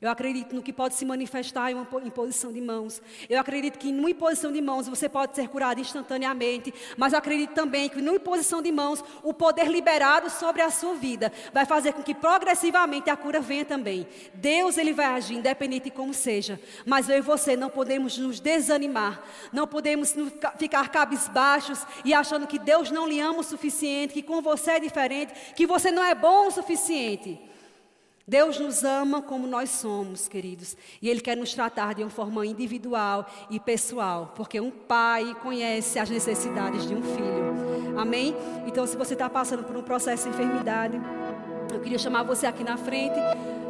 Eu 0.05 0.11
acredito 0.11 0.53
no 0.53 0.61
que 0.61 0.71
pode 0.71 0.93
se 0.93 1.03
manifestar 1.03 1.71
em 1.71 1.73
uma 1.73 1.87
imposição 2.03 2.53
de 2.53 2.61
mãos. 2.61 3.01
Eu 3.27 3.39
acredito 3.39 3.79
que 3.79 3.91
numa 3.91 4.11
imposição 4.11 4.51
de 4.51 4.61
mãos 4.61 4.87
você 4.87 5.09
pode 5.09 5.35
ser 5.35 5.47
curado 5.47 5.81
instantaneamente. 5.81 6.71
Mas 6.95 7.13
eu 7.13 7.17
acredito 7.17 7.55
também 7.55 7.89
que 7.89 7.99
numa 7.99 8.17
imposição 8.17 8.61
de 8.61 8.71
mãos, 8.71 9.03
o 9.23 9.33
poder 9.33 9.67
liberado 9.67 10.29
sobre 10.29 10.61
a 10.61 10.69
sua 10.69 10.93
vida 10.93 11.33
vai 11.51 11.65
fazer 11.65 11.91
com 11.93 12.03
que 12.03 12.13
progressivamente 12.13 13.09
a 13.09 13.17
cura 13.17 13.41
venha 13.41 13.65
também. 13.65 14.05
Deus 14.35 14.77
ele 14.77 14.93
vai 14.93 15.07
agir, 15.07 15.37
independente 15.37 15.85
de 15.85 15.89
como 15.91 16.13
seja. 16.13 16.59
Mas 16.85 17.09
eu 17.09 17.17
e 17.17 17.21
você 17.21 17.57
não 17.57 17.71
podemos 17.71 18.15
nos 18.19 18.39
desanimar. 18.39 19.23
Não 19.51 19.65
podemos 19.65 20.13
ficar 20.59 20.87
cabisbaixos 20.89 21.83
e 22.05 22.13
achando 22.13 22.45
que 22.45 22.59
Deus 22.59 22.91
não 22.91 23.07
lhe 23.07 23.19
ama 23.19 23.39
o 23.39 23.43
suficiente, 23.43 24.13
que 24.13 24.21
com 24.21 24.39
você 24.39 24.73
é 24.73 24.79
diferente, 24.79 25.33
que 25.55 25.65
você 25.65 25.89
não 25.89 26.03
é 26.03 26.13
bom 26.13 26.45
o 26.45 26.51
suficiente. 26.51 27.54
Deus 28.27 28.59
nos 28.59 28.83
ama 28.83 29.21
como 29.21 29.45
nós 29.45 29.69
somos, 29.69 30.27
queridos, 30.27 30.75
e 30.99 31.09
Ele 31.09 31.21
quer 31.21 31.37
nos 31.37 31.53
tratar 31.53 31.93
de 31.93 32.01
uma 32.01 32.09
forma 32.09 32.43
individual 32.45 33.27
e 33.51 33.59
pessoal, 33.59 34.33
porque 34.35 34.59
um 34.59 34.71
pai 34.71 35.35
conhece 35.43 35.99
as 35.99 36.09
necessidades 36.09 36.87
de 36.87 36.95
um 36.95 37.03
filho. 37.03 37.99
Amém? 37.99 38.35
Então, 38.65 38.87
se 38.87 38.97
você 38.97 39.13
está 39.13 39.29
passando 39.29 39.63
por 39.63 39.75
um 39.77 39.83
processo 39.83 40.23
de 40.23 40.29
enfermidade, 40.29 40.99
eu 41.71 41.79
queria 41.79 41.99
chamar 41.99 42.23
você 42.23 42.47
aqui 42.47 42.63
na 42.63 42.77
frente 42.77 43.19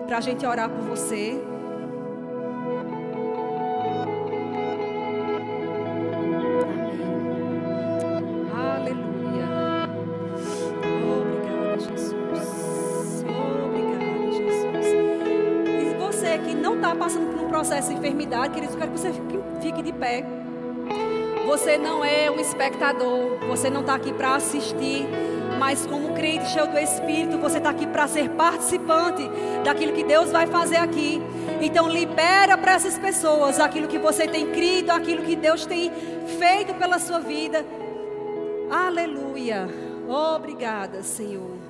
para 0.06 0.20
a 0.20 0.22
gente 0.22 0.46
orar 0.46 0.70
por 0.70 0.84
você. 0.84 1.38
Passando 17.06 17.32
por 17.34 17.46
um 17.46 17.48
processo 17.48 17.90
de 17.90 17.98
enfermidade, 17.98 18.52
queridos, 18.52 18.74
eu 18.74 18.80
quero 18.82 18.92
que 18.92 19.00
você 19.00 19.14
fique, 19.14 19.40
fique 19.62 19.84
de 19.84 19.94
pé. 19.94 20.26
Você 21.46 21.78
não 21.78 22.04
é 22.04 22.32
um 22.32 22.40
espectador, 22.40 23.38
você 23.48 23.70
não 23.70 23.82
está 23.82 23.94
aqui 23.94 24.12
para 24.12 24.34
assistir, 24.34 25.08
mas 25.60 25.86
como 25.86 26.16
crente 26.16 26.48
cheio 26.50 26.66
do 26.66 26.80
Espírito, 26.80 27.38
você 27.38 27.60
está 27.60 27.70
aqui 27.70 27.86
para 27.86 28.08
ser 28.08 28.32
participante 28.32 29.22
daquilo 29.64 29.94
que 29.94 30.04
Deus 30.04 30.32
vai 30.32 30.48
fazer 30.48 30.78
aqui. 30.78 31.22
Então 31.62 31.88
libera 31.88 32.58
para 32.58 32.74
essas 32.74 32.98
pessoas 32.98 33.60
aquilo 33.60 33.88
que 33.88 34.00
você 34.00 34.28
tem 34.28 34.48
crido, 34.48 34.90
aquilo 34.90 35.22
que 35.22 35.36
Deus 35.36 35.64
tem 35.64 35.92
feito 36.40 36.74
pela 36.74 36.98
sua 36.98 37.20
vida. 37.20 37.64
Aleluia. 38.72 39.70
Obrigada, 40.10 41.04
Senhor. 41.04 41.65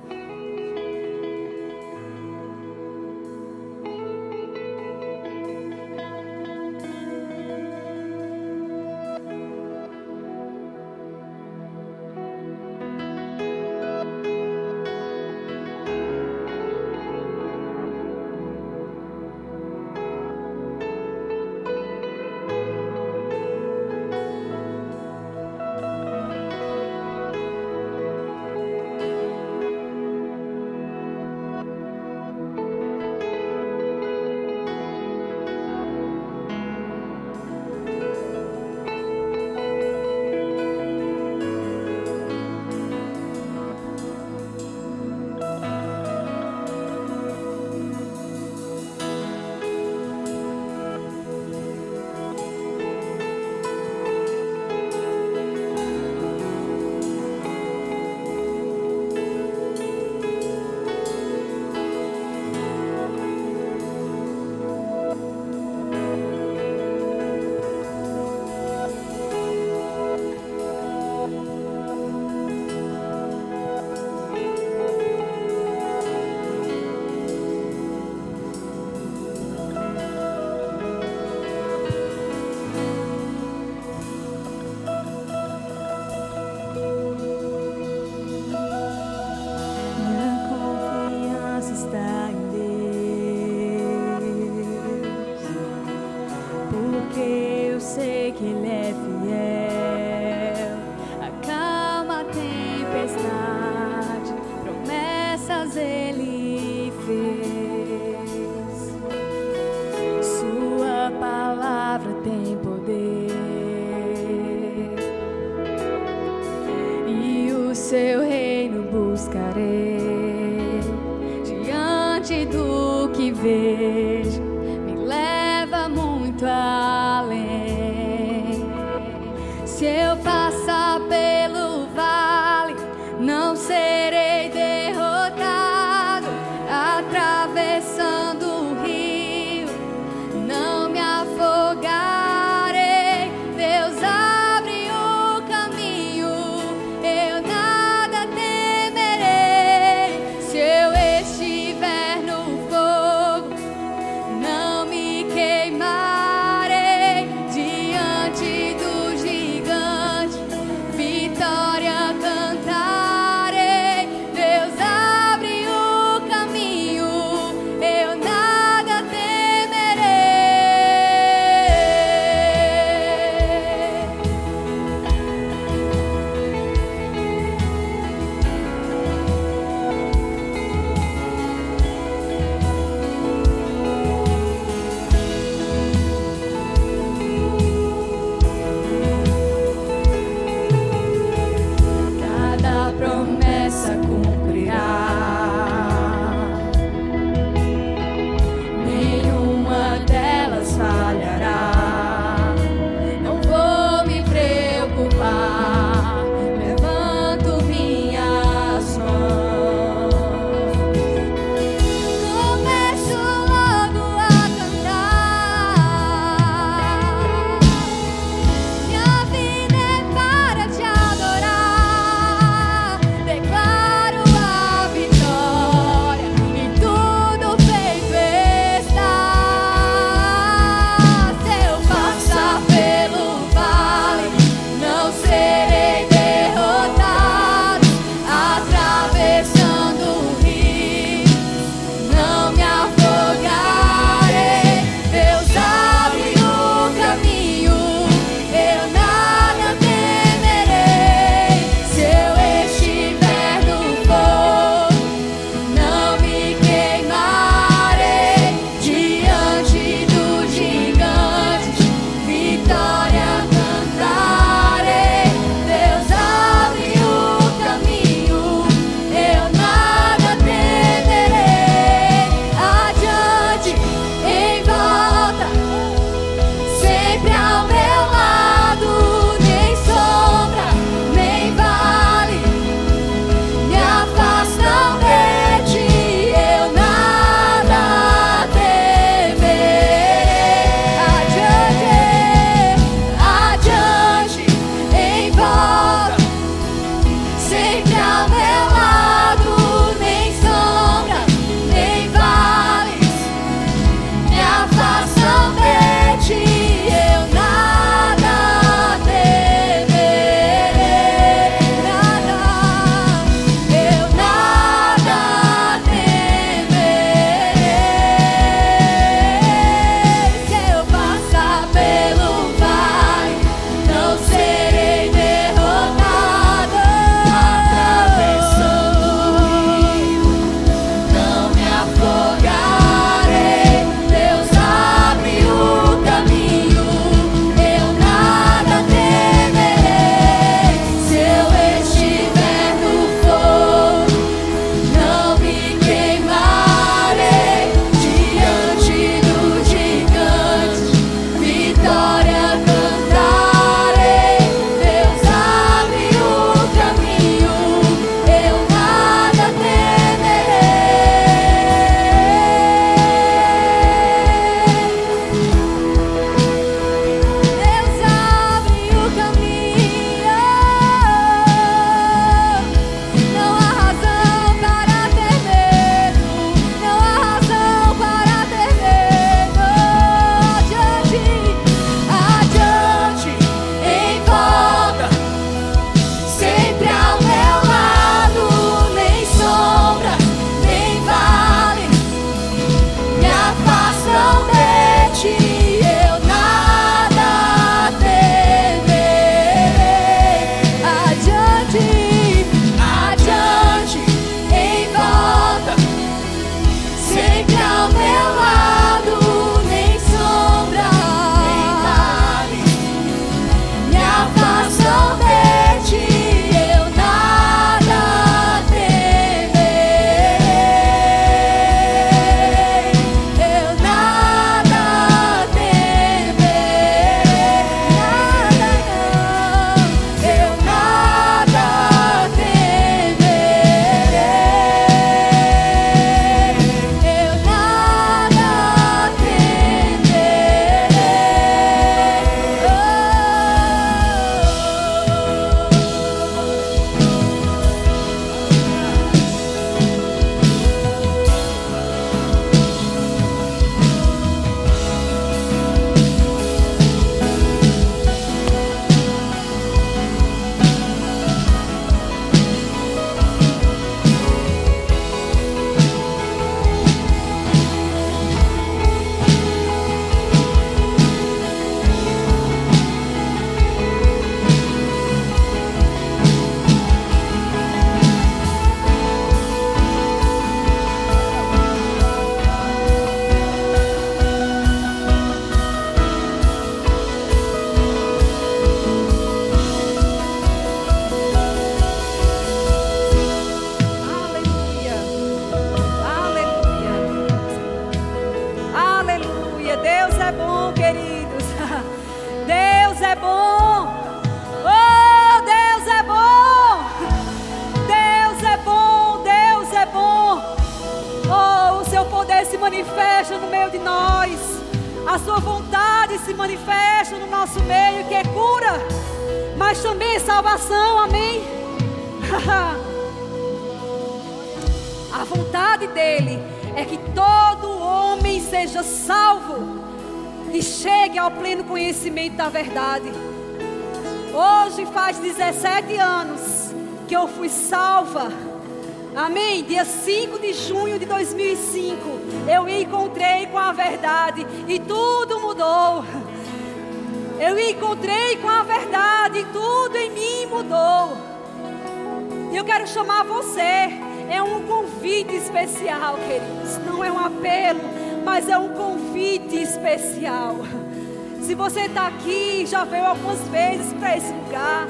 Já 562.66 562.84
veio 562.84 563.06
algumas 563.06 563.40
vezes 563.48 563.92
para 563.94 564.16
esse 564.16 564.32
lugar. 564.32 564.88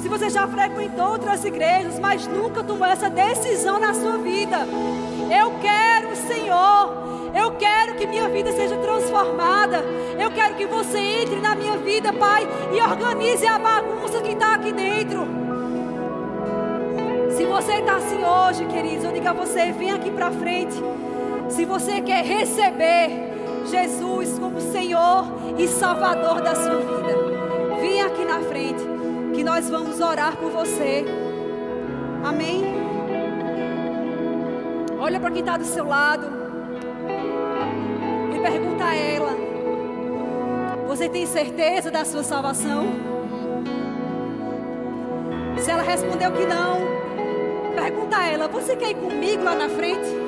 Se 0.00 0.08
você 0.08 0.28
já 0.28 0.46
frequentou 0.48 1.12
outras 1.12 1.44
igrejas, 1.44 1.98
mas 1.98 2.26
nunca 2.26 2.62
tomou 2.62 2.86
essa 2.86 3.08
decisão 3.08 3.78
na 3.78 3.94
sua 3.94 4.18
vida. 4.18 4.66
Eu 5.30 5.52
quero 5.60 6.10
o 6.10 6.16
Senhor. 6.16 7.02
Eu 7.34 7.52
quero 7.52 7.94
que 7.94 8.06
minha 8.06 8.28
vida 8.28 8.52
seja 8.52 8.76
transformada. 8.76 9.82
Eu 10.18 10.30
quero 10.32 10.54
que 10.54 10.66
você 10.66 10.98
entre 10.98 11.36
na 11.36 11.54
minha 11.54 11.76
vida, 11.78 12.12
Pai, 12.12 12.46
e 12.72 12.80
organize 12.80 13.46
a 13.46 13.58
bagunça 13.58 14.20
que 14.20 14.32
está 14.32 14.54
aqui 14.54 14.72
dentro. 14.72 15.26
Se 17.36 17.44
você 17.44 17.74
está 17.74 17.96
assim 17.96 18.22
hoje, 18.22 18.66
queridos, 18.66 19.04
eu 19.04 19.12
digo 19.12 19.28
a 19.28 19.32
você: 19.32 19.72
vem 19.72 19.90
aqui 19.90 20.10
para 20.10 20.30
frente. 20.30 20.74
Se 21.48 21.64
você 21.64 22.00
quer 22.00 22.24
receber 22.24 23.31
Jesus 23.66 24.38
como 24.38 24.60
Senhor 24.60 25.26
e 25.58 25.66
Salvador 25.68 26.40
da 26.40 26.54
sua 26.54 26.76
vida, 26.76 27.80
vem 27.80 28.02
aqui 28.02 28.24
na 28.24 28.40
frente, 28.40 28.82
que 29.34 29.42
nós 29.42 29.68
vamos 29.68 30.00
orar 30.00 30.36
por 30.36 30.50
você. 30.50 31.04
Amém? 32.24 32.62
Olha 34.98 35.18
para 35.18 35.30
quem 35.30 35.40
está 35.40 35.56
do 35.56 35.64
seu 35.64 35.84
lado 35.84 36.26
e 38.34 38.40
pergunta 38.40 38.84
a 38.84 38.94
ela: 38.94 39.36
Você 40.86 41.08
tem 41.08 41.26
certeza 41.26 41.90
da 41.90 42.04
sua 42.04 42.22
salvação? 42.22 42.86
Se 45.58 45.70
ela 45.70 45.82
respondeu 45.82 46.32
que 46.32 46.46
não, 46.46 47.02
Pergunta 47.74 48.16
a 48.16 48.26
ela: 48.26 48.48
Você 48.48 48.76
quer 48.76 48.90
ir 48.90 48.94
comigo 48.94 49.42
lá 49.42 49.54
na 49.54 49.68
frente? 49.68 50.21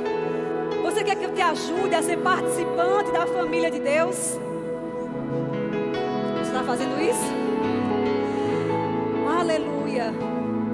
Quer 1.05 1.17
que 1.17 1.25
eu 1.25 1.35
te 1.35 1.43
ajude 1.43 1.95
a 1.95 2.03
ser 2.03 2.17
participante 2.19 3.13
da 3.13 3.27
família 3.27 3.71
de 3.71 3.79
Deus? 3.79 4.39
Você 6.39 6.47
está 6.47 6.65
fazendo 6.65 6.99
isso? 6.99 7.31
Aleluia. 9.39 10.15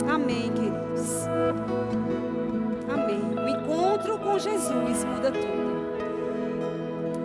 Amém, 0.09 0.53
queridos. 0.53 1.27
Amém. 2.89 3.21
O 3.45 3.49
encontro 3.49 4.19
com 4.19 4.39
Jesus 4.39 5.05
muda 5.05 5.33
tudo. 5.33 5.71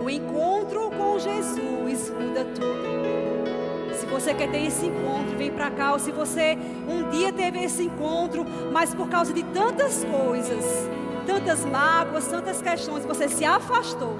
O 0.03 0.09
encontro 0.09 0.89
com 0.89 1.19
Jesus 1.19 2.09
muda 2.09 2.43
tudo. 2.55 3.93
Se 3.93 4.07
você 4.07 4.33
quer 4.33 4.49
ter 4.49 4.65
esse 4.65 4.87
encontro, 4.87 5.37
vem 5.37 5.51
para 5.51 5.69
cá. 5.69 5.93
Ou 5.93 5.99
se 5.99 6.11
você 6.11 6.57
um 6.87 7.07
dia 7.11 7.31
teve 7.31 7.63
esse 7.63 7.83
encontro, 7.83 8.43
mas 8.71 8.95
por 8.95 9.07
causa 9.07 9.31
de 9.31 9.43
tantas 9.43 10.03
coisas, 10.03 10.89
tantas 11.25 11.65
mágoas, 11.65 12.27
tantas 12.27 12.61
questões, 12.61 13.05
você 13.05 13.27
se 13.27 13.43
afastou. 13.43 14.17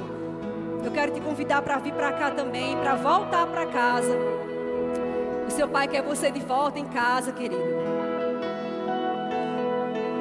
Eu 0.84 0.92
quero 0.92 1.12
te 1.12 1.22
convidar 1.22 1.62
para 1.62 1.80
vir 1.80 1.94
para 1.94 2.12
cá 2.14 2.32
também, 2.32 2.78
para 2.78 2.96
voltar 2.96 3.48
para 3.48 3.66
casa. 3.66 4.16
O 5.48 5.52
seu 5.52 5.68
pai 5.68 5.88
quer 5.88 6.04
você 6.04 6.30
de 6.32 6.40
volta 6.40 6.80
em 6.80 6.86
casa, 6.86 7.32
querido. 7.32 7.64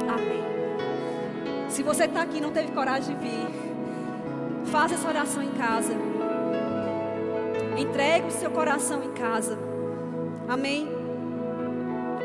Amém. 0.08 0.42
Se 1.68 1.82
você 1.82 2.04
está 2.04 2.22
aqui 2.22 2.38
e 2.38 2.40
não 2.40 2.50
teve 2.50 2.72
coragem 2.72 3.14
de 3.16 3.22
vir, 3.22 3.46
faça 4.66 4.94
essa 4.94 5.08
oração 5.08 5.42
em 5.42 5.50
casa. 5.52 5.94
Entregue 7.76 8.28
o 8.28 8.30
seu 8.30 8.50
coração 8.50 9.02
em 9.02 9.10
casa. 9.12 9.58
Amém? 10.48 10.88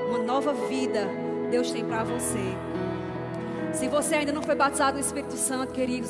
Uma 0.10 0.20
nova 0.20 0.54
vida 0.54 1.08
Deus 1.50 1.72
tem 1.72 1.84
para 1.84 2.04
você. 2.04 2.56
Se 3.74 3.88
você 3.88 4.16
ainda 4.16 4.32
não 4.32 4.42
foi 4.42 4.56
batizado 4.56 4.98
no 4.98 5.00
Espírito 5.00 5.36
Santo, 5.36 5.74
queridos. 5.74 6.08